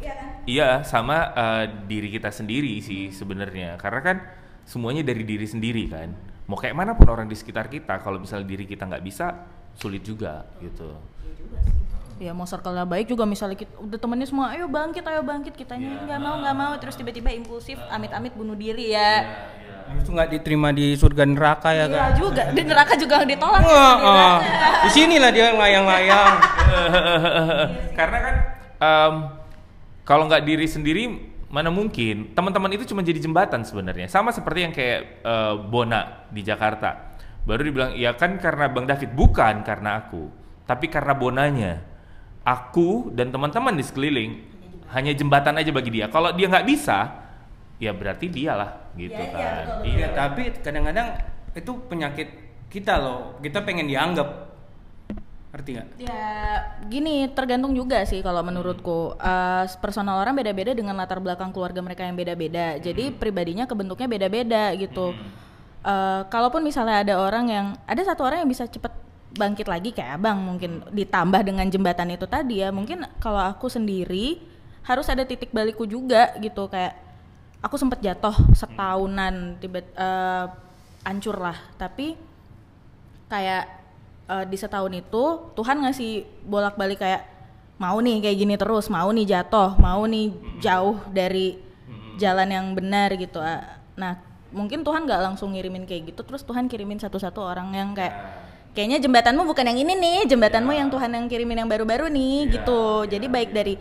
Iya 0.00 0.12
kan? 0.16 0.28
Iya, 0.42 0.68
sama 0.82 1.16
eh, 1.34 1.64
diri 1.86 2.08
kita 2.10 2.30
sendiri 2.32 2.82
sih 2.82 3.12
sebenarnya. 3.14 3.78
Karena 3.78 4.00
kan 4.02 4.16
semuanya 4.66 5.02
dari 5.06 5.22
diri 5.22 5.46
sendiri 5.46 5.86
kan. 5.90 6.10
Mau 6.50 6.58
kayak 6.58 6.74
mana 6.74 6.98
pun 6.98 7.06
orang 7.06 7.30
di 7.30 7.38
sekitar 7.38 7.70
kita, 7.70 8.02
kalau 8.02 8.18
misalnya 8.18 8.50
diri 8.50 8.66
kita 8.66 8.90
nggak 8.90 9.04
bisa, 9.06 9.46
sulit 9.78 10.02
juga 10.02 10.44
gitu. 10.58 10.98
Ya 12.20 12.32
mau 12.36 12.48
circle 12.48 12.74
baik 12.84 13.12
juga 13.12 13.24
misalnya 13.28 13.56
kita 13.56 13.72
udah 13.78 13.98
temennya 14.00 14.26
semua 14.28 14.52
ayo 14.52 14.68
bangkit 14.68 15.04
ayo 15.06 15.22
bangkit 15.24 15.54
kitanya 15.56 16.02
nggak 16.04 16.20
mau 16.20 16.34
nggak 16.40 16.56
mau 16.56 16.72
terus 16.80 16.96
tiba-tiba 16.96 17.32
impulsif 17.32 17.78
amit-amit 17.88 18.32
bunuh 18.34 18.56
diri 18.56 18.92
ya. 18.92 19.24
Habis 19.92 20.08
itu 20.08 20.10
nggak 20.14 20.30
diterima 20.30 20.68
di 20.72 20.94
surga 20.96 21.24
neraka 21.28 21.70
ya 21.74 21.84
Iya 21.84 21.88
kan? 21.90 22.10
juga 22.16 22.42
di 22.54 22.62
neraka 22.64 22.92
juga 22.96 23.16
ditolak. 23.26 23.60
Di 23.60 23.72
ah. 23.72 23.96
neraka. 23.98 24.80
di 24.86 24.90
sinilah 24.90 25.30
dia 25.34 25.46
layang-layang. 25.52 26.34
Karena 27.98 28.18
kan 28.22 28.34
em, 28.80 29.14
kalau 30.02 30.26
nggak 30.26 30.44
diri 30.46 30.66
sendiri 30.66 31.02
mana 31.52 31.68
mungkin 31.68 32.32
teman-teman 32.32 32.72
itu 32.72 32.88
cuma 32.88 33.04
jadi 33.04 33.20
jembatan 33.20 33.60
sebenarnya 33.60 34.08
sama 34.08 34.32
seperti 34.32 34.58
yang 34.64 34.72
kayak 34.72 35.20
eh, 35.20 35.54
Bona 35.68 36.24
di 36.32 36.40
Jakarta 36.40 37.12
baru 37.44 37.60
dibilang 37.60 37.92
ya 37.92 38.16
kan 38.16 38.40
karena 38.40 38.72
Bang 38.72 38.88
David 38.88 39.12
bukan 39.12 39.60
karena 39.60 40.00
aku 40.00 40.32
tapi 40.64 40.88
karena 40.88 41.12
Bonanya 41.12 41.91
aku 42.42 43.10
dan 43.14 43.30
teman-teman 43.30 43.74
di 43.74 43.84
sekeliling 43.86 44.32
hanya 44.92 45.12
jembatan 45.14 45.56
aja 45.56 45.70
bagi 45.72 45.90
dia 45.90 46.06
kalau 46.10 46.34
dia 46.34 46.46
nggak 46.50 46.66
bisa 46.68 46.98
ya 47.78 47.90
berarti 47.90 48.26
dialah 48.28 48.92
gitu 48.94 49.16
Iya, 49.16 49.26
iya, 49.26 49.32
kan 49.32 49.64
betul, 49.64 49.74
betul. 49.74 49.86
iya 49.88 49.98
Ya, 49.98 50.08
tapi 50.12 50.42
kadang-kadang 50.60 51.08
itu 51.52 51.72
penyakit 51.88 52.28
kita 52.68 52.94
loh. 52.96 53.36
Kita 53.40 53.60
pengen 53.60 53.84
dianggap. 53.84 54.28
Ngerti 55.52 55.70
nggak? 55.76 55.88
Ya 56.00 56.24
gini 56.88 57.28
tergantung 57.36 57.76
juga 57.76 58.04
sih 58.08 58.24
kalau 58.24 58.40
menurutku 58.40 59.12
Eh, 59.20 59.64
personal 59.84 60.16
orang 60.16 60.32
beda-beda 60.32 60.72
dengan 60.72 60.96
latar 60.96 61.20
belakang 61.20 61.52
keluarga 61.52 61.84
mereka 61.84 62.08
yang 62.08 62.16
beda-beda. 62.16 62.80
Jadi 62.80 63.12
pribadinya 63.12 63.68
kebentuknya 63.68 64.08
beda-beda 64.08 64.72
gitu. 64.76 65.12
Eh, 65.82 66.22
kalaupun 66.32 66.64
misalnya 66.64 67.04
ada 67.04 67.14
orang 67.20 67.44
yang 67.50 67.66
ada 67.84 68.02
satu 68.06 68.24
orang 68.24 68.46
yang 68.46 68.50
bisa 68.50 68.64
cepet 68.64 68.92
bangkit 69.32 69.66
lagi 69.66 69.96
kayak 69.96 70.20
abang 70.20 70.38
mungkin 70.44 70.84
ditambah 70.92 71.40
dengan 71.40 71.64
jembatan 71.68 72.12
itu 72.12 72.28
tadi 72.28 72.60
ya 72.60 72.68
mungkin 72.68 73.08
kalau 73.16 73.40
aku 73.40 73.68
sendiri 73.68 74.40
harus 74.82 75.06
ada 75.08 75.24
titik 75.24 75.54
balikku 75.54 75.88
juga 75.88 76.36
gitu 76.42 76.68
kayak 76.68 76.98
aku 77.62 77.78
sempet 77.78 78.02
jatuh 78.02 78.34
setahunan 78.52 79.56
tiba 79.62 79.80
eh, 79.80 80.46
hancur 81.06 81.38
lah. 81.38 81.56
Tapi 81.78 82.18
kayak 83.30 83.64
eh, 84.28 84.44
di 84.50 84.56
setahun 84.58 84.92
itu 84.92 85.24
Tuhan 85.54 85.86
ngasih 85.86 86.26
bolak-balik 86.44 86.98
kayak 87.00 87.22
mau 87.78 87.98
nih 87.98 88.22
kayak 88.22 88.38
gini 88.38 88.54
terus, 88.58 88.86
mau 88.90 89.10
nih 89.10 89.26
jatuh, 89.26 89.74
mau 89.78 90.06
nih 90.06 90.30
jauh 90.62 90.98
dari 91.10 91.58
jalan 92.18 92.50
yang 92.50 92.66
benar 92.74 93.14
gitu. 93.16 93.38
Ah, 93.42 93.78
Nah, 93.92 94.16
mungkin 94.48 94.80
Tuhan 94.80 95.04
nggak 95.04 95.20
langsung 95.20 95.52
ngirimin 95.52 95.84
kayak 95.84 96.16
gitu, 96.16 96.24
terus 96.24 96.40
Tuhan 96.48 96.64
kirimin 96.64 96.96
satu-satu 96.96 97.44
orang 97.44 97.76
yang 97.76 97.92
kayak 97.92 98.14
kayaknya 98.72 98.98
jembatanmu 99.00 99.44
bukan 99.44 99.64
yang 99.68 99.78
ini 99.78 99.92
nih, 99.96 100.18
jembatanmu 100.28 100.72
yang 100.72 100.88
Tuhan 100.88 101.12
yang 101.12 101.26
kirimin 101.28 101.64
yang 101.64 101.70
baru-baru 101.70 102.08
nih 102.08 102.60
gitu. 102.60 103.06
Jadi 103.08 103.26
baik 103.28 103.52
dari 103.52 103.74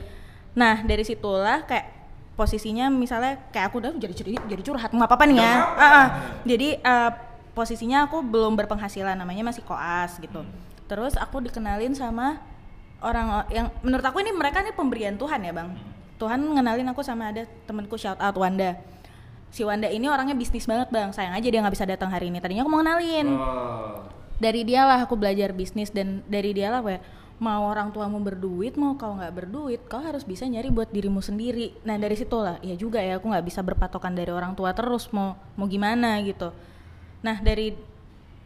Nah, 0.51 0.83
dari 0.83 1.03
situlah 1.07 1.63
kayak 1.63 2.03
posisinya 2.35 2.91
misalnya 2.91 3.39
kayak 3.53 3.71
aku 3.71 3.83
udah 3.83 3.91
jadi 3.95 4.13
jadi, 4.15 4.31
jadi 4.49 4.61
curhat 4.63 4.91
nggak 4.91 5.07
apa-apa 5.07 5.25
nih 5.29 5.37
ya. 5.39 5.53
Ah, 5.77 5.83
ah. 5.83 6.07
Jadi 6.43 6.75
eh, 6.79 7.11
posisinya 7.55 8.07
aku 8.07 8.23
belum 8.23 8.55
berpenghasilan 8.59 9.15
namanya 9.15 9.47
masih 9.47 9.63
koas 9.63 10.19
gitu. 10.19 10.43
Terus 10.91 11.15
aku 11.15 11.39
dikenalin 11.39 11.95
sama 11.95 12.43
orang 12.99 13.47
yang 13.49 13.71
menurut 13.79 14.03
aku 14.03 14.19
ini 14.19 14.35
mereka 14.35 14.59
nih 14.59 14.75
pemberian 14.75 15.15
Tuhan 15.15 15.39
ya, 15.39 15.55
Bang. 15.55 15.79
Tuhan 16.19 16.37
ngenalin 16.37 16.85
aku 16.91 17.01
sama 17.01 17.33
ada 17.33 17.47
temenku 17.65 17.95
shout 17.95 18.19
out 18.19 18.35
Wanda. 18.35 18.77
Si 19.51 19.63
Wanda 19.63 19.87
ini 19.87 20.07
orangnya 20.07 20.35
bisnis 20.35 20.67
banget, 20.67 20.91
Bang. 20.91 21.15
Sayang 21.15 21.33
aja 21.33 21.47
dia 21.47 21.59
nggak 21.63 21.75
bisa 21.75 21.87
datang 21.87 22.11
hari 22.11 22.27
ini. 22.27 22.43
Tadinya 22.43 22.67
aku 22.67 22.71
mau 22.71 22.83
kenalin 22.83 23.39
dari 24.41 24.65
dialah 24.65 25.05
aku 25.05 25.13
belajar 25.13 25.53
bisnis 25.53 25.93
dan 25.93 26.25
dari 26.25 26.57
dialah 26.57 26.81
kayak 26.81 27.03
mau 27.41 27.69
orang 27.69 27.93
tuamu 27.93 28.21
berduit 28.21 28.73
mau 28.77 28.97
kau 28.97 29.17
nggak 29.17 29.33
berduit 29.33 29.81
kau 29.85 30.01
harus 30.01 30.25
bisa 30.25 30.49
nyari 30.49 30.73
buat 30.73 30.89
dirimu 30.89 31.21
sendiri. 31.21 31.77
Nah 31.85 31.97
dari 32.01 32.17
situlah 32.17 32.57
ya 32.65 32.73
juga 32.73 32.97
ya 33.01 33.21
aku 33.21 33.29
nggak 33.29 33.45
bisa 33.45 33.61
berpatokan 33.61 34.17
dari 34.17 34.33
orang 34.33 34.57
tua 34.57 34.73
terus 34.73 35.09
mau 35.13 35.37
mau 35.53 35.69
gimana 35.69 36.17
gitu. 36.25 36.49
Nah 37.21 37.37
dari 37.37 37.77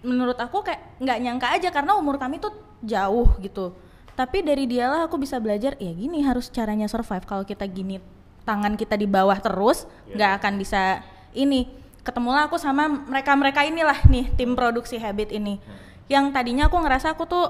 menurut 0.04 0.36
aku 0.36 0.64
kayak 0.68 1.00
nggak 1.00 1.18
nyangka 1.24 1.48
aja 1.56 1.70
karena 1.72 1.96
umur 1.96 2.20
kami 2.20 2.44
tuh 2.44 2.52
jauh 2.84 3.32
gitu. 3.40 3.72
Tapi 4.16 4.44
dari 4.44 4.64
dialah 4.64 5.08
aku 5.08 5.20
bisa 5.20 5.40
belajar 5.44 5.76
ya 5.76 5.92
gini 5.92 6.24
harus 6.24 6.48
caranya 6.48 6.88
survive 6.88 7.28
kalau 7.28 7.44
kita 7.44 7.68
gini 7.68 8.00
tangan 8.48 8.80
kita 8.80 8.96
di 8.96 9.08
bawah 9.08 9.36
terus 9.44 9.84
nggak 10.12 10.40
akan 10.40 10.54
bisa 10.56 11.04
ini 11.36 11.68
ketemulah 12.06 12.46
aku 12.46 12.62
sama 12.62 12.86
mereka-mereka 12.88 13.66
inilah 13.66 13.98
nih 14.06 14.30
tim 14.38 14.54
produksi 14.54 15.02
habit 15.02 15.34
ini. 15.34 15.58
Yang 16.06 16.38
tadinya 16.38 16.70
aku 16.70 16.78
ngerasa 16.78 17.18
aku 17.18 17.26
tuh 17.26 17.50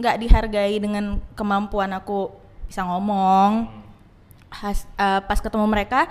nggak 0.00 0.16
dihargai 0.24 0.80
dengan 0.80 1.20
kemampuan 1.36 1.92
aku 1.92 2.32
bisa 2.64 2.80
ngomong. 2.88 3.68
Has- 4.48 4.88
eh, 4.96 5.20
pas 5.28 5.36
ketemu 5.36 5.68
mereka 5.68 6.08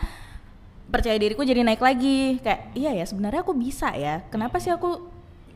percaya 0.93 1.17
diriku 1.17 1.41
jadi 1.41 1.65
naik 1.65 1.81
lagi. 1.81 2.37
Kayak 2.45 2.69
iya 2.77 2.93
ya 2.93 3.05
sebenarnya 3.09 3.41
aku 3.41 3.57
bisa 3.57 3.89
ya. 3.97 4.21
Kenapa 4.29 4.61
sih 4.61 4.69
aku 4.69 5.01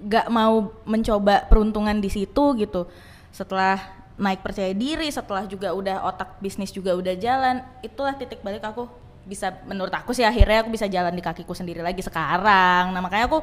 nggak 0.01 0.28
mau 0.34 0.73
mencoba 0.89 1.45
peruntungan 1.45 2.01
di 2.01 2.09
situ? 2.09 2.57
gitu. 2.57 2.89
Setelah 3.30 3.78
naik 4.15 4.41
percaya 4.41 4.71
diri 4.71 5.11
setelah 5.11 5.43
juga 5.43 5.76
udah 5.76 6.07
otak 6.07 6.39
bisnis 6.39 6.71
juga 6.71 6.95
udah 6.95 7.19
jalan 7.19 7.59
itulah 7.84 8.15
titik 8.15 8.39
balik 8.39 8.63
aku 8.63 8.88
bisa 9.26 9.51
menurut 9.65 9.91
aku 9.91 10.13
sih 10.13 10.21
akhirnya 10.21 10.61
aku 10.61 10.69
bisa 10.69 10.86
jalan 10.86 11.13
di 11.13 11.21
kakiku 11.26 11.51
sendiri 11.57 11.82
lagi 11.82 11.99
sekarang. 12.05 12.93
Nah 12.93 13.01
makanya 13.01 13.26
aku 13.28 13.41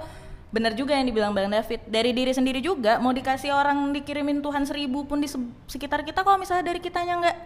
benar 0.55 0.73
juga 0.79 0.95
yang 0.95 1.07
dibilang 1.11 1.35
bang 1.35 1.51
David. 1.51 1.81
Dari 1.91 2.11
diri 2.15 2.33
sendiri 2.33 2.63
juga 2.63 3.03
mau 3.03 3.11
dikasih 3.11 3.51
orang 3.51 3.91
dikirimin 3.91 4.41
Tuhan 4.41 4.63
seribu 4.65 5.05
pun 5.05 5.19
di 5.19 5.29
se- 5.29 5.53
sekitar 5.67 6.07
kita 6.07 6.23
kalau 6.23 6.39
misalnya 6.39 6.71
dari 6.71 6.79
kitanya 6.79 7.19
nggak 7.19 7.37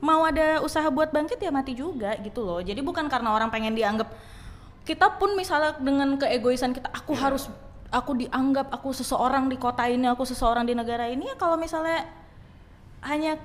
mau 0.00 0.24
ada 0.28 0.60
usaha 0.60 0.84
buat 0.92 1.12
bangkit 1.12 1.40
ya 1.40 1.52
mati 1.52 1.76
juga 1.76 2.16
gitu 2.24 2.42
loh. 2.42 2.64
Jadi 2.64 2.80
bukan 2.80 3.06
karena 3.12 3.32
orang 3.32 3.52
pengen 3.52 3.76
dianggap 3.76 4.08
kita 4.86 5.18
pun 5.18 5.34
misalnya 5.34 5.74
dengan 5.82 6.14
keegoisan 6.14 6.70
kita 6.70 6.88
aku 6.94 7.12
harus 7.18 7.50
aku 7.90 8.14
dianggap 8.14 8.70
aku 8.70 8.94
seseorang 8.94 9.50
di 9.50 9.58
kota 9.58 9.86
ini 9.90 10.06
aku 10.06 10.22
seseorang 10.22 10.62
di 10.66 10.74
negara 10.78 11.10
ini 11.10 11.26
ya 11.26 11.34
kalau 11.34 11.58
misalnya 11.58 12.06
hanya 13.02 13.38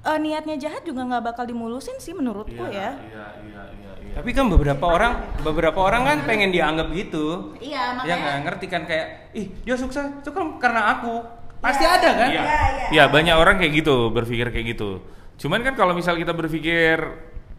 eh, 0.00 0.18
niatnya 0.18 0.56
jahat 0.56 0.82
juga 0.82 1.02
nggak 1.04 1.24
bakal 1.24 1.44
dimulusin 1.44 1.98
sih 1.98 2.12
menurutku 2.12 2.64
ya 2.64 2.94
Iya, 2.94 2.94
iya, 3.02 3.26
iya, 3.42 3.62
iya. 3.72 4.14
Tapi 4.14 4.30
kan 4.32 4.46
beberapa 4.46 4.82
orang, 4.82 5.12
beberapa 5.40 5.78
orang 5.78 6.02
kan 6.02 6.18
pengen 6.24 6.50
dianggap 6.50 6.90
gitu. 6.90 7.54
iya 7.58 7.94
Ya 8.02 8.14
nggak 8.16 8.36
ngerti 8.44 8.66
kan 8.66 8.82
kayak, 8.82 9.30
ih 9.32 9.46
dia 9.62 9.74
sukses 9.74 10.02
itu 10.18 10.30
kan 10.30 10.58
karena 10.58 10.90
aku. 10.92 11.22
Pasti 11.58 11.82
Ya. 11.82 11.94
ada 11.94 12.10
kan? 12.16 12.28
Iya, 12.28 12.44
Iya, 12.88 13.04
banyak 13.06 13.34
orang 13.34 13.58
kayak 13.58 13.72
gitu, 13.78 14.10
berpikir 14.10 14.50
kayak 14.50 14.74
gitu. 14.74 15.02
Cuman 15.36 15.62
kan 15.62 15.74
kalau 15.74 15.94
misal 15.94 16.14
kita 16.14 16.30
berpikir 16.32 16.98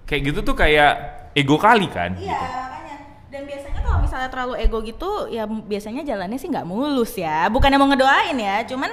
kayak 0.03 0.21
gitu 0.25 0.39
tuh 0.41 0.51
kayak 0.51 0.91
ego 1.31 1.55
kali 1.55 1.87
kan. 1.87 2.15
Iya 2.15 2.33
gitu. 2.33 2.43
makanya. 2.59 2.95
Dan 3.29 3.41
biasanya 3.45 3.79
kalau 3.79 3.99
misalnya 4.01 4.27
terlalu 4.27 4.53
ego 4.57 4.77
gitu, 4.81 5.11
ya 5.29 5.43
biasanya 5.47 6.01
jalannya 6.03 6.35
sih 6.35 6.49
nggak 6.49 6.67
mulus 6.67 7.15
ya. 7.15 7.47
Bukannya 7.47 7.77
mau 7.77 7.87
ngedoain 7.87 8.35
ya, 8.35 8.67
cuman 8.67 8.91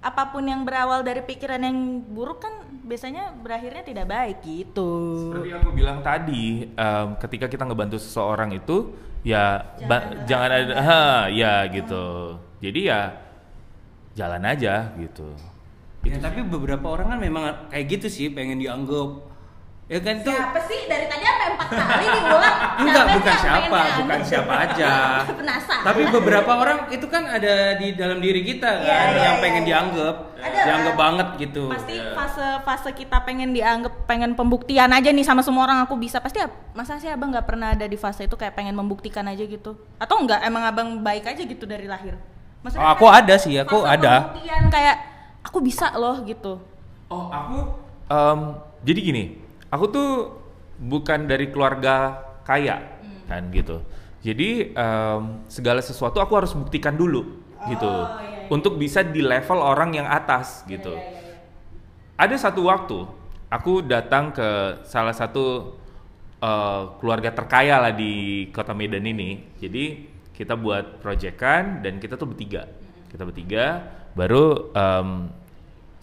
apa 0.00 0.28
pun 0.28 0.44
yang 0.44 0.64
berawal 0.64 1.00
dari 1.00 1.20
pikiran 1.20 1.60
yang 1.60 1.76
buruk 2.06 2.40
kan 2.40 2.73
biasanya 2.84 3.32
berakhirnya 3.32 3.80
tidak 3.80 4.06
baik 4.06 4.38
gitu. 4.44 4.92
Seperti 5.32 5.48
yang 5.50 5.60
aku 5.64 5.72
bilang 5.72 5.98
tadi, 6.04 6.68
em, 6.68 7.08
ketika 7.16 7.48
kita 7.48 7.64
ngebantu 7.64 7.96
seseorang 7.96 8.52
itu 8.52 8.92
ya 9.24 9.64
ba- 9.88 10.22
jangan 10.28 10.50
ada, 10.52 10.74
ha, 10.84 11.04
ya 11.32 11.64
gitu. 11.72 12.36
Jadi 12.60 12.80
ya 12.92 13.16
jalan 14.12 14.44
aja 14.44 14.92
gitu. 15.00 15.32
Ya, 16.04 16.20
tapi 16.20 16.44
beberapa 16.44 16.84
orang 16.92 17.16
kan 17.16 17.18
memang 17.18 17.44
kayak 17.72 17.98
gitu 17.98 18.06
sih, 18.12 18.28
pengen 18.28 18.60
dianggap. 18.60 19.33
Ya 19.84 20.00
kan 20.00 20.16
itu 20.16 20.26
Siapa 20.26 20.58
sih 20.64 20.88
dari 20.88 21.04
tadi 21.04 21.20
apa 21.22 21.44
empat 21.52 21.68
kali 21.68 22.06
diulang? 22.08 22.56
Enggak, 22.80 23.04
Siapa 23.04 23.14
bukan 23.14 23.34
siapa, 23.36 23.60
pengen 23.68 23.94
bukan 24.00 24.20
siapa 24.24 24.52
aja. 24.58 24.92
Penasaran. 25.44 25.84
Tapi 25.84 26.02
beberapa 26.08 26.52
orang 26.54 26.78
itu 26.88 27.04
kan 27.04 27.22
ada 27.26 27.54
di 27.76 27.92
dalam 27.92 28.16
diri 28.16 28.40
kita 28.42 28.64
kan 28.64 28.80
Iya, 28.80 28.96
iya, 29.12 29.20
yang 29.22 29.36
iya, 29.36 29.42
pengen 29.44 29.60
iya. 29.60 29.68
dianggap, 29.68 30.14
Ada 30.34 30.58
dianggap 30.64 30.88
lah. 30.88 30.98
banget 30.98 31.28
gitu. 31.38 31.64
pasti 31.68 31.94
fase 32.00 32.46
fase 32.64 32.90
kita 32.94 33.16
pengen 33.22 33.52
dianggap 33.52 33.92
pengen 34.04 34.32
pembuktian 34.32 34.88
aja 34.88 35.10
nih 35.10 35.20
sama 35.20 35.44
semua 35.44 35.64
orang 35.64 35.84
aku 35.84 35.94
bisa 35.94 36.16
pasti 36.18 36.40
masa 36.72 36.96
sih 36.96 37.06
abang 37.06 37.28
nggak 37.28 37.44
pernah 37.44 37.68
ada 37.70 37.84
di 37.84 37.94
fase 37.94 38.24
itu 38.24 38.34
kayak 38.34 38.52
pengen 38.52 38.72
membuktikan 38.72 39.24
aja 39.24 39.40
gitu 39.40 39.76
atau 39.94 40.16
enggak 40.16 40.40
emang 40.42 40.64
abang 40.64 40.88
baik 40.98 41.24
aja 41.26 41.40
gitu 41.40 41.64
dari 41.64 41.84
lahir 41.84 42.16
Oh, 42.64 42.88
aku 42.88 43.04
kayak 43.04 43.20
ada 43.20 43.34
sih, 43.36 43.52
aku 43.54 43.76
fase 43.78 43.92
ada. 43.94 44.12
pembuktian 44.32 44.62
kayak 44.70 44.96
aku 45.44 45.58
bisa 45.60 45.92
loh 45.94 46.24
gitu 46.24 46.56
Oh, 47.06 47.28
aku 47.28 47.56
em, 48.06 48.40
jadi 48.82 49.00
gini, 49.02 49.24
aku 49.74 49.84
tuh 49.90 50.10
bukan 50.78 51.26
dari 51.26 51.50
keluarga 51.50 52.22
kaya 52.46 52.78
kan 53.26 53.50
gitu. 53.50 53.82
Jadi 54.22 54.72
em, 54.72 55.22
segala 55.50 55.82
sesuatu 55.82 56.22
aku 56.22 56.32
harus 56.38 56.54
buktikan 56.54 56.94
dulu 56.96 57.44
gitu 57.68 57.90
iya, 57.90 58.20
iya. 58.20 58.52
untuk 58.52 58.76
bisa 58.76 59.02
di 59.04 59.20
level 59.20 59.58
orang 59.58 59.98
yang 59.98 60.06
atas 60.06 60.62
gitu. 60.70 60.94
Ada 62.14 62.48
satu 62.48 62.70
waktu 62.70 63.04
aku 63.50 63.84
datang 63.84 64.30
ke 64.30 64.80
salah 64.86 65.12
satu 65.12 65.76
eh, 66.40 66.82
keluarga 67.02 67.34
terkaya 67.34 67.82
lah 67.82 67.92
di 67.92 68.46
kota 68.54 68.72
Medan 68.72 69.04
ini. 69.04 69.58
Jadi 69.60 70.14
kita 70.32 70.56
buat 70.56 71.04
proyekan 71.04 71.84
dan 71.84 72.00
kita 72.00 72.16
tuh 72.16 72.30
bertiga. 72.30 72.64
Kita 73.12 73.22
bertiga 73.28 73.84
baru 74.14 74.72
em, 74.72 75.08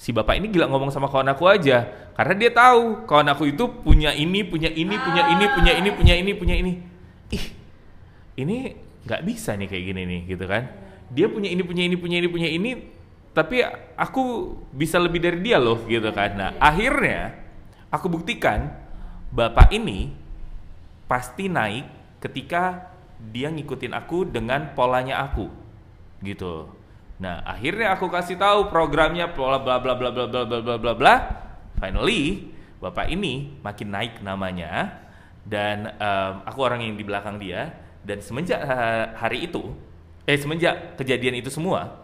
si 0.02 0.10
bapak 0.10 0.42
ini 0.42 0.50
gila 0.50 0.66
ngomong 0.66 0.90
sama 0.90 1.06
kawan 1.06 1.30
aku 1.30 1.46
aja 1.46 1.86
karena 2.18 2.34
dia 2.34 2.50
tahu 2.50 3.06
kawan 3.06 3.30
aku 3.38 3.54
itu 3.54 3.70
punya 3.86 4.10
ini, 4.18 4.42
punya 4.42 4.74
ini, 4.74 4.98
punya 4.98 5.30
ini, 5.30 5.46
punya 5.46 5.72
ini, 5.78 5.90
punya 5.94 6.14
ini, 6.18 6.32
punya 6.34 6.56
ini. 6.58 6.74
Ih, 7.30 7.46
ini 8.42 8.74
nggak 9.06 9.22
bisa 9.22 9.54
nih 9.54 9.70
kayak 9.70 9.84
gini 9.94 10.02
nih 10.10 10.22
gitu 10.26 10.46
kan. 10.50 10.74
Dia 11.14 11.30
punya 11.30 11.54
ini, 11.54 11.62
punya 11.62 11.84
ini, 11.86 11.96
punya 12.02 12.18
ini, 12.18 12.28
punya 12.34 12.50
ini, 12.50 12.72
tapi 13.30 13.62
aku 13.94 14.58
bisa 14.74 14.98
lebih 14.98 15.22
dari 15.22 15.38
dia 15.38 15.62
loh 15.62 15.86
gitu 15.86 16.10
kan. 16.10 16.34
Nah 16.34 16.50
akhirnya 16.58 17.38
aku 17.94 18.10
buktikan 18.10 18.74
bapak 19.30 19.70
ini 19.70 20.10
pasti 21.06 21.46
naik 21.46 22.18
ketika 22.26 22.90
dia 23.22 23.54
ngikutin 23.54 23.94
aku 23.94 24.26
dengan 24.26 24.74
polanya 24.74 25.22
aku 25.30 25.46
gitu. 26.26 26.81
Nah 27.22 27.46
akhirnya 27.46 27.94
aku 27.94 28.10
kasih 28.10 28.36
tahu 28.42 28.74
programnya 28.74 29.30
bla 29.30 29.62
bla 29.62 29.78
bla 29.78 29.94
bla 29.94 30.10
bla 30.10 30.26
bla 30.26 30.60
bla 30.60 30.76
bla 30.82 30.94
bla. 30.98 31.16
Finally 31.78 32.50
bapak 32.82 33.14
ini 33.14 33.62
makin 33.62 33.88
naik 33.94 34.26
namanya. 34.26 35.00
Dan 35.46 35.86
em, 35.86 36.34
aku 36.46 36.60
orang 36.66 36.82
yang 36.82 36.98
di 36.98 37.06
belakang 37.06 37.38
dia. 37.38 37.70
Dan 38.02 38.18
semenjak 38.26 38.66
ha- 38.66 39.14
hari 39.22 39.46
itu 39.46 39.70
eh 40.26 40.38
semenjak 40.38 40.98
kejadian 40.98 41.42
itu 41.42 41.50
semua 41.50 42.02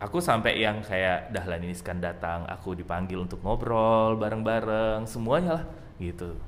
aku 0.00 0.22
sampai 0.22 0.62
yang 0.64 0.80
kayak 0.80 1.28
Dahlan 1.34 1.66
ini 1.66 1.74
sekan 1.76 2.00
datang 2.00 2.48
aku 2.48 2.72
dipanggil 2.72 3.20
untuk 3.20 3.42
ngobrol 3.44 4.16
bareng-bareng 4.16 5.04
semuanya 5.04 5.60
lah 5.60 5.64
gitu 6.00 6.38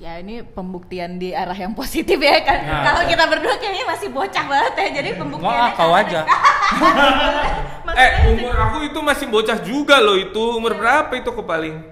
ya 0.00 0.16
ini 0.16 0.40
pembuktian 0.40 1.20
di 1.20 1.36
arah 1.36 1.52
yang 1.52 1.76
positif 1.76 2.16
ya 2.16 2.40
kan? 2.40 2.58
Nah. 2.64 2.82
kalau 2.88 3.02
kita 3.04 3.24
berdua 3.28 3.54
kayaknya 3.60 3.84
masih 3.84 4.08
bocah 4.08 4.44
banget 4.48 4.72
ya 4.80 4.88
jadi 4.96 5.08
pembuktiannya 5.20 5.60
Wah, 5.60 5.76
kau 5.76 5.92
aja. 5.92 6.20
eh 8.00 8.10
umur 8.32 8.54
aku 8.56 8.76
itu 8.88 8.98
masih 9.04 9.26
bocah 9.28 9.60
juga 9.60 10.00
loh 10.00 10.16
itu. 10.16 10.40
Umur 10.56 10.72
berapa 10.80 11.12
itu 11.12 11.28
aku 11.28 11.44
paling? 11.44 11.84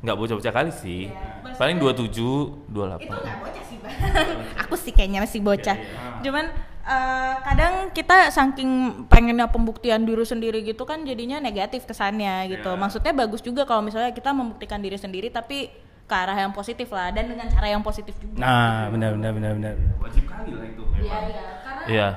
Nggak 0.00 0.16
bocah-bocah 0.16 0.52
kali 0.56 0.72
sih. 0.72 1.12
Iya, 1.12 1.52
paling 1.60 1.76
maksudnya- 1.76 2.08
27 2.08 2.72
28 2.72 3.04
itu 3.04 3.12
nggak 3.12 3.38
bocah 3.44 3.64
sih 3.68 3.76
bang. 3.76 3.94
Aku 4.64 4.74
sih 4.80 4.92
kayaknya 4.96 5.20
masih 5.20 5.40
bocah. 5.44 5.76
Cuman 6.24 6.44
eh, 6.80 7.34
kadang 7.44 7.74
kita 7.92 8.32
saking 8.32 9.04
pengennya 9.12 9.52
pembuktian 9.52 10.08
diri 10.08 10.24
sendiri 10.24 10.64
gitu 10.64 10.88
kan 10.88 11.04
jadinya 11.04 11.36
negatif 11.36 11.84
kesannya 11.84 12.56
gitu. 12.56 12.72
Ya. 12.72 12.80
maksudnya 12.80 13.12
bagus 13.12 13.44
juga 13.44 13.68
kalau 13.68 13.84
misalnya 13.84 14.16
kita 14.16 14.32
membuktikan 14.32 14.80
diri 14.80 14.96
sendiri 14.96 15.28
tapi 15.28 15.68
ke 16.10 16.16
arah 16.16 16.34
yang 16.36 16.50
positif 16.50 16.90
lah 16.90 17.08
dan 17.08 17.24
dengan 17.24 17.46
cara 17.46 17.66
yang 17.68 17.78
positif 17.80 18.10
juga 18.16 18.34
Nah, 18.36 18.90
benar 18.90 19.14
benar 19.14 19.30
benar 19.32 19.52
benar. 19.54 19.74
wajib 19.96 20.26
kali 20.26 20.50
lah 20.50 20.66
itu 20.66 20.82
Iya, 20.82 20.98
memang 20.98 21.22
iya. 21.24 21.44
Karena 21.62 21.82
iya 21.86 22.08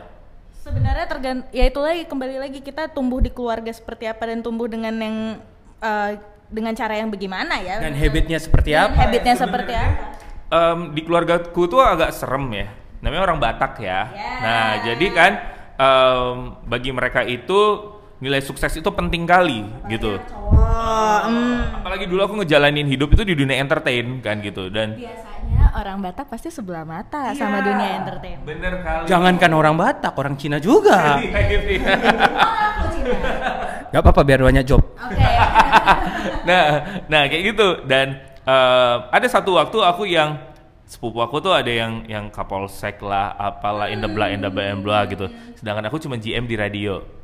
sebenarnya 0.55 1.05
tergant 1.05 1.41
ya 1.51 1.63
itu 1.63 1.77
lagi 1.77 2.03
kembali 2.03 2.35
lagi 2.39 2.59
kita 2.59 2.87
tumbuh 2.87 3.19
di 3.19 3.29
keluarga 3.29 3.69
seperti 3.69 4.07
apa 4.07 4.23
dan 4.25 4.39
tumbuh 4.39 4.65
dengan 4.65 4.95
yang 4.95 5.17
eh, 5.77 6.11
dengan 6.47 6.71
cara 6.71 6.95
yang 6.95 7.07
bagaimana 7.07 7.59
ya 7.59 7.77
Dan 7.79 7.93
habitnya 7.93 8.37
seperti 8.37 8.71
Dan 8.71 8.89
apa? 8.89 8.97
habitnya 8.99 9.35
seperti 9.35 9.71
apa 9.71 10.03
Em, 10.49 10.93
di 10.93 11.01
keluargaku 11.01 11.65
tuh 11.67 11.81
agak 11.81 12.09
serem 12.11 12.45
ya 12.49 12.69
namanya 12.99 13.21
orang 13.23 13.37
Batak 13.37 13.77
ya 13.77 14.05
Ya. 14.07 14.31
nah 14.39 14.67
jadi 14.83 15.05
kan 15.09 15.31
em, 15.75 16.35
bagi 16.63 16.89
mereka 16.89 17.21
itu 17.21 17.92
nilai 18.23 18.39
sukses 18.39 18.71
itu 18.71 18.87
penting 18.87 19.27
kali 19.27 19.67
gitu 19.91 20.15
oh, 20.15 21.19
hmm. 21.27 21.83
apalagi 21.83 22.07
dulu 22.07 22.23
aku 22.23 22.33
ngejalanin 22.39 22.87
hidup 22.87 23.11
itu 23.11 23.27
di 23.27 23.35
dunia 23.35 23.59
entertain 23.59 24.23
kan 24.23 24.39
gitu 24.39 24.71
dan 24.71 24.95
biasanya 24.95 25.75
orang 25.75 25.99
Batak 25.99 26.31
pasti 26.31 26.47
sebelah 26.47 26.87
mata 26.87 27.35
sama 27.35 27.59
Iya. 27.59 27.67
dunia 27.67 27.89
entertain 27.99 28.37
bener 28.47 28.73
kali 28.79 29.05
Jangankan 29.11 29.51
orang 29.51 29.75
Batak, 29.75 30.13
orang 30.15 30.35
Cina 30.39 30.57
juga. 30.63 31.17
Iya, 31.23 31.39
gitu 31.51 31.69
ya. 31.83 31.93
aku 31.99 32.85
Cina 32.95 33.29
Gak 33.91 33.99
apa-apa 34.01 34.21
biar 34.23 34.39
banyak 34.39 34.63
job. 34.63 34.81
oke 34.95 35.19
nah, 36.47 36.63
nah 37.11 37.21
kayak 37.27 37.43
gitu 37.53 37.67
dan 37.83 38.23
eh, 38.47 38.95
ada 39.11 39.27
satu 39.27 39.59
waktu 39.59 39.77
aku 39.83 40.07
yang 40.07 40.39
sepupu 40.87 41.19
aku 41.19 41.41
tuh 41.41 41.51
ada 41.57 41.69
yang 41.73 42.05
yang 42.05 42.29
kapolsek 42.29 43.01
lah, 43.01 43.33
apalah 43.33 43.89
in 43.89 43.99
the 43.99 44.07
blah 44.07 44.29
in 44.29 44.39
the 44.39 44.49
blah 44.53 44.69
in 44.69 44.79
the 44.79 44.83
blah 44.85 45.03
gitu. 45.09 45.25
Sedangkan 45.57 45.89
aku 45.89 45.97
cuma 45.97 46.21
GM 46.21 46.45
di 46.45 46.53
radio. 46.53 47.22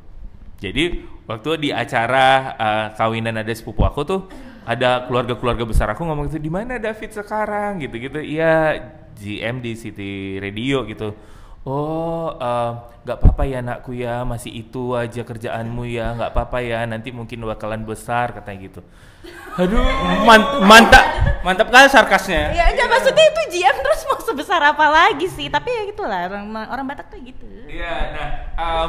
Jadi 0.60 1.08
waktu 1.24 1.50
di 1.56 1.68
acara 1.72 2.52
uh, 2.54 2.86
kawinan 2.92 3.40
ada 3.40 3.52
sepupu 3.56 3.82
aku 3.82 4.04
tuh 4.04 4.20
ada 4.68 5.08
keluarga-keluarga 5.08 5.64
besar 5.64 5.88
aku 5.90 6.04
ngomong 6.04 6.28
gitu 6.28 6.38
di 6.38 6.52
mana 6.52 6.76
David 6.76 7.16
sekarang 7.16 7.80
gitu-gitu. 7.80 8.20
Iya 8.20 8.76
GM 9.16 9.64
di 9.64 9.72
City 9.74 10.36
Radio 10.36 10.84
gitu. 10.84 11.16
Oh, 11.60 12.32
eh, 12.40 12.70
nggak 13.04 13.16
apa-apa 13.20 13.42
ya 13.44 13.60
anakku 13.60 13.92
ya, 13.92 14.24
masih 14.24 14.64
itu 14.64 14.96
aja 14.96 15.20
kerjaanmu 15.20 15.84
ya, 15.84 16.16
nggak 16.16 16.30
apa-apa 16.32 16.58
ya, 16.64 16.88
nanti 16.88 17.12
mungkin 17.12 17.44
bakalan 17.44 17.84
besar 17.84 18.32
katanya 18.32 18.58
gitu. 18.64 18.80
Aduh, 19.60 19.84
man- 20.24 20.64
mantap, 20.64 21.04
mantap 21.44 21.68
kali 21.68 21.88
sarkasnya. 21.92 22.56
Ya 22.56 22.72
enggak 22.72 22.88
maksudnya 22.88 23.24
itu 23.28 23.60
GM 23.60 23.76
terus 23.76 24.00
mau 24.08 24.16
sebesar 24.24 24.60
apa 24.72 24.86
lagi 24.88 25.28
sih? 25.28 25.52
Tapi 25.52 25.68
ya 25.68 25.82
gitulah 25.92 26.32
orang 26.32 26.48
orang 26.64 26.84
Batak 26.88 27.12
tuh 27.12 27.20
gitu. 27.20 27.44
Iya, 27.68 27.94
nah, 28.16 28.28
um, 28.56 28.88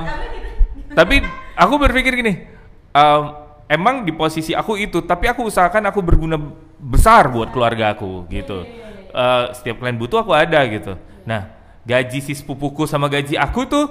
tapi 0.95 1.19
aku 1.59 1.73
berpikir 1.75 2.15
gini, 2.15 2.47
um, 2.95 3.35
emang 3.67 4.07
di 4.07 4.15
posisi 4.15 4.55
aku 4.55 4.79
itu, 4.79 5.03
tapi 5.03 5.27
aku 5.27 5.47
usahakan 5.47 5.91
aku 5.91 5.99
berguna 5.99 6.39
besar 6.79 7.27
buat 7.27 7.51
keluarga 7.51 7.91
aku 7.91 8.31
gitu. 8.31 8.63
Eh, 9.11 9.43
setiap 9.59 9.83
kalian 9.83 9.99
butuh 9.99 10.23
aku 10.23 10.31
ada 10.31 10.63
gitu. 10.71 10.95
Nah, 11.27 11.60
gaji 11.83 12.19
si 12.21 12.33
sepupuku 12.37 12.85
sama 12.85 13.09
gaji 13.09 13.37
aku 13.37 13.65
tuh 13.65 13.85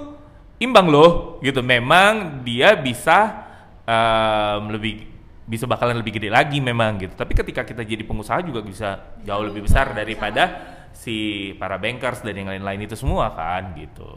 imbang 0.61 0.87
loh 0.87 1.39
gitu. 1.43 1.59
Memang 1.65 2.43
dia 2.45 2.75
bisa 2.77 3.47
um, 3.83 4.71
lebih 4.71 5.09
bisa 5.47 5.67
bakalan 5.67 5.99
lebih 5.99 6.15
gede 6.15 6.31
lagi 6.31 6.63
memang 6.63 6.95
gitu. 7.01 7.13
Tapi 7.17 7.35
ketika 7.35 7.67
kita 7.67 7.83
jadi 7.83 8.07
pengusaha 8.07 8.39
juga 8.45 8.63
bisa 8.63 9.19
jauh 9.27 9.43
lebih 9.43 9.67
besar 9.67 9.91
daripada 9.91 10.79
si 10.95 11.51
para 11.59 11.75
bankers 11.75 12.23
dan 12.23 12.35
yang 12.35 12.47
lain-lain 12.47 12.87
itu 12.87 12.95
semua 12.95 13.31
kan 13.35 13.75
gitu. 13.75 14.07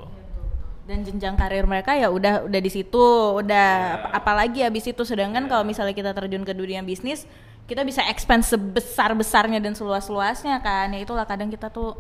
Dan 0.85 1.01
jenjang 1.01 1.33
karir 1.35 1.65
mereka 1.65 1.97
ya 1.97 2.13
udah 2.13 2.45
udah 2.45 2.61
di 2.61 2.69
situ, 2.69 3.07
udah 3.41 3.69
ap- 3.97 4.21
apalagi 4.21 4.61
habis 4.61 4.85
itu 4.85 5.01
sedangkan 5.01 5.49
kalau 5.49 5.65
misalnya 5.65 5.97
kita 5.97 6.13
terjun 6.13 6.45
ke 6.45 6.53
dunia 6.53 6.85
bisnis, 6.85 7.25
kita 7.65 7.89
bisa 7.89 8.05
expand 8.05 8.45
sebesar-besarnya 8.45 9.65
dan 9.65 9.73
seluas-luasnya 9.73 10.61
kan. 10.61 10.93
Ya 10.93 11.01
itulah 11.01 11.25
kadang 11.25 11.49
kita 11.49 11.73
tuh 11.73 11.97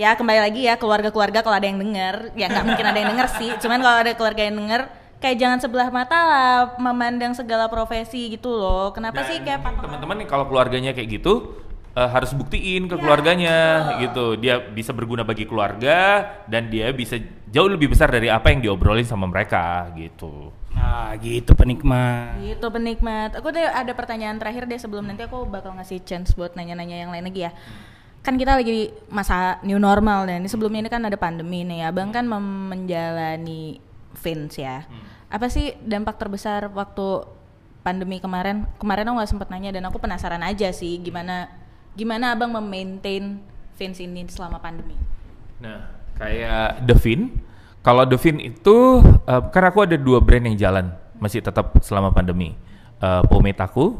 ya 0.00 0.16
kembali 0.16 0.40
lagi 0.40 0.64
ya 0.64 0.80
keluarga-keluarga 0.80 1.44
kalau 1.44 1.60
ada 1.60 1.68
yang 1.68 1.76
denger, 1.76 2.32
ya 2.32 2.48
nggak 2.48 2.64
mungkin 2.64 2.86
ada 2.88 2.98
yang 3.04 3.10
denger 3.12 3.28
sih. 3.36 3.50
Cuman 3.60 3.84
kalau 3.84 3.98
ada 4.00 4.12
keluarga 4.16 4.42
yang 4.48 4.56
denger 4.56 4.80
kayak 5.20 5.36
jangan 5.36 5.58
sebelah 5.60 5.92
mata 5.92 6.16
lah 6.16 6.52
memandang 6.80 7.36
segala 7.36 7.68
profesi 7.68 8.32
gitu 8.32 8.48
loh. 8.48 8.96
Kenapa 8.96 9.28
sih 9.28 9.44
kayak 9.44 9.60
teman-teman 9.60 10.24
nih 10.24 10.28
kalau 10.32 10.48
keluarganya 10.48 10.96
kayak 10.96 11.20
gitu 11.20 11.52
eh, 11.92 12.08
harus 12.08 12.32
buktiin 12.32 12.88
ke 12.88 12.96
keluarganya 12.96 13.56
gitu 14.00 14.40
dia 14.40 14.56
bisa 14.72 14.96
berguna 14.96 15.20
bagi 15.20 15.44
keluarga 15.44 16.24
dan 16.48 16.72
dia 16.72 16.88
bisa 16.96 17.20
jauh 17.52 17.68
lebih 17.68 17.92
besar 17.92 18.08
dari 18.08 18.32
apa 18.32 18.48
yang 18.48 18.64
diobrolin 18.64 19.04
sama 19.04 19.28
mereka 19.28 19.92
gitu 20.00 20.48
Nah, 20.70 21.12
gitu 21.20 21.52
penikmat. 21.52 22.40
Gitu 22.40 22.66
penikmat. 22.72 23.36
Aku 23.36 23.52
deh 23.52 23.68
ada 23.68 23.92
pertanyaan 23.92 24.40
terakhir 24.40 24.64
deh 24.64 24.80
sebelum 24.80 25.04
nanti 25.04 25.26
aku 25.26 25.44
bakal 25.44 25.76
ngasih 25.76 26.00
chance 26.06 26.32
buat 26.32 26.56
nanya-nanya 26.56 27.04
yang 27.04 27.10
lain 27.12 27.26
lagi 27.26 27.50
ya. 27.50 27.52
Kan 28.20 28.36
kita 28.36 28.52
lagi 28.56 28.70
di 28.70 28.84
masa 29.08 29.56
new 29.64 29.80
normal 29.80 30.28
dan 30.28 30.44
ini 30.44 30.48
sebelumnya 30.48 30.84
ini 30.84 30.90
kan 30.92 31.02
ada 31.04 31.16
pandemi 31.16 31.64
nih. 31.64 31.88
Abang 31.88 32.12
kan 32.12 32.28
menjalani 32.28 33.80
Vince 34.20 34.60
ya. 34.60 34.84
Apa 35.30 35.48
sih 35.48 35.72
dampak 35.80 36.20
terbesar 36.20 36.68
waktu 36.72 37.24
pandemi 37.80 38.20
kemarin? 38.20 38.68
Kemarin 38.76 39.08
aku 39.08 39.14
nggak 39.22 39.30
sempat 39.30 39.48
nanya 39.48 39.72
dan 39.72 39.88
aku 39.88 39.96
penasaran 39.96 40.44
aja 40.44 40.68
sih 40.74 41.00
gimana 41.00 41.48
gimana 41.96 42.36
abang 42.36 42.52
memaintain 42.52 43.40
Vince 43.74 44.04
ini 44.04 44.28
selama 44.28 44.60
pandemi. 44.60 44.94
nah 45.60 45.92
kayak 46.16 46.88
Devin 46.88 47.36
kalau 47.84 48.08
Devin 48.08 48.40
itu 48.40 49.04
eh, 49.28 49.42
kan 49.52 49.64
aku 49.68 49.84
ada 49.84 49.92
dua 50.00 50.16
brand 50.16 50.48
yang 50.48 50.56
jalan 50.56 50.88
masih 51.20 51.44
tetap 51.44 51.76
selama 51.84 52.08
pandemi 52.08 52.56
Eh, 53.00 53.22
pomade 53.32 53.56
aku 53.56 53.96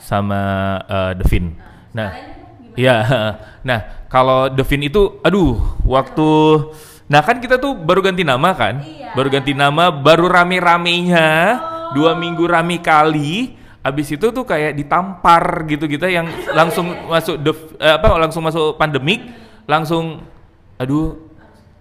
sama 0.00 0.40
eh, 0.88 1.12
Devin 1.20 1.52
nah 1.92 2.16
Iya, 2.78 2.96
nah 3.68 4.06
kalau 4.06 4.46
Devin 4.46 4.86
itu, 4.86 5.18
aduh, 5.26 5.58
waktu, 5.82 6.30
nah 7.10 7.20
kan 7.26 7.42
kita 7.42 7.58
tuh 7.58 7.74
baru 7.74 7.98
ganti 8.06 8.22
nama 8.22 8.54
kan, 8.54 8.78
baru 9.18 9.28
ganti 9.34 9.50
nama, 9.50 9.90
baru 9.90 10.30
rame-ramenya, 10.30 11.28
dua 11.98 12.14
minggu 12.14 12.46
rame 12.46 12.78
kali, 12.78 13.58
abis 13.82 14.14
itu 14.14 14.30
tuh 14.30 14.46
kayak 14.46 14.78
ditampar 14.78 15.66
gitu 15.66 15.90
kita 15.90 16.06
yang 16.06 16.30
langsung 16.54 16.94
masuk 17.10 17.36
def- 17.42 17.74
eh, 17.82 17.98
apa, 17.98 18.14
langsung 18.14 18.46
masuk 18.46 18.78
pandemik, 18.78 19.26
langsung, 19.66 20.22
aduh, 20.78 21.18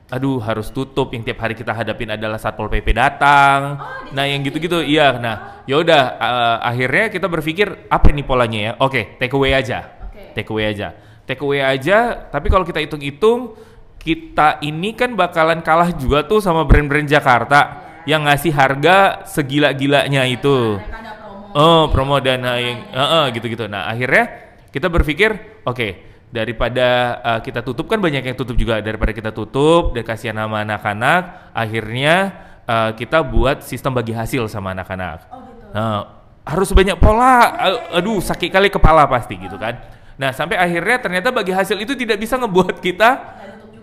aduh 0.08 0.40
harus 0.40 0.72
tutup 0.72 1.12
yang 1.12 1.20
tiap 1.22 1.44
hari 1.44 1.52
kita 1.52 1.76
hadapin 1.76 2.08
adalah 2.08 2.40
satpol 2.40 2.72
pp 2.72 2.96
datang. 2.96 3.76
Nah 4.16 4.24
yang 4.24 4.40
gitu-gitu 4.40 4.80
iya 4.80 5.12
nah 5.20 5.60
yaudah 5.68 6.04
eh, 6.16 6.58
akhirnya 6.64 7.12
kita 7.12 7.28
berpikir 7.28 7.92
apa 7.92 8.16
ini 8.16 8.24
polanya 8.24 8.60
ya? 8.60 8.72
Oke 8.80 9.20
take 9.20 9.36
away 9.36 9.52
aja 9.52 9.97
take 10.38 10.54
away 10.54 10.70
aja 10.70 10.94
take 11.26 11.42
away 11.42 11.66
aja 11.66 12.30
tapi 12.30 12.54
kalau 12.54 12.62
kita 12.62 12.78
hitung-hitung 12.86 13.58
kita 13.98 14.62
ini 14.62 14.94
kan 14.94 15.18
bakalan 15.18 15.66
kalah 15.66 15.90
juga 15.98 16.22
tuh 16.22 16.38
sama 16.38 16.62
brand-brand 16.70 17.10
Jakarta 17.10 17.90
yang 18.06 18.24
ngasih 18.30 18.54
harga 18.54 19.26
segila-gilanya 19.26 20.24
itu 20.30 20.78
Oh, 21.58 21.90
promo 21.90 22.22
dan 22.22 22.46
uh, 22.46 22.60
yang 22.62 22.86
uh, 22.94 23.02
uh, 23.02 23.26
gitu-gitu. 23.34 23.66
Nah, 23.66 23.90
akhirnya 23.90 24.30
kita 24.70 24.94
berpikir, 24.94 25.64
oke, 25.66 25.88
daripada 26.30 27.18
uh, 27.26 27.40
kita 27.42 27.66
tutup 27.66 27.90
kan 27.90 27.98
banyak 27.98 28.22
yang 28.22 28.38
tutup 28.38 28.54
juga 28.54 28.78
daripada 28.78 29.10
kita 29.10 29.34
tutup 29.34 29.98
dan 29.98 30.06
kasihan 30.06 30.38
sama 30.38 30.62
anak-anak, 30.62 31.50
akhirnya 31.58 32.16
uh, 32.70 32.94
kita 32.94 33.26
buat 33.26 33.66
sistem 33.66 33.98
bagi 33.98 34.14
hasil 34.14 34.46
sama 34.54 34.78
anak-anak. 34.78 35.26
Nah, 35.74 36.00
harus 36.46 36.70
banyak 36.78 37.02
pola. 37.02 37.58
Aduh, 37.98 38.22
sakit 38.22 38.54
kali 38.54 38.70
kepala 38.70 39.10
pasti 39.10 39.42
gitu 39.42 39.58
kan. 39.58 39.82
Nah, 40.18 40.34
sampai 40.34 40.58
akhirnya 40.58 40.98
ternyata 40.98 41.30
bagi 41.30 41.54
hasil 41.54 41.78
itu 41.78 41.94
tidak 41.94 42.18
bisa 42.18 42.42
ngebuat 42.42 42.82
kita 42.82 43.10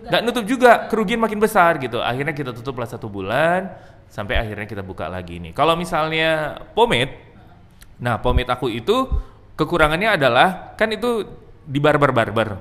nggak 0.05 0.21
nutup 0.21 0.45
juga 0.45 0.85
kerugian 0.85 1.17
makin 1.17 1.41
besar 1.41 1.81
gitu 1.81 1.97
akhirnya 1.97 2.29
kita 2.29 2.53
tutuplah 2.53 2.85
satu 2.85 3.09
bulan 3.09 3.73
sampai 4.05 4.37
akhirnya 4.37 4.69
kita 4.69 4.85
buka 4.85 5.09
lagi 5.09 5.41
nih 5.41 5.49
kalau 5.49 5.73
misalnya 5.73 6.61
pomade 6.77 7.25
Nah, 7.95 8.19
pomade 8.19 8.51
aku 8.51 8.67
itu 8.67 9.07
kekurangannya 9.55 10.19
adalah 10.19 10.75
kan 10.75 10.91
itu 10.91 11.23
di 11.63 11.79
barber-barber. 11.79 12.59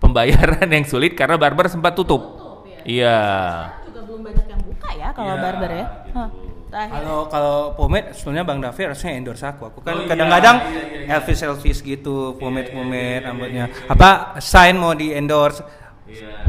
Pembayaran 0.00 0.66
yang 0.66 0.82
sulit 0.88 1.12
karena 1.14 1.36
barber 1.36 1.68
sempat 1.68 1.92
tutup. 1.94 2.40
Iya. 2.82 3.18
Juga 3.86 4.00
belum 4.02 4.20
banyak 4.26 4.46
yang 4.48 4.62
buka 4.64 4.88
ya 4.96 5.08
kalau 5.14 5.28
Iya, 5.28 5.42
barber 5.44 5.70
ya. 5.70 5.86
gitu. 5.86 6.16
Hah, 6.16 6.28
terakhir. 6.72 6.96
Kalau 6.96 7.18
kalau 7.28 7.56
pomade 7.76 8.16
sebenarnya 8.16 8.44
Bang 8.48 8.58
Davi 8.64 8.80
harusnya 8.88 9.10
endorse 9.12 9.44
aku. 9.44 9.68
Aku 9.68 9.78
kan 9.84 9.92
Oh, 9.92 10.02
iya, 10.02 10.08
kadang-kadang 10.08 10.56
iya, 10.72 10.82
iya, 11.04 11.14
Elvis 11.20 11.40
Elvis 11.44 11.78
gitu, 11.84 12.40
pomade 12.40 12.72
pomade 12.72 13.20
rambutnya. 13.28 13.68
Apa 13.86 14.40
sign 14.40 14.80
mau 14.80 14.96
di 14.96 15.12
endorse? 15.12 15.60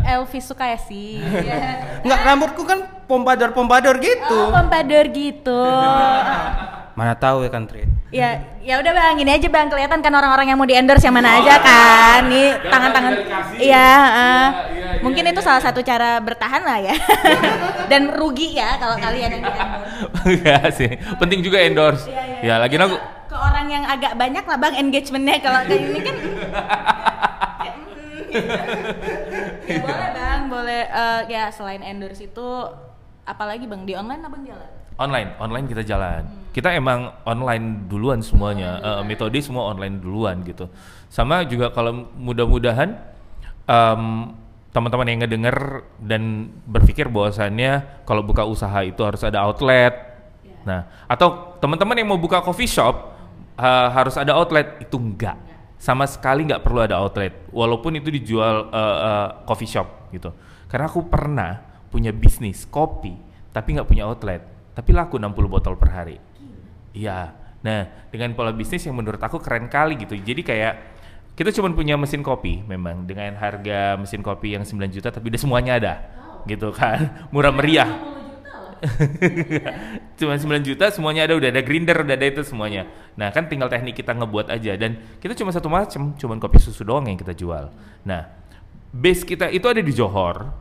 Elvis 0.03 0.43
suka 0.47 0.71
ya 0.71 0.79
sih. 0.79 1.19
Iya. 1.43 2.01
Enggak, 2.03 2.19
rambutku 2.23 2.63
kan 2.63 2.79
pompadour-pompadour 3.07 3.99
gitu. 3.99 4.39
Oh, 4.39 4.51
pompadour 4.51 5.05
gitu. 5.11 5.59
Mana 6.93 7.17
tahu 7.17 7.41
ya 7.41 7.49
kan, 7.49 7.65
Tri. 7.65 7.89
ya, 8.13 8.37
ya 8.61 8.77
udah 8.77 8.93
bang, 8.93 9.17
ini 9.17 9.33
aja 9.33 9.49
bang 9.49 9.65
kelihatan 9.65 10.05
kan 10.05 10.13
orang-orang 10.13 10.53
yang 10.53 10.61
mau 10.61 10.69
di 10.69 10.77
endorse 10.77 11.01
yang 11.01 11.17
mana 11.17 11.41
aja 11.41 11.57
kan. 11.57 12.29
Nih 12.29 12.53
tangan-tangan. 12.69 13.13
Iya. 13.57 13.57
iya, 13.57 13.89
Mungkin 15.01 15.25
iya, 15.25 15.33
itu 15.33 15.41
iya. 15.41 15.47
salah 15.49 15.61
satu 15.65 15.81
cara 15.81 16.21
bertahan 16.21 16.61
lah 16.61 16.77
ya. 16.77 16.93
Dan 17.91 18.13
rugi 18.13 18.53
ya 18.53 18.77
kalau 18.77 18.93
kalian 19.01 19.41
yang 19.41 19.41
di 19.41 19.49
endorse. 19.49 19.89
Enggak 20.29 20.65
sih. 20.77 20.91
Penting 21.17 21.41
juga 21.41 21.65
endorse. 21.65 22.05
Iya, 22.05 22.21
iya. 22.45 22.45
Ya, 22.45 22.55
lagi 22.61 22.77
aku 22.77 22.97
ke 23.25 23.37
orang 23.41 23.65
yang 23.73 23.83
agak 23.89 24.13
banyak 24.13 24.45
lah 24.45 24.57
bang 24.61 24.73
engagementnya 24.77 25.37
kalau 25.41 25.59
kayak 25.65 25.81
ini 25.81 25.99
kan. 26.05 26.15
Ya, 29.63 29.77
boleh 29.79 30.09
bang, 30.09 30.41
boleh. 30.49 30.81
Eh, 30.89 31.21
ya 31.29 31.53
selain 31.53 31.85
endorse 31.85 32.25
itu, 32.25 32.49
apalagi 33.29 33.69
bang 33.69 33.85
di 33.85 33.93
online 33.93 34.25
abang 34.25 34.41
jalan? 34.41 34.82
Online, 34.97 35.37
online 35.41 35.65
kita 35.69 35.83
jalan. 35.85 36.21
Kita 36.53 36.69
emang 36.69 37.09
online 37.25 37.89
duluan 37.89 38.21
semuanya. 38.21 38.77
Eh, 38.77 39.01
metode 39.05 39.37
semua 39.41 39.73
online 39.73 39.97
duluan 39.97 40.45
gitu. 40.45 40.69
Sama 41.09 41.41
juga 41.49 41.73
kalau 41.73 42.13
mudah-mudahan 42.13 42.93
em, 43.65 44.03
teman-teman 44.73 45.05
yang 45.09 45.19
ngedenger 45.25 45.85
dan 46.01 46.49
berpikir 46.65 47.09
bahwasannya 47.09 48.05
kalau 48.05 48.21
buka 48.25 48.45
usaha 48.45 48.81
itu 48.85 49.01
harus 49.01 49.21
ada 49.25 49.41
outlet. 49.45 49.93
Nah, 50.65 50.89
atau 51.09 51.57
teman-teman 51.57 51.97
yang 51.97 52.09
mau 52.13 52.21
buka 52.21 52.41
coffee 52.45 52.69
shop 52.69 53.17
eh, 53.57 53.87
harus 53.93 54.13
ada 54.17 54.37
outlet 54.37 54.77
itu 54.81 54.97
enggak. 54.97 55.37
Sama 55.81 56.07
sekali 56.07 56.47
nggak 56.47 56.63
perlu 56.63 56.85
ada 56.85 57.01
outlet. 57.01 57.33
Walaupun 57.49 57.97
itu 57.97 58.13
dijual 58.13 58.69
eh, 58.69 58.97
eh, 59.09 59.27
coffee 59.49 59.69
shop 59.69 60.13
gitu. 60.13 60.29
Karena 60.69 60.85
aku 60.85 61.05
pernah 61.05 61.73
punya 61.93 62.09
bisnis 62.09 62.65
kopi 62.65 63.13
tapi 63.53 63.77
nggak 63.77 63.85
punya 63.85 64.09
outlet 64.09 64.41
tapi 64.73 64.91
laku 64.91 65.21
60 65.21 65.33
botol 65.49 65.73
per 65.77 65.89
hari. 65.93 66.17
Iya. 66.93 67.33
Nah 67.63 68.09
dengan 68.09 68.33
pola 68.33 68.51
bisnis 68.51 68.83
yang 68.85 68.97
menurut 68.97 69.21
aku 69.21 69.39
keren 69.39 69.69
kali 69.69 69.97
gitu. 70.01 70.17
Jadi 70.17 70.41
kayak 70.41 70.73
kita 71.33 71.49
cuma 71.49 71.73
punya 71.73 71.97
mesin 71.97 72.21
kopi 72.21 72.61
memang 72.61 73.09
dengan 73.09 73.33
harga 73.37 73.97
mesin 73.97 74.21
kopi 74.21 74.53
yang 74.53 74.61
9 74.65 74.77
juta 74.93 75.09
tapi 75.09 75.29
udah 75.33 75.41
semuanya 75.41 75.73
ada. 75.79 75.93
Gitu 76.45 76.69
kan. 76.75 77.29
Murah 77.33 77.53
meriah. 77.53 77.89
Cuma 80.19 80.35
9 80.35 80.43
juta 80.67 80.91
semuanya 80.91 81.23
ada 81.29 81.39
udah 81.39 81.49
ada 81.49 81.61
grinder 81.63 82.03
udah 82.03 82.15
ada 82.19 82.27
itu 82.27 82.43
semuanya. 82.43 82.89
Nah 83.15 83.31
kan 83.31 83.47
tinggal 83.47 83.71
teknik 83.71 83.95
kita 83.95 84.11
ngebuat 84.11 84.51
aja. 84.51 84.75
Dan 84.75 84.99
kita 85.23 85.33
cuma 85.39 85.55
satu 85.55 85.71
macam 85.71 86.13
cuman 86.19 86.37
kopi 86.41 86.59
susu 86.59 86.83
doang 86.83 87.07
yang 87.07 87.15
kita 87.15 87.31
jual. 87.31 87.71
Nah 88.03 88.27
base 88.93 89.25
kita 89.25 89.49
itu 89.49 89.65
ada 89.65 89.81
di 89.81 89.93
Johor 89.95 90.53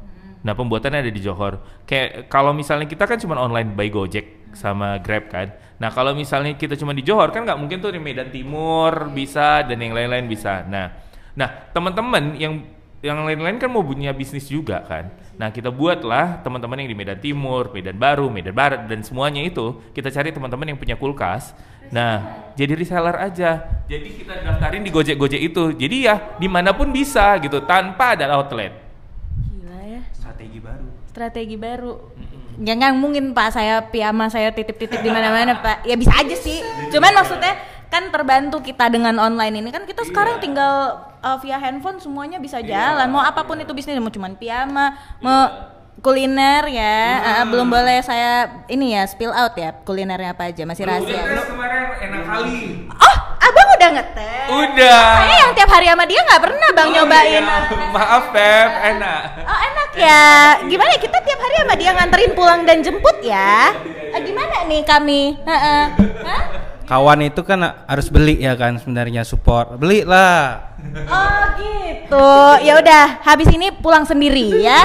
nah 0.43 0.53
pembuatannya 0.53 1.07
ada 1.07 1.13
di 1.13 1.23
Johor 1.23 1.83
kayak 1.87 2.27
kalau 2.27 2.51
misalnya 2.55 2.87
kita 2.91 3.07
kan 3.07 3.19
cuma 3.19 3.39
online 3.39 3.75
by 3.75 3.89
Gojek 3.89 4.53
sama 4.55 4.99
Grab 5.01 5.31
kan 5.31 5.55
nah 5.79 5.91
kalau 5.91 6.15
misalnya 6.15 6.55
kita 6.59 6.79
cuma 6.79 6.95
di 6.95 7.03
Johor 7.03 7.31
kan 7.31 7.47
nggak 7.47 7.59
mungkin 7.59 7.79
tuh 7.79 7.95
di 7.95 8.01
Medan 8.03 8.31
Timur 8.31 9.11
bisa 9.15 9.63
dan 9.63 9.79
yang 9.79 9.95
lain-lain 9.95 10.27
bisa 10.27 10.67
nah 10.67 10.93
nah 11.33 11.49
teman-teman 11.73 12.37
yang 12.37 12.61
yang 13.03 13.27
lain-lain 13.27 13.59
kan 13.59 13.67
mau 13.67 13.83
punya 13.83 14.15
bisnis 14.15 14.47
juga 14.47 14.79
kan. 14.87 15.11
Nah 15.35 15.51
kita 15.51 15.75
buatlah 15.75 16.39
teman-teman 16.47 16.87
yang 16.87 16.91
di 16.95 16.97
Medan 16.97 17.19
Timur, 17.19 17.75
Medan 17.75 17.99
Baru, 17.99 18.31
Medan 18.31 18.55
Barat 18.55 18.87
dan 18.87 19.03
semuanya 19.03 19.43
itu 19.43 19.83
kita 19.91 20.07
cari 20.15 20.31
teman-teman 20.31 20.71
yang 20.71 20.79
punya 20.79 20.95
kulkas. 20.95 21.51
Nah 21.91 22.47
jadi 22.55 22.79
reseller 22.79 23.19
aja. 23.19 23.83
Jadi 23.91 24.23
kita 24.23 24.39
daftarin 24.39 24.87
di 24.87 24.95
Gojek-Gojek 24.95 25.43
itu. 25.43 25.75
Jadi 25.75 25.97
ya 26.07 26.39
di 26.39 26.47
mana 26.47 26.71
pun 26.71 26.95
bisa 26.95 27.35
gitu 27.43 27.67
tanpa 27.67 28.15
ada 28.15 28.31
outlet. 28.39 28.71
Strategi 30.53 30.61
baru. 30.61 30.87
Strategi 31.09 31.57
baru. 31.57 31.95
Ya 32.61 32.73
nggak 32.77 32.93
mungkin 33.01 33.25
Pak 33.33 33.49
saya 33.57 33.81
piyama 33.89 34.29
saya 34.29 34.53
titip-titip 34.53 35.01
di 35.01 35.09
mana-mana 35.09 35.57
Pak. 35.65 35.89
Ya 35.89 35.97
bisa 35.97 36.13
aja 36.13 36.37
sih. 36.37 36.61
Cuman 36.93 37.17
maksudnya 37.17 37.57
kan 37.89 38.13
terbantu 38.13 38.61
kita 38.61 38.93
dengan 38.93 39.17
online 39.21 39.65
ini 39.65 39.69
kan 39.73 39.85
kita 39.89 40.05
sekarang 40.05 40.41
tinggal 40.41 41.01
uh, 41.25 41.37
via 41.41 41.57
handphone 41.57 41.97
semuanya 42.05 42.37
bisa 42.37 42.61
jalan. 42.61 43.09
Mau 43.09 43.25
apa 43.25 43.49
pun 43.49 43.57
itu 43.65 43.73
bisnis 43.73 43.97
mau 43.97 44.13
cuman 44.13 44.37
piyama, 44.37 44.93
mau 45.25 45.49
kuliner 46.05 46.69
ya. 46.69 47.01
Uh, 47.25 47.45
belum 47.49 47.73
boleh 47.73 48.05
saya 48.05 48.65
ini 48.69 48.93
ya 48.93 49.09
spill 49.09 49.33
out 49.33 49.57
ya 49.57 49.73
kulinernya 49.89 50.37
apa 50.37 50.53
aja 50.53 50.69
masih 50.69 50.85
rahasia. 50.85 51.49
kemarin 51.49 51.97
enak 51.97 52.23
kali. 52.29 52.57
Oh, 52.93 53.12
abang 53.43 53.69
udah 53.75 53.89
ngetes. 53.93 54.47
Udah. 54.49 55.03
Saya 55.19 55.35
yang 55.43 55.53
tiap 55.53 55.71
hari 55.71 55.87
sama 55.87 56.05
dia 56.07 56.21
nggak 56.23 56.43
pernah 56.43 56.69
bang 56.71 56.87
Oh, 56.87 56.95
nyobain. 56.95 57.27
iya. 57.29 57.41
Maaf 57.91 58.25
Pep, 58.31 58.71
enak. 58.95 59.21
Oh 59.43 59.59
enak 59.59 59.89
ya. 59.93 60.25
Gimana 60.65 60.91
ya, 60.95 61.01
kita 61.01 61.19
tiap 61.21 61.39
hari 61.39 61.55
sama 61.59 61.75
dia 61.75 61.91
nganterin 61.93 62.33
pulang 62.33 62.61
dan 62.63 62.79
jemput 62.81 63.17
ya? 63.21 63.75
Eh, 64.13 64.21
gimana 64.23 64.65
nih 64.65 64.83
kami? 64.83 65.23
Heeh. 65.43 65.83
Hah? 66.23 66.43
Kawan 66.83 67.25
itu 67.25 67.41
kan 67.41 67.57
harus 67.87 68.07
beli 68.07 68.37
ya 68.39 68.53
kan 68.53 68.77
sebenarnya 68.77 69.25
support. 69.25 69.75
Beli 69.75 70.05
lah. 70.05 70.75
Oh 71.09 71.43
gitu. 71.57 72.31
Ya 72.61 72.77
udah, 72.77 73.23
habis 73.23 73.49
ini 73.49 73.71
pulang 73.73 74.05
sendiri 74.05 74.61
ya. 74.61 74.77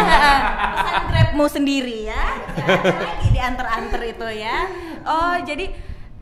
Pesan 0.77 1.03
grabmu 1.09 1.45
sendiri 1.45 2.07
ya. 2.07 2.23
Lagi 2.55 3.27
diantar-antar 3.29 4.01
itu 4.01 4.27
ya. 4.33 4.57
Oh 5.03 5.35
jadi, 5.41 5.73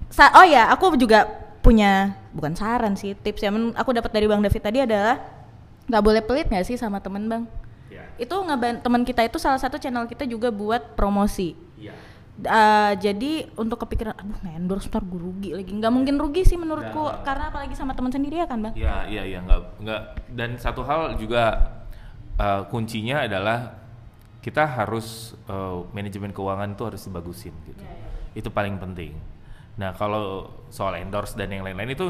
sa 0.09 0.31
oh 0.33 0.45
ya 0.47 0.71
aku 0.71 0.95
juga 0.95 1.27
punya 1.59 2.17
bukan 2.36 2.51
saran 2.53 2.99
sih 2.99 3.15
tips 3.15 3.41
ya. 3.41 3.49
Men- 3.49 3.73
Aku 3.79 3.95
dapat 3.95 4.11
dari 4.11 4.27
Bang 4.27 4.43
David 4.43 4.59
tadi 4.61 4.83
adalah 4.83 5.23
nggak 5.88 6.03
boleh 6.03 6.21
pelit 6.21 6.51
nggak 6.51 6.67
sih 6.67 6.75
sama 6.75 6.99
temen 6.99 7.25
bang? 7.31 7.43
Ya. 7.88 8.03
Itu 8.19 8.43
teman 8.83 9.01
kita 9.07 9.23
itu 9.23 9.39
salah 9.39 9.57
satu 9.57 9.79
channel 9.79 10.05
kita 10.05 10.27
juga 10.27 10.51
buat 10.51 10.99
promosi. 10.99 11.55
Iya. 11.79 11.95
Uh, 12.36 12.91
jadi 12.99 13.47
untuk 13.55 13.79
kepikiran 13.88 14.11
aduh 14.11 14.36
nge-endorse 14.43 14.91
ntar 14.91 15.07
gue 15.07 15.15
rugi 15.15 15.55
lagi 15.55 15.71
nggak 15.71 15.88
mungkin 15.88 16.19
rugi 16.19 16.43
sih 16.43 16.59
menurutku 16.59 17.07
karena 17.23 17.47
apalagi 17.47 17.79
sama 17.79 17.95
teman 17.95 18.11
sendiri 18.11 18.43
ya 18.43 18.47
kan 18.51 18.59
bang 18.59 18.75
Iya, 18.75 18.95
iya, 19.07 19.23
iya, 19.23 19.39
nggak, 19.39 19.61
nggak. 19.79 20.01
Dan 20.36 20.59
satu 20.59 20.83
hal 20.83 21.15
juga 21.15 21.71
uh, 22.36 22.67
kuncinya 22.67 23.23
adalah 23.23 23.79
kita 24.43 24.67
harus 24.67 25.31
uh, 25.47 25.88
manajemen 25.95 26.36
keuangan 26.36 26.75
itu 26.75 26.83
harus 26.83 27.01
dibagusin 27.07 27.55
gitu. 27.71 27.83
Itu 28.36 28.51
paling 28.51 28.83
penting. 28.83 29.15
Nah 29.76 29.91
kalau 29.93 30.47
soal 30.71 30.95
endorse 30.99 31.36
dan 31.36 31.51
yang 31.51 31.63
lain-lain 31.63 31.91
itu 31.91 32.07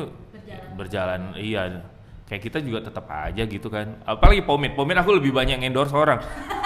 berjalan, 0.77 1.33
iya. 1.37 1.81
Kayak 2.25 2.41
kita 2.41 2.57
juga 2.61 2.81
tetap 2.89 3.05
aja 3.09 3.45
gitu 3.45 3.69
kan. 3.69 4.01
Apalagi 4.01 4.41
pomade, 4.41 4.73
pomade 4.73 4.97
aku 4.97 5.17
lebih 5.17 5.29
banyak 5.29 5.61
endorse 5.61 5.93
orang. 5.93 6.21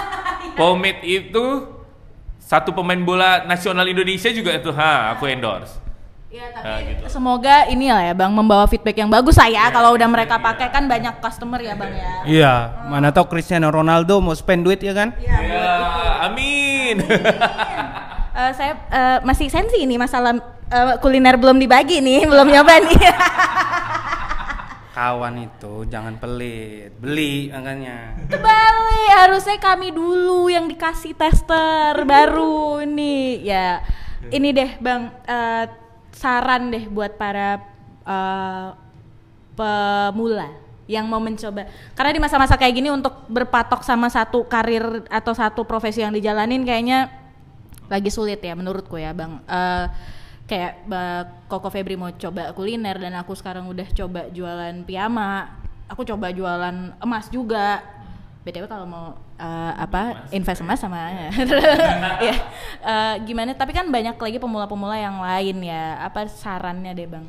pomade 0.60 1.04
itu 1.04 1.68
satu 2.40 2.72
pemain 2.72 3.00
bola 3.00 3.44
nasional 3.44 3.84
Indonesia 3.86 4.32
juga 4.32 4.56
itu, 4.56 4.72
ha, 4.72 5.12
aku 5.14 5.28
endorse. 5.28 5.80
Iya 6.30 6.46
Nah, 6.62 6.78
gitu. 6.86 7.04
semoga 7.10 7.66
ini 7.74 7.90
lah 7.90 8.06
ya 8.06 8.14
bang 8.14 8.30
membawa 8.30 8.70
feedback 8.70 9.02
yang 9.02 9.10
bagus 9.10 9.34
saya 9.34 9.66
kalau 9.74 9.98
udah 9.98 10.06
mereka 10.06 10.38
pakai 10.38 10.70
kan 10.70 10.86
banyak 10.86 11.18
customer 11.18 11.58
ya 11.58 11.74
bang 11.74 11.90
ya 11.90 12.10
Iya, 12.22 12.54
mana 12.86 13.10
tahu 13.10 13.34
Cristiano 13.34 13.74
Ronaldo 13.74 14.22
mau 14.22 14.38
spend 14.38 14.62
duit 14.62 14.78
ya 14.78 14.94
kan? 14.94 15.10
Iya, 15.18 15.38
Ya, 15.42 15.66
amin. 16.30 16.96
Eh, 18.40 18.54
saya 18.56 18.72
eh, 18.88 19.18
masih 19.28 19.52
sensi 19.52 19.84
ini 19.84 20.00
masalah 20.00 20.32
eh, 20.70 20.96
kuliner 21.02 21.36
belum 21.36 21.58
dibagi 21.58 22.00
nih 22.00 22.26
belum 22.32 22.48
nyoba 22.48 22.74
nih 22.86 23.02
Kawan 25.00 25.48
itu 25.48 25.88
jangan 25.88 26.20
pelit, 26.20 26.92
beli 27.00 27.48
makanya. 27.48 28.20
Kebalik, 28.28 29.12
harusnya 29.16 29.56
kami 29.56 29.96
dulu 29.96 30.52
yang 30.52 30.68
dikasih 30.68 31.16
tester 31.16 32.04
baru 32.04 32.84
nih. 32.84 33.48
Ya, 33.48 33.80
ini 34.28 34.52
deh 34.52 34.76
Bang, 34.84 35.16
eh, 35.24 35.72
saran 36.12 36.68
deh 36.68 36.84
buat 36.92 37.16
para 37.16 37.64
eh, 38.04 38.68
pemula 39.56 40.52
yang 40.90 41.08
mau 41.08 41.24
mencoba. 41.24 41.72
Karena 41.96 42.12
di 42.12 42.20
masa-masa 42.20 42.60
kayak 42.60 42.76
gini 42.76 42.92
untuk 42.92 43.24
berpatok 43.32 43.88
sama 43.88 44.12
satu 44.12 44.52
karir 44.52 45.08
atau 45.08 45.32
satu 45.32 45.64
profesi 45.64 46.04
yang 46.04 46.12
dijalanin 46.12 46.68
kayaknya 46.68 47.08
lagi 47.88 48.12
sulit 48.12 48.44
ya 48.44 48.52
menurutku 48.52 49.00
ya 49.00 49.16
Bang. 49.16 49.40
Eh, 49.48 49.86
kayak 50.50 50.90
Koko 51.46 51.70
Febri 51.70 51.94
mau 51.94 52.10
coba 52.10 52.50
kuliner 52.58 52.98
dan 52.98 53.14
aku 53.22 53.38
sekarang 53.38 53.70
udah 53.70 53.86
coba 53.94 54.26
jualan 54.34 54.82
piyama. 54.84 55.62
Aku 55.86 56.02
coba 56.02 56.34
jualan 56.34 56.98
emas 56.98 57.30
juga. 57.30 57.86
BTW 58.40 58.66
kalau 58.66 58.88
mau 58.88 59.06
eh, 59.38 59.74
apa 59.78 60.26
invest 60.32 60.64
emas 60.64 60.80
sama 60.80 60.96
ya 60.96 61.30
eh, 61.30 63.16
gimana? 63.28 63.54
Tapi 63.54 63.76
kan 63.76 63.86
banyak 63.92 64.18
lagi 64.18 64.38
pemula-pemula 64.42 64.98
yang 64.98 65.22
lain 65.22 65.62
ya. 65.62 66.02
Apa 66.02 66.26
sarannya 66.26 66.98
deh 66.98 67.06
bang? 67.06 67.26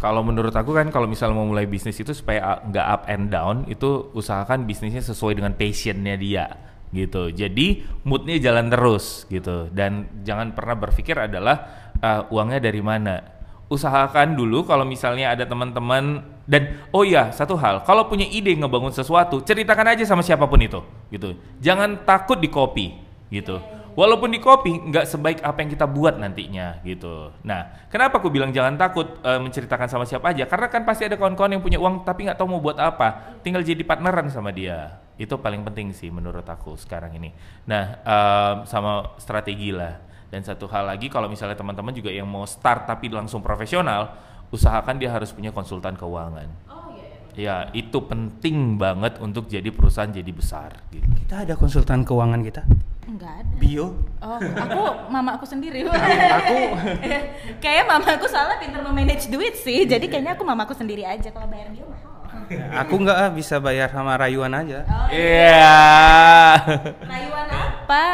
Kalau 0.00 0.24
menurut 0.24 0.56
aku 0.56 0.72
kan 0.72 0.88
kalau 0.88 1.04
misal 1.04 1.36
mau 1.36 1.44
mulai 1.44 1.68
bisnis 1.68 2.00
itu 2.00 2.16
supaya 2.16 2.40
uh, 2.40 2.58
nggak 2.72 2.86
up 2.88 3.02
and 3.04 3.28
down 3.28 3.68
itu 3.68 4.08
usahakan 4.16 4.64
bisnisnya 4.64 5.04
sesuai 5.04 5.36
dengan 5.36 5.52
passionnya 5.52 6.16
dia 6.16 6.56
gitu. 6.90 7.30
Jadi 7.30 7.84
moodnya 8.08 8.40
jalan 8.40 8.72
terus 8.72 9.28
gitu. 9.28 9.68
Dan 9.68 10.24
jangan 10.24 10.56
pernah 10.56 10.80
berpikir 10.80 11.20
adalah 11.20 11.89
uh, 12.00 12.26
uangnya 12.32 12.60
dari 12.60 12.82
mana. 12.82 13.22
Usahakan 13.70 14.34
dulu 14.34 14.66
kalau 14.66 14.82
misalnya 14.82 15.30
ada 15.30 15.46
teman-teman 15.46 16.26
dan 16.50 16.82
oh 16.90 17.06
ya 17.06 17.30
satu 17.30 17.54
hal 17.54 17.86
kalau 17.86 18.10
punya 18.10 18.26
ide 18.26 18.50
ngebangun 18.58 18.90
sesuatu 18.90 19.38
ceritakan 19.46 19.94
aja 19.94 20.02
sama 20.02 20.26
siapa 20.26 20.50
pun 20.50 20.58
itu 20.58 20.82
gitu. 21.14 21.38
Jangan 21.62 22.02
takut 22.02 22.42
di 22.42 22.50
copy 22.50 22.98
gitu. 23.30 23.62
Walaupun 23.94 24.30
di 24.30 24.38
copy 24.38 24.90
nggak 24.90 25.06
sebaik 25.06 25.38
apa 25.42 25.62
yang 25.62 25.70
kita 25.70 25.86
buat 25.86 26.14
nantinya 26.18 26.78
gitu. 26.86 27.34
Nah, 27.42 27.86
kenapa 27.90 28.22
aku 28.22 28.30
bilang 28.30 28.54
jangan 28.54 28.78
takut 28.78 29.18
eh, 29.22 29.38
menceritakan 29.42 29.86
sama 29.90 30.06
siapa 30.06 30.30
aja? 30.30 30.46
Karena 30.46 30.70
kan 30.70 30.86
pasti 30.86 31.10
ada 31.10 31.18
kawan-kawan 31.18 31.58
yang 31.58 31.62
punya 31.62 31.78
uang 31.82 32.06
tapi 32.06 32.26
nggak 32.26 32.38
tahu 32.38 32.54
mau 32.54 32.62
buat 32.62 32.78
apa. 32.78 33.38
Tinggal 33.42 33.66
jadi 33.66 33.82
partneran 33.82 34.30
sama 34.30 34.54
dia. 34.54 34.98
Itu 35.18 35.42
paling 35.42 35.66
penting 35.66 35.90
sih 35.90 36.08
menurut 36.08 36.46
aku 36.46 36.78
sekarang 36.78 37.18
ini. 37.18 37.34
Nah, 37.66 37.84
em, 38.02 38.56
sama 38.64 39.14
strategi 39.18 39.74
lah. 39.74 40.09
Dan 40.30 40.40
satu 40.40 40.70
hal 40.70 40.86
lagi 40.86 41.10
kalau 41.10 41.26
misalnya 41.26 41.54
teman-teman 41.54 41.90
juga 41.90 42.08
yang 42.08 42.24
mau 42.24 42.46
start 42.46 42.86
tapi 42.86 43.10
langsung 43.10 43.42
profesional, 43.42 44.14
usahakan 44.48 44.96
dia 44.96 45.10
harus 45.10 45.30
punya 45.30 45.50
konsultan 45.50 45.94
keuangan. 45.94 46.46
Ya, 47.30 47.70
itu 47.70 47.94
penting 48.02 48.74
banget 48.74 49.18
untuk 49.18 49.46
jadi 49.46 49.70
perusahaan 49.70 50.10
jadi 50.10 50.28
besar 50.30 50.82
gitu. 50.90 51.06
Kita 51.24 51.46
ada 51.46 51.54
konsultan 51.54 52.02
keuangan 52.02 52.42
kita. 52.42 52.62
enggak 53.06 53.42
ada 53.42 53.54
Bio. 53.58 53.86
oh 54.22 54.38
aku 54.38 54.82
mama 55.10 55.34
aku 55.34 55.42
sendiri 55.42 55.82
Aku 55.82 56.56
kayaknya 57.62 57.84
mama 57.84 58.06
aku 58.14 58.30
salah 58.30 58.54
pintar 58.54 58.86
memanage 58.86 59.26
duit 59.26 59.58
sih 59.58 59.82
jadi 59.82 60.06
kayaknya 60.06 60.38
aku 60.38 60.46
mama 60.46 60.62
aku 60.62 60.78
sendiri 60.78 61.02
aja 61.02 61.26
kalau 61.34 61.50
bayar 61.50 61.74
dia 61.74 61.82
mahal 61.82 62.06
aku 62.78 62.94
nggak 63.02 63.34
bisa 63.34 63.58
bayar 63.58 63.90
sama 63.90 64.14
rayuan 64.14 64.54
aja. 64.54 64.86
oh, 64.86 65.10
Iya. 65.10 65.74
Rayuan 67.02 67.46
apa 67.90 68.06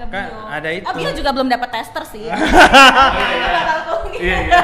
ke 0.00 0.04
bio? 0.08 0.16
Kan 0.16 0.28
ada 0.48 0.68
itu. 0.72 0.84
Oh, 0.88 0.94
bio 0.96 1.10
juga 1.12 1.30
belum 1.36 1.48
dapat 1.52 1.68
tester 1.68 2.02
sih. 2.08 2.24
Bakal 2.32 3.78
keungkit. 3.88 4.20
Iya, 4.24 4.38
iya. 4.48 4.62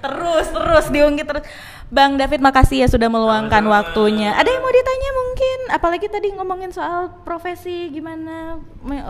terus 0.00 0.46
terus 0.48 0.86
diungkit 0.88 1.26
terus. 1.28 1.44
Bang 1.92 2.16
David 2.16 2.40
makasih 2.40 2.80
ya 2.80 2.88
sudah 2.88 3.12
meluangkan 3.12 3.60
waktunya. 3.68 4.32
Ada 4.32 4.48
yang 4.48 4.64
mau 4.64 4.72
ditanya 4.72 5.10
mungkin? 5.12 5.58
Apalagi 5.76 6.08
tadi 6.08 6.32
ngomongin 6.32 6.72
soal 6.72 7.12
profesi 7.20 7.92
gimana? 7.92 8.56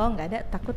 Oh 0.03 0.09
nggak 0.11 0.27
ada, 0.35 0.39
takut. 0.51 0.75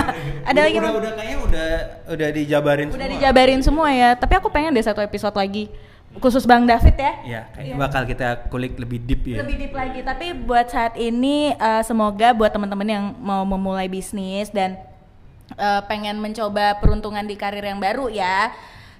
ada 0.50 0.58
lagi 0.58 0.82
udah, 0.82 0.90
udah 0.98 1.12
kayaknya 1.14 1.38
udah 1.46 1.70
udah 2.10 2.28
dijabarin 2.34 2.86
Udah 2.90 2.98
semua. 2.98 3.14
dijabarin 3.14 3.60
semua 3.62 3.88
ya. 3.94 4.10
Tapi 4.18 4.34
aku 4.34 4.50
pengen 4.50 4.74
deh 4.74 4.82
satu 4.82 4.98
episode 4.98 5.38
lagi 5.38 5.70
khusus 6.18 6.44
Bang 6.44 6.62
David 6.64 6.94
ya. 6.94 7.12
Iya, 7.24 7.40
kayaknya 7.50 7.74
Iya. 7.74 7.82
bakal 7.82 8.02
kita 8.04 8.28
kulik 8.48 8.78
lebih 8.78 8.98
deep 9.02 9.22
ya. 9.26 9.42
lebih 9.42 9.56
deep 9.58 9.74
lagi 9.74 10.00
tapi 10.00 10.30
buat 10.32 10.70
saat 10.70 10.94
ini 10.94 11.52
eh, 11.52 11.82
semoga 11.82 12.30
buat 12.30 12.50
teman-teman 12.50 12.88
yang 12.88 13.04
mau 13.18 13.42
memulai 13.42 13.90
bisnis 13.90 14.50
dan 14.50 14.78
eh, 15.54 15.82
pengen 15.90 16.18
mencoba 16.18 16.78
peruntungan 16.78 17.24
di 17.24 17.34
karir 17.34 17.64
yang 17.64 17.78
baru 17.78 18.08
ya. 18.08 18.54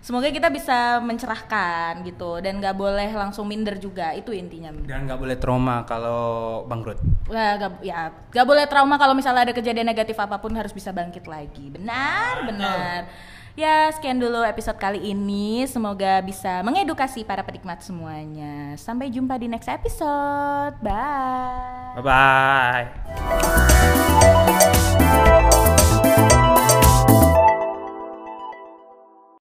Semoga 0.04 0.28
kita 0.28 0.52
bisa 0.52 1.00
mencerahkan 1.00 2.04
gitu 2.04 2.36
dan 2.44 2.60
nggak 2.60 2.76
boleh 2.76 3.08
langsung 3.16 3.48
minder 3.48 3.80
juga 3.80 4.12
itu 4.12 4.36
intinya. 4.36 4.68
Dan 4.84 5.08
nggak 5.08 5.16
boleh 5.16 5.36
trauma 5.40 5.80
kalau 5.88 6.60
bangkrut. 6.68 7.00
Wah, 7.32 7.56
gak, 7.56 7.80
ya 7.80 8.12
nggak 8.28 8.44
boleh 8.44 8.68
trauma 8.68 9.00
kalau 9.00 9.16
misalnya 9.16 9.48
ada 9.48 9.56
kejadian 9.56 9.88
negatif 9.88 10.12
apa 10.20 10.36
pun 10.36 10.52
harus 10.52 10.76
bisa 10.76 10.92
bangkit 10.92 11.24
lagi. 11.24 11.72
Benar, 11.72 12.44
benar. 12.44 13.08
Ya, 13.54 13.86
sekian 13.94 14.18
dulu 14.18 14.42
episode 14.42 14.74
kali 14.82 15.14
ini. 15.14 15.62
Semoga 15.70 16.18
bisa 16.26 16.58
mengedukasi 16.66 17.22
para 17.22 17.46
penikmat 17.46 17.86
semuanya. 17.86 18.74
Sampai 18.74 19.14
jumpa 19.14 19.38
di 19.38 19.46
next 19.46 19.70
episode. 19.70 20.74
Bye. 20.82 21.94
Bye 21.94 22.02
bye. 22.02 22.90